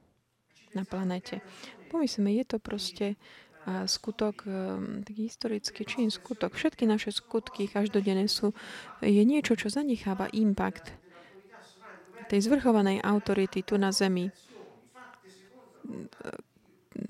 na 0.72 0.88
planete. 0.88 1.44
Pomyslíme, 1.92 2.32
je 2.40 2.44
to 2.48 2.56
proste 2.56 3.20
skutok, 3.68 4.48
um, 4.48 5.04
taký 5.04 5.28
historický 5.28 5.84
čin, 5.84 6.08
skutok. 6.08 6.56
Všetky 6.56 6.88
naše 6.88 7.12
skutky 7.12 7.68
každodenné 7.68 8.24
sú, 8.24 8.56
je 9.04 9.20
niečo, 9.28 9.60
čo 9.60 9.68
zanecháva 9.68 10.32
impact 10.32 10.88
tej 12.28 12.44
zvrchovanej 12.44 13.04
autority 13.04 13.64
tu 13.64 13.76
na 13.76 13.92
Zemi. 13.92 14.28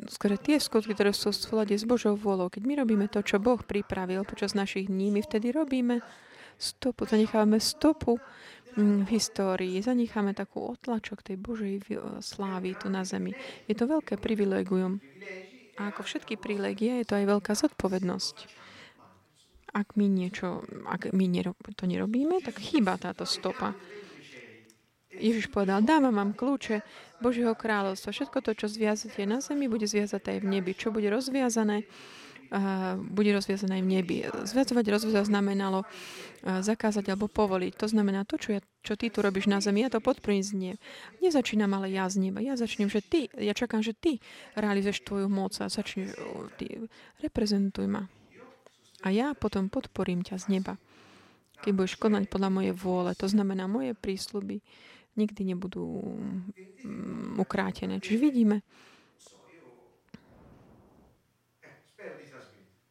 Skôr 0.06 0.38
tie 0.38 0.58
skutky, 0.58 0.94
ktoré 0.94 1.10
sú 1.10 1.34
v 1.34 1.38
súlade 1.38 1.74
s 1.74 1.82
Božou 1.82 2.14
vôľou. 2.14 2.50
Keď 2.50 2.62
my 2.62 2.74
robíme 2.82 3.06
to, 3.10 3.22
čo 3.22 3.42
Boh 3.42 3.58
pripravil 3.58 4.22
počas 4.22 4.54
našich 4.54 4.86
dní, 4.86 5.10
my 5.10 5.22
vtedy 5.22 5.50
robíme 5.50 6.02
stopu, 6.58 7.06
zanechávame 7.06 7.62
stopu 7.62 8.18
mm, 8.74 9.06
v 9.06 9.08
histórii, 9.14 9.78
zanecháme 9.78 10.34
takú 10.34 10.74
otlačok 10.74 11.22
tej 11.22 11.38
Božej 11.38 11.86
slávy 12.18 12.74
tu 12.74 12.90
na 12.90 13.06
zemi. 13.06 13.32
Je 13.70 13.78
to 13.78 13.86
veľké 13.86 14.18
privilegium. 14.18 14.98
A 15.78 15.94
ako 15.94 16.02
všetky 16.02 16.34
privilegie, 16.34 16.98
je 17.00 17.06
to 17.06 17.14
aj 17.14 17.26
veľká 17.38 17.54
zodpovednosť. 17.54 18.36
Ak 19.70 19.94
my 19.94 20.10
niečo, 20.10 20.66
ak 20.90 21.14
my 21.14 21.26
to 21.78 21.84
nerobíme, 21.86 22.42
tak 22.42 22.58
chýba 22.58 22.98
táto 22.98 23.22
stopa. 23.22 23.78
Ježiš 25.14 25.50
povedal, 25.50 25.82
dávam 25.82 26.14
vám 26.14 26.34
kľúče 26.34 26.82
Božieho 27.18 27.54
kráľovstva. 27.54 28.14
Všetko 28.14 28.38
to, 28.42 28.52
čo 28.54 28.66
zviazate 28.70 29.26
na 29.26 29.42
zemi, 29.42 29.66
bude 29.66 29.86
zviazaté 29.86 30.38
aj 30.38 30.40
v 30.46 30.50
nebi. 30.58 30.72
Čo 30.74 30.94
bude 30.94 31.10
rozviazané 31.10 31.86
bude 33.12 33.30
rozviazané 33.32 33.84
v 33.84 33.88
nebi. 34.00 34.16
Zviazovať 34.24 34.86
rozviazať 34.88 35.28
znamenalo 35.28 35.84
zakázať 36.42 37.10
alebo 37.10 37.26
povoliť. 37.26 37.74
To 37.76 37.86
znamená 37.90 38.22
to, 38.24 38.38
čo, 38.38 38.56
ja, 38.56 38.60
čo 38.86 38.94
ty 38.94 39.10
tu 39.10 39.20
robíš 39.20 39.50
na 39.50 39.58
zemi, 39.58 39.82
ja 39.82 39.90
to 39.90 39.98
podporím 39.98 40.40
z 40.40 40.54
nie. 40.54 40.74
Nezačínam 41.18 41.68
ale 41.74 41.90
ja 41.90 42.06
z 42.06 42.22
neba. 42.22 42.38
Ja 42.38 42.54
začnem, 42.54 42.86
že 42.86 43.02
ty, 43.02 43.26
ja 43.34 43.52
čakám, 43.52 43.82
že 43.82 43.92
ty 43.92 44.22
realizuješ 44.54 45.02
tvoju 45.02 45.26
moc 45.26 45.52
a 45.58 45.66
začneš, 45.66 46.14
ty, 46.56 46.88
reprezentuj 47.20 47.90
ma. 47.90 48.06
A 49.02 49.14
ja 49.14 49.34
potom 49.34 49.70
podporím 49.70 50.26
ťa 50.26 50.42
z 50.42 50.58
neba. 50.58 50.74
Keď 51.62 51.72
budeš 51.74 51.94
konať 51.98 52.30
podľa 52.30 52.50
mojej 52.54 52.74
vôle, 52.74 53.10
to 53.18 53.26
znamená, 53.26 53.66
moje 53.66 53.94
prísľuby 53.98 54.62
nikdy 55.18 55.42
nebudú 55.54 55.82
mm, 56.86 57.42
ukrátené. 57.42 57.98
Čiže 57.98 58.22
vidíme, 58.22 58.62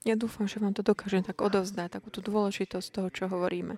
Ja 0.07 0.15
dúfam, 0.15 0.47
že 0.47 0.63
vám 0.63 0.71
to 0.71 0.87
dokážem 0.87 1.19
tak 1.19 1.43
odovzdať, 1.43 1.99
takú 1.99 2.07
tú 2.07 2.23
dôležitosť 2.23 2.87
toho, 2.95 3.11
čo 3.11 3.27
hovoríme. 3.27 3.75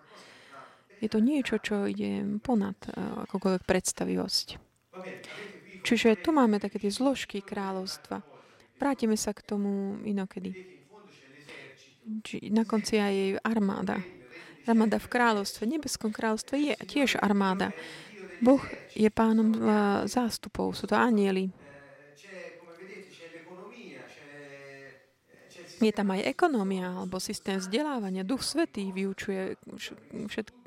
Je 1.02 1.10
to 1.10 1.18
niečo, 1.18 1.58
čo 1.58 1.90
ide 1.90 2.22
ponad 2.46 2.78
uh, 2.86 3.26
akokoľvek 3.26 3.66
predstavivosť. 3.66 4.48
Čiže 5.82 6.22
tu 6.22 6.30
máme 6.30 6.62
také 6.62 6.78
tie 6.78 6.94
zložky 6.94 7.42
kráľovstva. 7.42 8.22
Vrátime 8.78 9.18
sa 9.18 9.34
k 9.34 9.42
tomu 9.42 9.98
inokedy. 10.06 10.54
Či 12.22 12.54
na 12.54 12.62
konci 12.62 13.02
aj 13.02 13.14
jej 13.16 13.32
armáda. 13.42 13.98
Armáda 14.70 15.02
v 15.02 15.10
kráľovstve, 15.10 15.66
nebeskom 15.66 16.14
kráľovstve 16.14 16.56
je 16.62 16.74
tiež 16.86 17.18
armáda. 17.18 17.74
Boh 18.38 18.62
je 18.94 19.10
pánom 19.10 19.50
uh, 19.50 19.62
zástupov, 20.06 20.78
sú 20.78 20.86
to 20.86 20.94
anieli. 20.94 21.50
Je 25.80 25.96
tam 25.96 26.12
aj 26.12 26.28
ekonómia 26.28 26.92
alebo 26.92 27.24
systém 27.24 27.56
vzdelávania. 27.56 28.28
Duch 28.28 28.44
Svetý 28.44 28.92
vyučuje 28.92 29.56
všetko, 30.28 30.58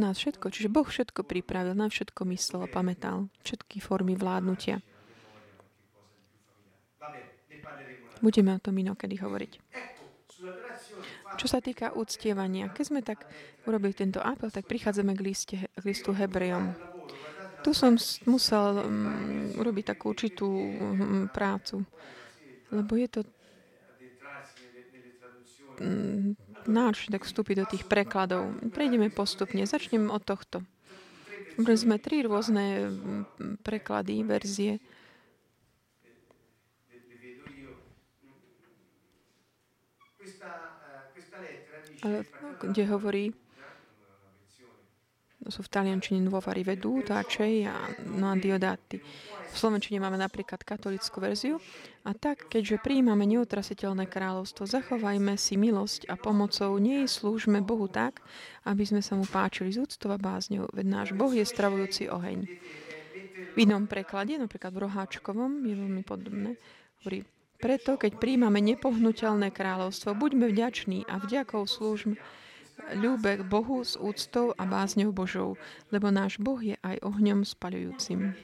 nás 0.00 0.16
všetko. 0.16 0.46
Čiže 0.48 0.72
Boh 0.72 0.86
všetko 0.86 1.26
pripravil, 1.26 1.76
na 1.76 1.90
všetko 1.90 2.24
myslel 2.32 2.64
a 2.64 2.72
pamätal. 2.72 3.28
Všetky 3.44 3.82
formy 3.82 4.16
vládnutia. 4.16 4.80
Budeme 8.18 8.56
o 8.56 8.62
tom 8.62 8.74
inokedy 8.78 9.20
hovoriť. 9.20 9.52
Čo 11.38 11.46
sa 11.46 11.58
týka 11.58 11.94
úctievania, 11.94 12.70
keď 12.70 12.84
sme 12.86 13.00
tak 13.02 13.26
urobili 13.66 13.94
tento 13.94 14.22
apel, 14.22 14.50
tak 14.50 14.66
prichádzame 14.70 15.14
k, 15.14 15.20
liste, 15.22 15.56
k 15.60 15.82
listu 15.84 16.14
Hebrejom. 16.14 16.74
Tu 17.66 17.74
som 17.74 17.98
musel 18.30 18.86
um, 18.86 19.50
urobiť 19.58 19.94
takú 19.94 20.14
určitú 20.14 20.46
um, 20.46 21.26
prácu, 21.26 21.82
lebo 22.70 22.94
je 22.94 23.08
to 23.10 23.20
náročne 26.68 27.16
tak 27.16 27.24
vstúpiť 27.24 27.56
do 27.62 27.66
tých 27.66 27.84
prekladov. 27.88 28.52
Prejdeme 28.70 29.08
postupne. 29.08 29.64
Začnem 29.64 30.12
od 30.12 30.22
tohto. 30.22 30.62
Brali 31.58 31.74
sme 31.74 31.98
tri 31.98 32.22
rôzne 32.22 32.86
mm, 32.86 33.66
preklady, 33.66 34.22
verzie. 34.22 34.78
Ale, 41.98 42.22
no, 42.22 42.48
kde 42.62 42.82
hovorí, 42.86 43.34
sú 45.48 45.64
v 45.64 45.72
taliančine 45.72 46.20
Nuova 46.20 46.52
Riveduta, 46.52 47.24
Čej 47.24 47.68
a 47.68 47.76
no 48.04 48.32
a 48.32 48.34
Diodati. 48.36 49.00
V 49.48 49.56
Slovenčine 49.56 49.96
máme 49.96 50.20
napríklad 50.20 50.60
katolickú 50.60 51.24
verziu. 51.24 51.56
A 52.04 52.12
tak, 52.12 52.52
keďže 52.52 52.84
prijímame 52.84 53.24
neutrasiteľné 53.24 54.04
kráľovstvo, 54.08 54.68
zachovajme 54.68 55.40
si 55.40 55.56
milosť 55.56 56.08
a 56.12 56.20
pomocou 56.20 56.76
nej 56.76 57.08
slúžme 57.08 57.64
Bohu 57.64 57.88
tak, 57.88 58.20
aby 58.68 58.84
sme 58.84 59.00
sa 59.00 59.16
mu 59.16 59.24
páčili 59.24 59.72
z 59.72 59.84
úctov 59.88 60.12
a 60.12 60.20
bázňou, 60.20 60.68
veď 60.72 60.86
náš 60.88 61.08
Boh 61.16 61.32
je 61.32 61.44
stravujúci 61.44 62.12
oheň. 62.12 62.44
V 63.54 63.56
inom 63.56 63.88
preklade, 63.88 64.36
napríklad 64.36 64.72
v 64.76 64.82
Roháčkovom, 64.84 65.64
je 65.64 65.74
veľmi 65.74 66.02
podobné, 66.04 66.60
hovorí, 67.00 67.24
preto, 67.58 67.98
keď 67.98 68.22
príjmame 68.22 68.62
nepohnutelné 68.62 69.50
kráľovstvo, 69.50 70.14
buďme 70.14 70.46
vďační 70.46 71.10
a 71.10 71.18
vďakou 71.18 71.66
slúžme 71.66 72.14
ľúbe 72.94 73.42
Bohu 73.44 73.84
s 73.84 73.98
úctou 73.98 74.54
a 74.56 74.64
bázňou 74.64 75.12
Božou, 75.12 75.58
lebo 75.90 76.08
náš 76.08 76.38
Boh 76.38 76.58
je 76.58 76.76
aj 76.80 77.02
ohňom 77.02 77.44
spaľujúcim. 77.44 78.34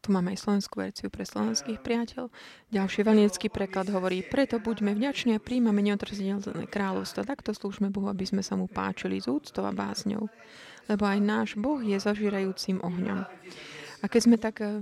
Tu 0.00 0.08
máme 0.12 0.36
aj 0.36 0.44
slovenskú 0.44 0.82
verziu 0.82 1.08
pre 1.08 1.24
slovenských 1.24 1.80
priateľov. 1.80 2.28
Ďalší 2.68 3.00
valiecký 3.00 3.46
preklad 3.48 3.88
hovorí, 3.88 4.20
preto 4.20 4.60
buďme 4.60 4.92
vďační 4.92 5.40
a 5.40 5.40
príjmame 5.40 5.80
neotrzené 5.80 6.68
kráľovstvo. 6.68 7.24
Takto 7.24 7.56
slúžme 7.56 7.88
Bohu, 7.88 8.12
aby 8.12 8.28
sme 8.28 8.44
sa 8.44 8.60
mu 8.60 8.68
páčili 8.68 9.22
z 9.22 9.32
úctou 9.32 9.64
a 9.64 9.72
bázňou. 9.72 10.28
Lebo 10.90 11.04
aj 11.08 11.18
náš 11.22 11.48
Boh 11.56 11.80
je 11.80 11.96
zažírajúcim 11.96 12.82
ohňom. 12.84 13.24
A 14.00 14.08
keď 14.08 14.20
sme 14.24 14.36
tak, 14.40 14.64
eh, 14.64 14.80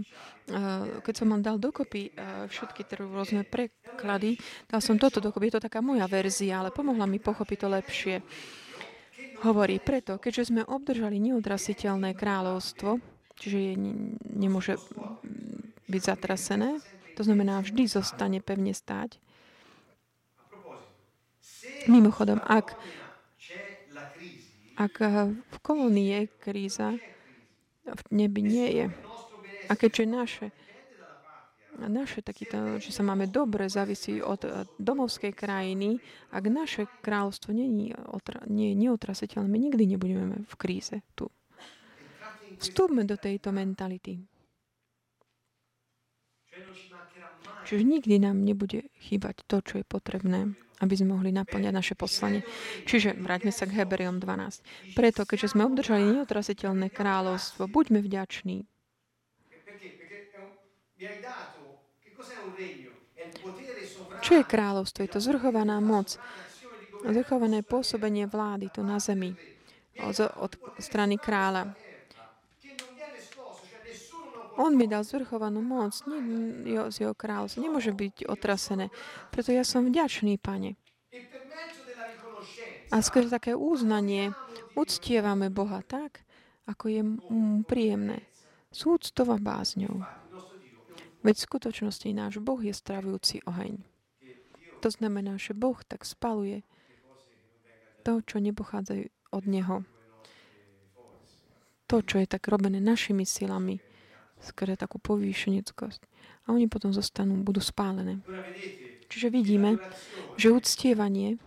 eh, 0.50 1.02
keď 1.02 1.14
som 1.14 1.26
vám 1.34 1.42
dal 1.42 1.58
dokopy 1.58 2.14
eh, 2.14 2.46
všetky 2.46 2.86
tie 2.86 3.02
rôzne 3.02 3.42
preklady, 3.42 4.38
dal 4.70 4.78
som 4.78 4.94
toto 4.94 5.18
dokopy, 5.18 5.50
je 5.50 5.58
to 5.58 5.66
taká 5.66 5.82
moja 5.82 6.06
verzia, 6.06 6.62
ale 6.62 6.70
pomohla 6.70 7.06
mi 7.10 7.18
pochopiť 7.18 7.58
to 7.58 7.68
lepšie. 7.68 8.16
Hovorí 9.42 9.78
preto, 9.82 10.18
keďže 10.18 10.54
sme 10.54 10.62
obdržali 10.66 11.18
neodrasiteľné 11.18 12.14
kráľovstvo, 12.14 12.98
čiže 13.38 13.58
je, 13.58 13.74
nemôže 14.34 14.74
byť 15.86 16.02
zatrasené, 16.02 16.78
to 17.14 17.22
znamená, 17.26 17.62
vždy 17.62 17.86
zostane 17.90 18.38
pevne 18.38 18.74
stáť. 18.74 19.18
Mimochodom, 21.90 22.42
ak, 22.46 22.78
ak 24.78 24.94
v 25.38 25.56
kolónii 25.62 26.06
je 26.06 26.20
kríza, 26.42 26.88
v 27.88 28.02
nebi 28.10 28.42
nie 28.42 28.68
je. 28.74 29.07
A 29.68 29.72
keďže 29.76 30.04
naše, 30.08 30.46
naše 31.78 32.24
takýto, 32.24 32.80
že 32.80 32.90
sa 32.90 33.04
máme 33.04 33.28
dobre, 33.28 33.68
závisí 33.68 34.18
od 34.18 34.40
eh, 34.44 34.64
domovskej 34.80 35.32
krajiny, 35.36 36.00
ak 36.32 36.44
naše 36.48 36.82
kráľovstvo 37.04 37.52
nie 37.52 37.68
nie 38.48 38.66
je 38.72 38.76
neotrasiteľné, 38.76 39.46
my 39.46 39.58
nikdy 39.60 39.84
nebudeme 39.84 40.42
v 40.42 40.54
kríze 40.58 41.04
tu. 41.14 41.28
Vstúpme 42.58 43.06
do 43.06 43.14
tejto 43.14 43.54
mentality. 43.54 44.18
Čiže 47.68 47.84
nikdy 47.84 48.18
nám 48.18 48.42
nebude 48.42 48.88
chýbať 48.98 49.44
to, 49.44 49.60
čo 49.60 49.74
je 49.78 49.86
potrebné, 49.86 50.56
aby 50.80 50.94
sme 50.96 51.14
mohli 51.14 51.30
naplňať 51.30 51.72
naše 51.74 51.94
poslanie. 51.94 52.40
Čiže 52.88 53.20
vráťme 53.20 53.52
sa 53.52 53.68
k 53.68 53.84
Hebreom 53.84 54.18
12. 54.18 54.96
Preto, 54.96 55.28
keďže 55.28 55.52
sme 55.52 55.68
obdržali 55.68 56.16
neotrasiteľné 56.16 56.88
kráľovstvo, 56.88 57.68
buďme 57.68 58.00
vďační. 58.00 58.64
Čo 64.18 64.32
je 64.34 64.44
kráľovstvo? 64.44 65.06
Je 65.06 65.10
to 65.14 65.22
zvrchovaná 65.22 65.78
moc, 65.78 66.18
zvrchované 67.06 67.62
pôsobenie 67.62 68.26
vlády 68.26 68.66
tu 68.74 68.82
na 68.82 68.98
zemi 68.98 69.34
od, 70.02 70.18
od 70.38 70.52
strany 70.82 71.18
kráľa. 71.18 71.74
On 74.58 74.74
mi 74.74 74.90
dal 74.90 75.06
zvrchovanú 75.06 75.62
moc, 75.62 75.94
nie 76.10 76.74
z 76.90 77.06
jeho 77.06 77.14
kráľovstva. 77.14 77.62
Nemôže 77.62 77.94
byť 77.94 78.26
otrasené. 78.26 78.90
Preto 79.30 79.54
ja 79.54 79.62
som 79.62 79.86
vďačný, 79.86 80.34
pane. 80.42 80.74
A 82.90 82.98
skôr 82.98 83.30
také 83.30 83.54
uznanie, 83.54 84.34
uctievame 84.74 85.46
Boha 85.46 85.78
tak, 85.86 86.26
ako 86.66 86.84
je 86.90 87.02
príjemné. 87.70 88.26
S 88.74 88.82
úctou 88.82 89.30
a 89.30 89.38
bázňou. 89.38 90.02
Veď 91.22 91.34
v 91.34 91.46
skutočnosti 91.50 92.08
náš 92.14 92.38
Boh 92.38 92.60
je 92.62 92.70
stravujúci 92.70 93.42
oheň. 93.44 93.82
To 94.78 94.88
znamená, 94.88 95.34
že 95.34 95.58
Boh 95.58 95.78
tak 95.82 96.06
spaluje 96.06 96.62
to, 98.06 98.22
čo 98.22 98.38
nepochádza 98.38 99.10
od 99.34 99.44
Neho. 99.44 99.82
To, 101.88 102.04
čo 102.04 102.22
je 102.22 102.28
tak 102.30 102.46
robené 102.46 102.78
našimi 102.78 103.26
silami, 103.26 103.82
skôr 104.38 104.70
takú 104.78 105.02
povýšeneckosť. 105.02 106.00
A 106.46 106.54
oni 106.54 106.70
potom 106.70 106.94
zostanú, 106.94 107.42
budú 107.42 107.58
spálené. 107.58 108.22
Čiže 109.08 109.32
vidíme, 109.32 109.80
že 110.38 110.54
uctievanie 110.54 111.40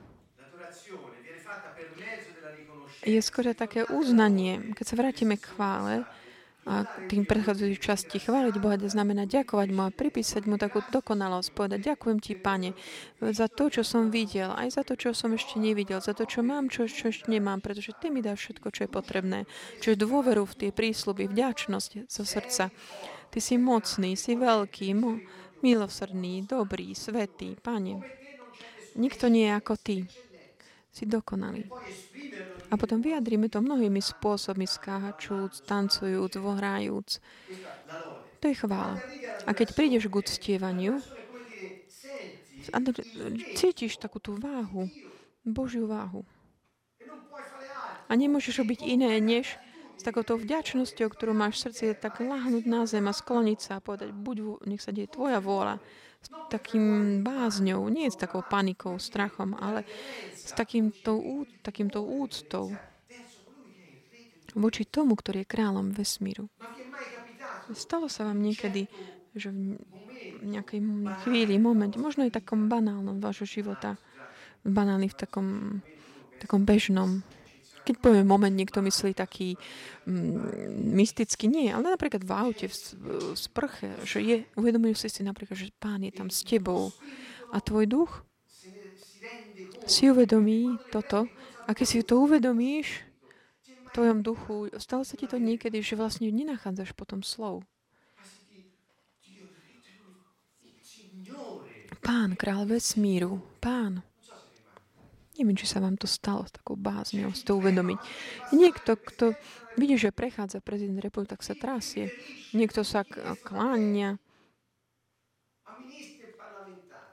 je 3.02 3.22
skôr 3.22 3.50
také 3.58 3.86
uznanie. 3.90 4.74
Keď 4.78 4.86
sa 4.86 4.96
vrátime 4.98 5.36
k 5.38 5.50
chvále, 5.58 6.06
a 6.62 6.86
tým 7.10 7.26
predchádzajúcich 7.26 7.82
časti 7.82 8.18
chváliť 8.22 8.62
Boha 8.62 8.78
znamená 8.78 9.26
ďakovať 9.26 9.70
mu 9.74 9.90
a 9.90 9.90
pripísať 9.90 10.46
mu 10.46 10.62
takú 10.62 10.86
dokonalosť, 10.94 11.50
povedať 11.58 11.90
ďakujem 11.90 12.18
ti, 12.22 12.38
Pane, 12.38 12.78
za 13.18 13.50
to, 13.50 13.74
čo 13.74 13.82
som 13.82 14.14
videl, 14.14 14.54
aj 14.54 14.78
za 14.78 14.84
to, 14.86 14.94
čo 14.94 15.18
som 15.18 15.34
ešte 15.34 15.58
nevidel, 15.58 15.98
za 16.06 16.14
to, 16.14 16.30
čo 16.30 16.46
mám, 16.46 16.70
čo, 16.70 16.86
čo 16.86 17.10
ešte 17.10 17.34
nemám, 17.34 17.66
pretože 17.66 17.98
ty 17.98 18.14
mi 18.14 18.22
dáš 18.22 18.46
všetko, 18.46 18.68
čo 18.70 18.86
je 18.86 18.94
potrebné. 18.94 19.50
Čiže 19.82 20.06
dôveru 20.06 20.46
v 20.46 20.58
tie 20.58 20.70
prísluby, 20.70 21.26
vďačnosť 21.34 22.06
zo 22.06 22.24
srdca. 22.30 22.70
Ty 23.34 23.40
si 23.42 23.58
mocný, 23.58 24.14
si 24.14 24.38
veľký, 24.38 24.94
milosrdný, 25.66 26.46
dobrý, 26.46 26.94
svetý, 26.94 27.58
Pane. 27.58 28.06
Nikto 29.02 29.34
nie 29.34 29.50
je 29.50 29.54
ako 29.58 29.74
ty. 29.82 29.98
Si 30.92 31.08
dokonalý. 31.08 31.66
A 32.72 32.80
potom 32.80 33.04
vyjadríme 33.04 33.52
to 33.52 33.60
mnohými 33.60 34.00
spôsobmi, 34.00 34.64
skáhačúc, 34.64 35.68
tancujúc, 35.68 36.32
vohrajúc. 36.40 37.20
To 38.40 38.46
je 38.48 38.56
chvála. 38.56 38.96
A 39.44 39.52
keď 39.52 39.76
prídeš 39.76 40.08
k 40.08 40.16
uctievaniu, 40.16 41.04
cítiš 43.60 44.00
takú 44.00 44.24
tú 44.24 44.40
váhu, 44.40 44.88
Božiu 45.44 45.86
váhu. 45.86 46.24
A 48.08 48.12
nemôžeš 48.16 48.64
robiť 48.64 48.88
iné, 48.88 49.20
než 49.20 49.60
s 50.00 50.04
takouto 50.04 50.40
vďačnosťou, 50.40 51.08
ktorú 51.12 51.36
máš 51.36 51.62
v 51.62 51.64
srdci, 51.70 51.84
tak 52.00 52.24
lahnúť 52.24 52.66
na 52.66 52.88
zem 52.90 53.06
a 53.06 53.14
skloniť 53.14 53.60
sa 53.62 53.72
a 53.78 53.84
povedať, 53.84 54.10
buď, 54.16 54.66
nech 54.66 54.82
sa 54.82 54.90
deje 54.90 55.12
tvoja 55.12 55.38
vôľa 55.38 55.78
s 56.22 56.30
takým 56.54 57.20
bázňou, 57.26 57.90
nie 57.90 58.06
s 58.06 58.18
takou 58.18 58.46
panikou, 58.46 59.02
strachom, 59.02 59.58
ale 59.58 59.82
s 60.38 60.54
takýmto, 60.54 61.18
takýmto 61.66 62.06
úctou 62.06 62.78
voči 64.54 64.84
tomu, 64.86 65.18
ktorý 65.18 65.44
je 65.44 65.52
kráľom 65.52 65.96
vesmíru. 65.96 66.46
Stalo 67.72 68.12
sa 68.12 68.28
vám 68.28 68.44
niekedy, 68.44 68.86
že 69.32 69.50
v 69.52 70.46
nejakej 70.46 70.80
chvíli, 71.24 71.56
momente, 71.56 71.96
možno 71.96 72.28
aj 72.28 72.36
takom 72.44 72.68
banálnom 72.68 73.24
vášho 73.24 73.48
života, 73.48 73.96
banálny 74.68 75.08
v 75.08 75.16
takom, 75.16 75.48
takom 76.38 76.68
bežnom, 76.68 77.24
keď 77.82 77.96
povieme 77.98 78.28
moment, 78.28 78.54
niekto 78.54 78.82
myslí 78.82 79.18
taký 79.18 79.58
mm, 80.06 80.94
mystický, 80.94 81.50
nie, 81.50 81.74
ale 81.74 81.94
napríklad 81.94 82.22
v 82.22 82.32
aute, 82.32 82.66
v, 82.70 82.76
v 82.76 83.38
sprche, 83.38 83.98
že 84.06 84.20
je, 84.22 84.38
uvedomujú 84.56 84.96
si 84.96 85.10
si 85.10 85.22
napríklad, 85.26 85.58
že 85.58 85.74
pán 85.82 86.06
je 86.06 86.14
tam 86.14 86.30
s 86.30 86.46
tebou 86.46 86.94
a 87.50 87.58
tvoj 87.60 87.86
duch 87.90 88.12
si 89.86 90.08
uvedomí 90.08 90.78
toto 90.94 91.28
a 91.66 91.74
keď 91.74 91.86
si 91.88 91.98
to 92.06 92.22
uvedomíš 92.22 93.02
v 93.86 93.90
tvojom 93.92 94.20
duchu, 94.24 94.72
stalo 94.80 95.04
sa 95.04 95.20
ti 95.20 95.28
to 95.28 95.42
niekedy, 95.42 95.84
že 95.84 96.00
vlastne 96.00 96.32
nenachádzaš 96.32 96.96
potom 96.96 97.26
slov. 97.26 97.66
Pán, 102.02 102.34
král 102.34 102.66
vesmíru, 102.66 103.44
pán, 103.62 104.02
Neviem, 105.42 105.58
či 105.58 105.66
sa 105.66 105.82
vám 105.82 105.98
to 105.98 106.06
stalo 106.06 106.46
s 106.46 106.54
takou 106.54 106.78
bázňou, 106.78 107.34
si 107.34 107.42
to 107.42 107.58
uvedomiť. 107.58 107.98
Niekto, 108.54 108.94
kto 108.94 109.34
vidí, 109.74 109.98
že 109.98 110.14
prechádza 110.14 110.62
prezident 110.62 111.02
republiky, 111.02 111.34
tak 111.34 111.42
sa 111.42 111.58
trasie. 111.58 112.14
Niekto 112.54 112.86
sa 112.86 113.02
kláňa 113.42 114.22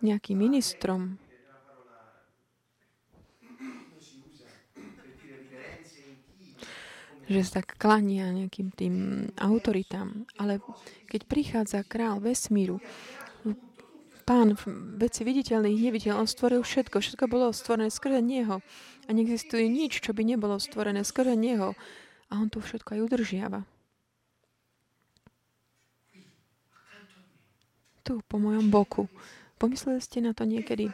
nejakým 0.05 0.37
ministrom. 0.37 1.17
že 7.29 7.45
sa 7.45 7.61
tak 7.61 7.77
klania 7.77 8.33
nejakým 8.33 8.73
tým 8.73 9.29
autoritám. 9.37 10.25
Ale 10.41 10.65
keď 11.13 11.21
prichádza 11.29 11.85
král 11.85 12.25
vesmíru, 12.25 12.81
Pán 14.29 14.53
veci 15.01 15.25
viditeľných, 15.25 15.89
neviditeľných, 15.89 16.21
on 16.21 16.29
stvoril 16.29 16.61
všetko. 16.61 17.01
Všetko 17.01 17.33
bolo 17.33 17.49
stvorené 17.49 17.89
skrze 17.89 18.21
Neho. 18.21 18.61
A 19.09 19.11
neexistuje 19.17 19.65
nič, 19.73 20.05
čo 20.05 20.13
by 20.13 20.21
nebolo 20.21 20.61
stvorené 20.61 21.01
skrze 21.01 21.33
Neho. 21.33 21.73
A 22.29 22.33
on 22.37 22.53
to 22.53 22.61
všetko 22.61 22.93
aj 22.93 23.01
udržiava. 23.09 23.65
Tu, 28.05 28.21
po 28.29 28.37
mojom 28.37 28.69
boku. 28.69 29.09
Pomysleli 29.57 30.05
ste 30.05 30.21
na 30.21 30.37
to 30.37 30.45
niekedy? 30.45 30.93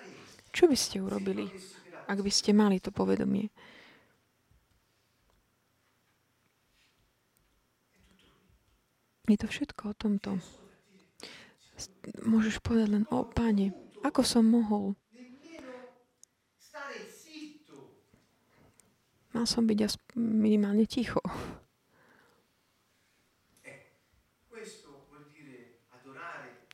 Čo 0.55 0.71
by 0.71 0.79
ste 0.79 1.03
urobili, 1.03 1.51
ak 2.07 2.23
by 2.23 2.31
ste 2.31 2.55
mali 2.55 2.79
to 2.79 2.95
povedomie? 2.95 3.51
Je 9.27 9.35
to 9.35 9.51
všetko 9.51 9.91
o 9.91 9.95
tomto 9.99 10.39
môžeš 12.23 12.63
povedať 12.63 12.89
len, 13.01 13.05
o 13.11 13.27
Pane, 13.27 13.75
ako 14.05 14.21
som 14.23 14.45
mohol? 14.47 14.95
Mal 19.35 19.51
som 19.51 19.67
byť 19.67 20.15
minimálne 20.15 20.87
ticho. 20.87 21.19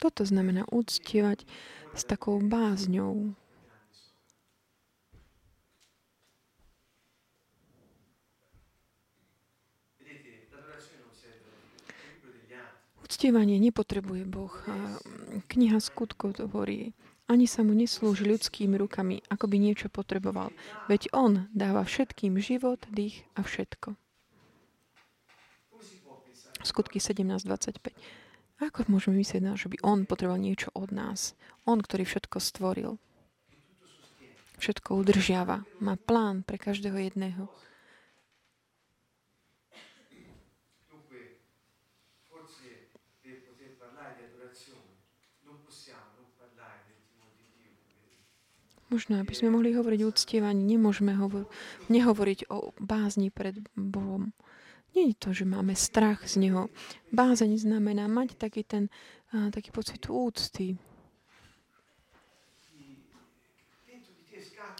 Toto 0.00 0.24
znamená 0.24 0.64
uctievať 0.72 1.44
s 1.92 2.02
takou 2.08 2.40
bázňou. 2.40 3.36
Uctievanie 13.10 13.58
nepotrebuje 13.58 14.22
Boh. 14.30 14.54
Kniha 15.50 15.82
skutkov 15.82 16.38
to 16.38 16.46
hovorí. 16.46 16.94
Ani 17.26 17.50
sa 17.50 17.66
mu 17.66 17.74
neslúži 17.74 18.22
ľudskými 18.22 18.78
rukami, 18.78 19.18
ako 19.26 19.50
by 19.50 19.58
niečo 19.58 19.90
potreboval. 19.90 20.54
Veď 20.86 21.10
on 21.10 21.50
dáva 21.50 21.82
všetkým 21.82 22.38
život, 22.38 22.78
dých 22.86 23.26
a 23.34 23.42
všetko. 23.42 23.98
Skutky 26.62 27.02
17.25. 27.02 27.98
Ako 28.62 28.86
môžeme 28.86 29.18
myslieť, 29.18 29.58
že 29.58 29.66
by 29.66 29.82
on 29.82 30.06
potreboval 30.06 30.38
niečo 30.38 30.70
od 30.78 30.94
nás? 30.94 31.34
On, 31.66 31.82
ktorý 31.82 32.06
všetko 32.06 32.38
stvoril. 32.38 32.94
všetko 34.62 35.02
udržiava. 35.02 35.66
Má 35.82 35.98
plán 35.98 36.46
pre 36.46 36.62
každého 36.62 36.94
jedného. 37.10 37.50
Možno, 48.90 49.22
aby 49.22 49.30
sme 49.38 49.54
mohli 49.54 49.70
hovoriť 49.70 50.00
uctievaní, 50.02 50.66
nemôžeme 50.66 51.14
hovor- 51.14 51.46
nehovoriť 51.86 52.50
o 52.50 52.74
bázni 52.82 53.30
pred 53.30 53.54
Bohom. 53.78 54.34
Nie 54.98 55.14
je 55.14 55.16
to, 55.22 55.30
že 55.30 55.46
máme 55.46 55.78
strach 55.78 56.26
z 56.26 56.42
Neho. 56.42 56.66
Bázeň 57.14 57.54
znamená 57.54 58.10
mať 58.10 58.34
taký 58.34 58.66
ten 58.66 58.90
a, 59.30 59.54
taký 59.54 59.70
pocit 59.70 60.02
úcty. 60.10 60.74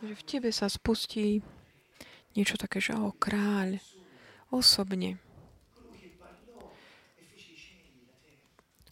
Že 0.02 0.14
v 0.16 0.26
tebe 0.26 0.50
sa 0.50 0.66
spustí 0.66 1.44
niečo 2.34 2.58
také, 2.58 2.82
že 2.82 2.98
o 2.98 3.14
kráľ, 3.14 3.78
osobne. 4.50 5.22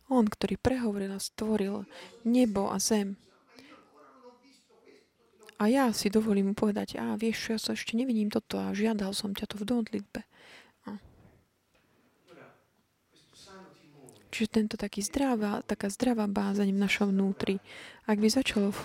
On, 0.08 0.24
ktorý 0.24 0.56
prehovoril 0.56 1.12
a 1.12 1.20
stvoril 1.20 1.84
nebo 2.24 2.70
a 2.70 2.78
zem. 2.78 3.18
A 5.58 5.66
ja 5.66 5.90
si 5.90 6.06
dovolím 6.06 6.50
mu 6.50 6.54
povedať, 6.54 7.02
a 7.02 7.18
vieš, 7.18 7.50
ja 7.50 7.58
sa 7.58 7.74
ešte 7.74 7.98
nevidím 7.98 8.30
toto 8.30 8.62
a 8.62 8.70
žiadal 8.70 9.10
som 9.10 9.34
ťa 9.34 9.46
to 9.50 9.58
v 9.58 9.66
modlitbe. 9.66 10.22
Čiže 14.28 14.54
tento 14.54 14.76
taký 14.76 15.00
zdravá, 15.00 15.64
taká 15.64 15.88
zdravá 15.88 16.28
bázeň 16.28 16.70
v 16.70 16.82
našom 16.84 17.10
vnútri, 17.10 17.64
ak 18.04 18.20
by 18.20 18.28
začalo 18.28 18.76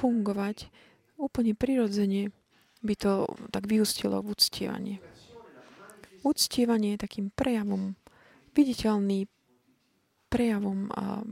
fungovať 0.00 0.72
úplne 1.20 1.52
prirodzene, 1.52 2.32
by 2.80 2.94
to 2.96 3.28
tak 3.52 3.68
vyústilo 3.68 4.24
v 4.24 4.32
uctievanie. 4.32 4.96
Uctievanie 6.24 6.96
je 6.96 7.04
takým 7.04 7.30
prejavom, 7.30 7.94
viditeľný 8.56 9.28
prejavom 10.32 10.90
a, 10.96 11.22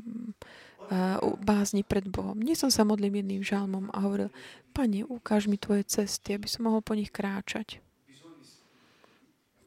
bázni 1.43 1.83
pred 1.83 2.07
Bohom. 2.07 2.39
Nie 2.39 2.55
som 2.55 2.71
sa 2.71 2.87
modlil 2.87 3.11
jedným 3.11 3.43
žalmom 3.43 3.91
a 3.91 4.03
hovoril, 4.07 4.31
Pane, 4.71 5.09
ukáž 5.09 5.49
mi 5.49 5.57
tvoje 5.57 5.89
cesty, 5.89 6.37
aby 6.37 6.47
som 6.47 6.69
mohol 6.69 6.85
po 6.85 6.93
nich 6.93 7.09
kráčať. 7.09 7.81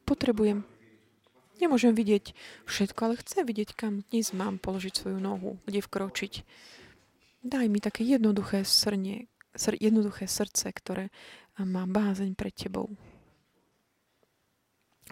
Potrebujem 0.06 0.62
Nemôžem 1.60 1.92
vidieť 1.92 2.32
všetko, 2.64 3.00
ale 3.04 3.20
chcem 3.20 3.44
vidieť, 3.44 3.76
kam 3.76 4.00
dnes 4.08 4.32
mám 4.32 4.56
položiť 4.56 4.96
svoju 4.96 5.20
nohu, 5.20 5.60
kde 5.68 5.84
vkročiť. 5.84 6.32
Daj 7.44 7.66
mi 7.68 7.84
také 7.84 8.00
jednoduché 8.08 8.64
srnie, 8.64 9.28
sr- 9.52 9.76
jednoduché 9.76 10.24
srdce, 10.24 10.72
ktoré 10.72 11.12
má 11.60 11.84
bázeň 11.84 12.32
pred 12.32 12.56
Tebou. 12.56 12.88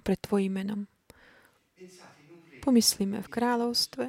Pred 0.00 0.18
Tvojim 0.24 0.56
menom. 0.56 0.80
Pomyslíme 2.64 3.20
v 3.20 3.28
kráľovstve, 3.28 4.09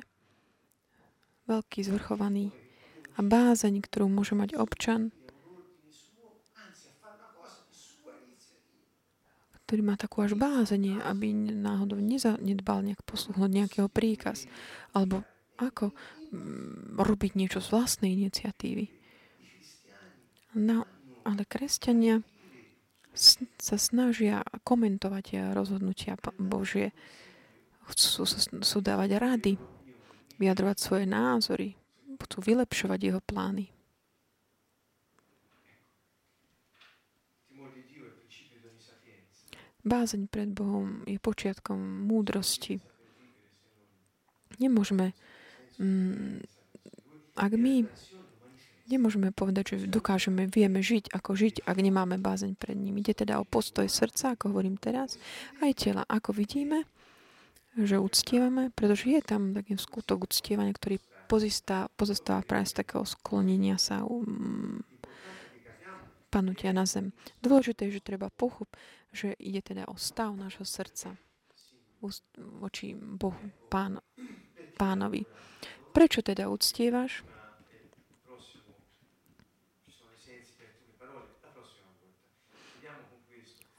veľký 1.49 1.81
zvrchovaný 1.81 2.53
a 3.17 3.25
bázeň, 3.25 3.81
ktorú 3.81 4.05
môže 4.05 4.37
mať 4.37 4.53
občan, 4.55 5.09
ktorý 9.69 9.85
má 9.85 9.93
takú 10.01 10.25
až 10.25 10.33
bázenie, 10.33 10.97
aby 10.97 11.29
náhodou 11.53 12.01
nezanedbal 12.01 12.81
nejak 12.81 13.05
poslúhnuť 13.05 13.51
nejakého 13.53 13.85
príkaz, 13.85 14.49
alebo 14.97 15.21
ako 15.61 15.93
mm, 15.93 16.97
robiť 16.97 17.37
niečo 17.37 17.61
z 17.61 17.69
vlastnej 17.69 18.17
iniciatívy. 18.17 18.89
No, 20.57 20.89
ale 21.21 21.45
kresťania 21.45 22.25
sa 23.61 23.77
snažia 23.77 24.41
komentovať 24.65 25.53
rozhodnutia 25.53 26.17
Božie. 26.41 26.89
Chcú, 27.93 28.25
chcú 28.25 28.77
dávať 28.81 29.21
rady, 29.21 29.53
vyjadrovať 30.39 30.77
svoje 30.79 31.05
názory, 31.05 31.75
chcú 32.19 32.39
vylepšovať 32.43 32.99
jeho 32.99 33.21
plány. 33.23 33.69
Bázeň 39.79 40.27
pred 40.27 40.51
Bohom 40.51 41.07
je 41.07 41.15
počiatkom 41.17 41.79
múdrosti. 41.79 42.83
Nemôžeme, 44.59 45.15
mm, 45.79 46.43
ak 47.39 47.51
my 47.55 47.87
nemôžeme 48.91 49.31
povedať, 49.31 49.79
že 49.79 49.87
dokážeme, 49.87 50.51
vieme 50.51 50.83
žiť, 50.83 51.15
ako 51.15 51.31
žiť, 51.31 51.55
ak 51.63 51.77
nemáme 51.79 52.19
bázeň 52.19 52.59
pred 52.59 52.75
ním. 52.75 52.99
Ide 52.99 53.23
teda 53.23 53.39
o 53.39 53.47
postoj 53.47 53.87
srdca, 53.87 54.35
ako 54.35 54.51
hovorím 54.51 54.75
teraz, 54.75 55.15
aj 55.63 55.71
tela. 55.79 56.03
Ako 56.11 56.35
vidíme, 56.35 56.83
že 57.85 58.01
uctievame, 58.01 58.71
pretože 58.75 59.07
je 59.07 59.21
tam 59.23 59.55
taký 59.55 59.79
skutok 59.79 60.27
uctievania, 60.27 60.75
ktorý 60.75 60.99
pozostáva, 61.29 61.87
pozostáva 61.93 62.41
práve 62.41 62.67
z 62.67 62.81
takého 62.83 63.05
sklonenia 63.05 63.77
sa 63.77 64.01
um, 64.03 64.81
panutia 66.33 66.73
na 66.73 66.89
zem. 66.89 67.13
Dôležité 67.39 67.87
je, 67.89 68.01
že 68.01 68.07
treba 68.09 68.33
pochop, 68.33 68.69
že 69.13 69.37
ide 69.37 69.61
teda 69.61 69.85
o 69.89 69.95
stav 69.97 70.33
nášho 70.33 70.65
srdca 70.65 71.17
voči 72.37 72.95
Bohu, 72.95 73.51
pán, 73.67 73.99
pánovi. 74.79 75.27
Prečo 75.91 76.23
teda 76.23 76.47
uctievaš? 76.47 77.27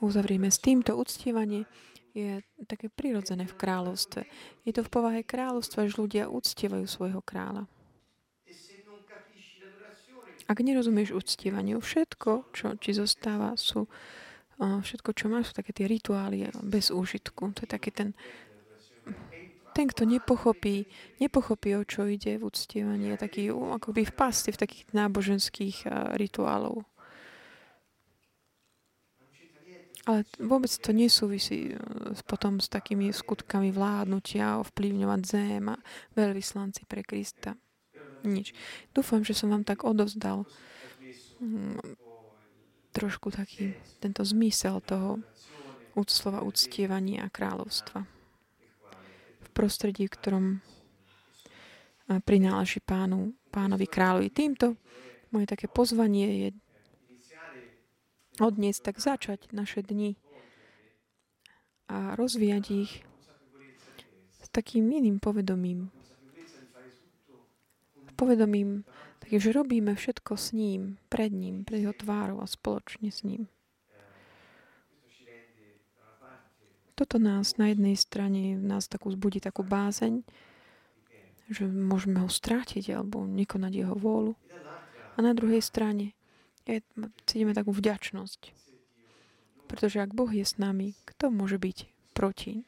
Uzavrieme 0.00 0.48
s 0.48 0.56
týmto 0.56 0.96
uctievanie 0.96 1.68
je 2.14 2.42
také 2.66 2.90
prirodzené 2.90 3.46
v 3.46 3.54
kráľovstve. 3.54 4.26
Je 4.66 4.72
to 4.74 4.82
v 4.82 4.90
povahe 4.90 5.20
kráľovstva, 5.22 5.86
že 5.86 6.00
ľudia 6.00 6.26
uctievajú 6.26 6.86
svojho 6.86 7.22
kráľa. 7.22 7.70
Ak 10.50 10.58
nerozumieš 10.58 11.14
uctievaniu, 11.14 11.78
všetko, 11.78 12.50
čo 12.50 12.74
ti 12.74 12.90
zostáva, 12.90 13.54
sú 13.54 13.86
všetko, 14.58 15.14
čo 15.14 15.30
máš, 15.30 15.54
sú 15.54 15.62
také 15.62 15.70
tie 15.70 15.86
rituály 15.86 16.50
bez 16.66 16.90
úžitku. 16.90 17.54
To 17.54 17.60
je 17.62 17.70
taký 17.70 17.94
ten, 17.94 18.18
ten, 19.70 19.86
kto 19.86 20.02
nepochopí, 20.10 20.90
nepochopí, 21.22 21.78
o 21.78 21.86
čo 21.86 22.10
ide 22.10 22.34
v 22.34 22.50
uctievaní, 22.50 23.14
je 23.14 23.22
taký 23.22 23.42
akoby 23.54 24.02
v 24.10 24.12
pasti 24.12 24.50
v 24.50 24.58
takých 24.58 24.90
náboženských 24.90 25.86
rituálov. 26.18 26.82
Ale 30.10 30.26
vôbec 30.42 30.74
to 30.74 30.90
nesúvisí 30.90 31.70
e, 31.70 31.74
potom 32.26 32.58
s 32.58 32.66
takými 32.66 33.14
skutkami 33.14 33.70
vládnutia, 33.70 34.58
ovplyvňovať 34.58 35.20
zem 35.22 35.70
a 35.70 35.78
veľvyslanci 36.18 36.82
pre 36.90 37.06
Krista. 37.06 37.54
Nič. 38.26 38.50
Dúfam, 38.90 39.22
že 39.22 39.38
som 39.38 39.54
vám 39.54 39.62
tak 39.62 39.86
odovzdal 39.86 40.50
mm, 41.38 41.78
trošku 42.90 43.30
taký 43.30 43.78
tento 44.02 44.26
zmysel 44.26 44.82
toho 44.82 45.22
slova 46.10 46.42
uctievania 46.42 47.30
kráľovstva. 47.30 48.02
V 49.40 49.48
prostredí, 49.54 50.10
v 50.10 50.16
ktorom 50.16 50.44
prináleží 52.18 52.82
pánu, 52.82 53.30
pánovi 53.54 53.86
kráľovi. 53.86 54.28
Týmto 54.34 54.74
moje 55.30 55.46
také 55.46 55.70
pozvanie 55.70 56.26
je 56.42 56.48
odniesť 58.38 58.80
tak 58.86 58.96
začať 59.02 59.50
naše 59.50 59.82
dni 59.82 60.14
a 61.90 62.14
rozvíjať 62.14 62.64
ich 62.70 62.92
s 64.38 64.48
takým 64.54 64.86
iným 64.86 65.18
povedomím. 65.18 65.90
Povedomím 68.14 68.84
Takže 69.30 69.54
robíme 69.54 69.94
všetko 69.94 70.34
s 70.34 70.50
ním, 70.50 70.98
pred 71.06 71.30
ním, 71.30 71.62
pred 71.62 71.86
jeho 71.86 71.94
tvárou 71.94 72.42
a 72.42 72.50
spoločne 72.50 73.14
s 73.14 73.22
ním. 73.22 73.46
Toto 76.98 77.22
nás 77.22 77.54
na 77.54 77.70
jednej 77.70 77.94
strane 77.94 78.58
nás 78.58 78.90
takú 78.90 79.14
zbudí 79.14 79.38
takú 79.38 79.62
bázeň, 79.62 80.26
že 81.46 81.62
môžeme 81.62 82.20
ho 82.20 82.28
strátiť 82.28 82.90
alebo 82.90 83.22
nekonať 83.22 83.72
jeho 83.72 83.94
vôľu. 83.94 84.34
A 85.14 85.18
na 85.22 85.30
druhej 85.30 85.62
strane 85.62 86.18
je, 86.68 86.84
cítime 87.24 87.56
takú 87.56 87.70
vďačnosť. 87.72 88.40
Pretože 89.70 90.02
ak 90.02 90.16
Boh 90.16 90.28
je 90.28 90.42
s 90.42 90.58
nami, 90.58 90.98
kto 91.06 91.30
môže 91.30 91.56
byť 91.60 91.86
proti 92.16 92.66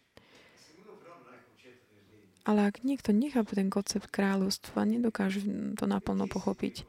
ale 2.42 2.66
ak 2.66 2.82
niekto 2.82 3.14
nechápe 3.14 3.54
ten 3.54 3.70
koncept 3.70 4.10
kráľovstva, 4.10 4.82
nedokáže 4.82 5.46
to 5.78 5.84
naplno 5.86 6.26
pochopiť. 6.26 6.82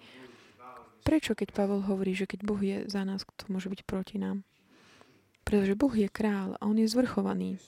Prečo, 1.06 1.38
keď 1.38 1.54
Pavel 1.54 1.86
hovorí, 1.86 2.18
že 2.18 2.26
keď 2.26 2.40
Boh 2.42 2.58
je 2.58 2.88
za 2.90 3.06
nás, 3.06 3.22
kto 3.28 3.52
môže 3.54 3.70
byť 3.70 3.82
proti 3.86 4.18
nám? 4.18 4.42
Pretože 5.44 5.78
Boh 5.78 5.92
je 5.94 6.08
král 6.10 6.56
a 6.58 6.66
On 6.66 6.78
je 6.80 6.88
zvrchovaný. 6.88 7.60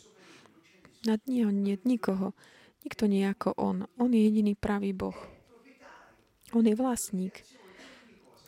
Nad 1.05 1.21
neho 1.29 1.53
nie 1.53 1.77
nikoho. 1.86 2.33
Nikto 2.81 3.05
nie 3.05 3.27
ako 3.27 3.53
On. 3.59 3.86
On 4.01 4.09
je 4.09 4.23
jediný 4.23 4.57
pravý 4.57 4.95
Boh. 4.95 5.17
On 6.55 6.63
je 6.63 6.73
vlastník 6.73 7.43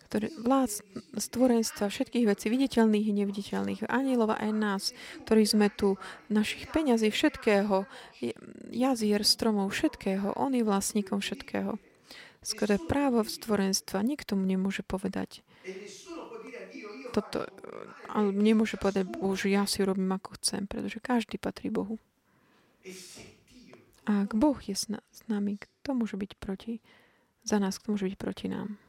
ktorý 0.08 0.32
vlád 0.40 0.82
stvorenstva 1.20 1.92
všetkých 1.92 2.26
vecí, 2.32 2.48
viditeľných 2.48 3.12
i 3.12 3.14
neviditeľných, 3.14 3.92
anielov 3.92 4.40
aj 4.40 4.52
nás, 4.56 4.84
ktorí 5.28 5.44
sme 5.44 5.68
tu, 5.68 6.00
našich 6.32 6.72
peňazí, 6.72 7.12
všetkého, 7.12 7.84
jazier, 8.72 9.22
stromov, 9.28 9.76
všetkého. 9.76 10.40
On 10.40 10.56
je 10.56 10.64
vlastníkom 10.64 11.20
všetkého. 11.20 11.76
Skoro 12.40 12.80
právo 12.88 13.28
stvorenstva. 13.28 14.00
Nikto 14.00 14.40
mu 14.40 14.48
nemôže 14.48 14.80
povedať. 14.88 15.44
Toto, 17.12 17.44
ale 18.08 18.32
nemôže 18.32 18.80
povedať 18.80 19.10
Bože, 19.10 19.52
ja 19.52 19.68
si 19.68 19.84
robím 19.84 20.16
ako 20.16 20.40
chcem, 20.40 20.64
pretože 20.64 21.04
každý 21.04 21.36
patrí 21.36 21.68
Bohu. 21.68 22.00
A 24.08 24.24
ak 24.24 24.32
Boh 24.40 24.56
je 24.64 24.72
s, 24.72 24.88
nami, 25.28 25.60
kto 25.60 25.92
môže 25.92 26.16
byť 26.16 26.32
proti 26.40 26.80
za 27.44 27.60
nás, 27.60 27.76
kto 27.76 27.96
môže 27.96 28.08
byť 28.08 28.16
proti 28.16 28.48
nám? 28.48 28.80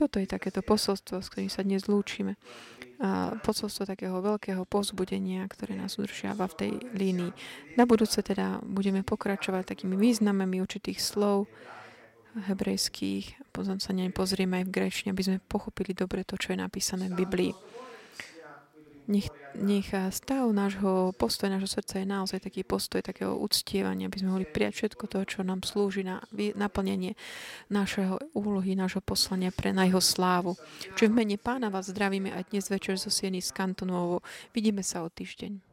Toto 0.00 0.16
je 0.16 0.24
takéto 0.24 0.64
posolstvo, 0.64 1.20
s 1.20 1.28
ktorým 1.28 1.52
sa 1.52 1.60
dnes 1.60 1.84
lúčime. 1.84 2.40
A 3.04 3.36
posolstvo 3.44 3.84
takého 3.84 4.16
veľkého 4.24 4.64
pozbudenia, 4.64 5.44
ktoré 5.44 5.76
nás 5.76 6.00
udržiava 6.00 6.48
v 6.48 6.56
tej 6.56 6.72
línii. 6.96 7.32
Na 7.76 7.84
budúce 7.84 8.24
teda 8.24 8.64
budeme 8.64 9.04
pokračovať 9.04 9.76
takými 9.76 10.00
významami 10.00 10.64
určitých 10.64 11.04
slov 11.04 11.52
hebrejských. 12.48 13.52
Potom 13.52 13.76
sa 13.76 13.92
ne 13.92 14.08
pozrieme 14.08 14.64
aj 14.64 14.72
v 14.72 14.74
grečne, 14.80 15.08
aby 15.12 15.20
sme 15.20 15.36
pochopili 15.36 15.92
dobre 15.92 16.24
to, 16.24 16.40
čo 16.40 16.56
je 16.56 16.64
napísané 16.64 17.12
v 17.12 17.20
Biblii. 17.20 17.52
Nech, 19.10 19.26
nech 19.58 19.90
stav 20.14 20.46
nášho 20.54 21.10
postoja, 21.18 21.58
nášho 21.58 21.66
srdca 21.66 21.98
je 21.98 22.06
naozaj 22.06 22.46
taký 22.46 22.62
postoj 22.62 23.02
takého 23.02 23.34
uctievania, 23.34 24.06
aby 24.06 24.22
sme 24.22 24.30
mohli 24.30 24.46
prijať 24.46 24.86
všetko 24.86 25.04
to, 25.10 25.18
čo 25.26 25.38
nám 25.42 25.66
slúži 25.66 26.06
na 26.06 26.22
naplnenie 26.54 27.18
našeho 27.74 28.22
úlohy, 28.38 28.78
nášho 28.78 29.02
poslania 29.02 29.50
pre 29.50 29.74
na 29.74 29.90
jeho 29.90 29.98
slávu. 29.98 30.54
Čiže 30.94 31.10
v 31.10 31.16
mene 31.26 31.36
pána 31.42 31.74
vás 31.74 31.90
zdravíme 31.90 32.30
aj 32.30 32.54
dnes 32.54 32.70
večer 32.70 33.02
zo 33.02 33.10
Sieny 33.10 33.42
z 33.42 33.50
Kantonovo. 33.50 34.22
Vidíme 34.54 34.86
sa 34.86 35.02
o 35.02 35.10
týždeň. 35.10 35.69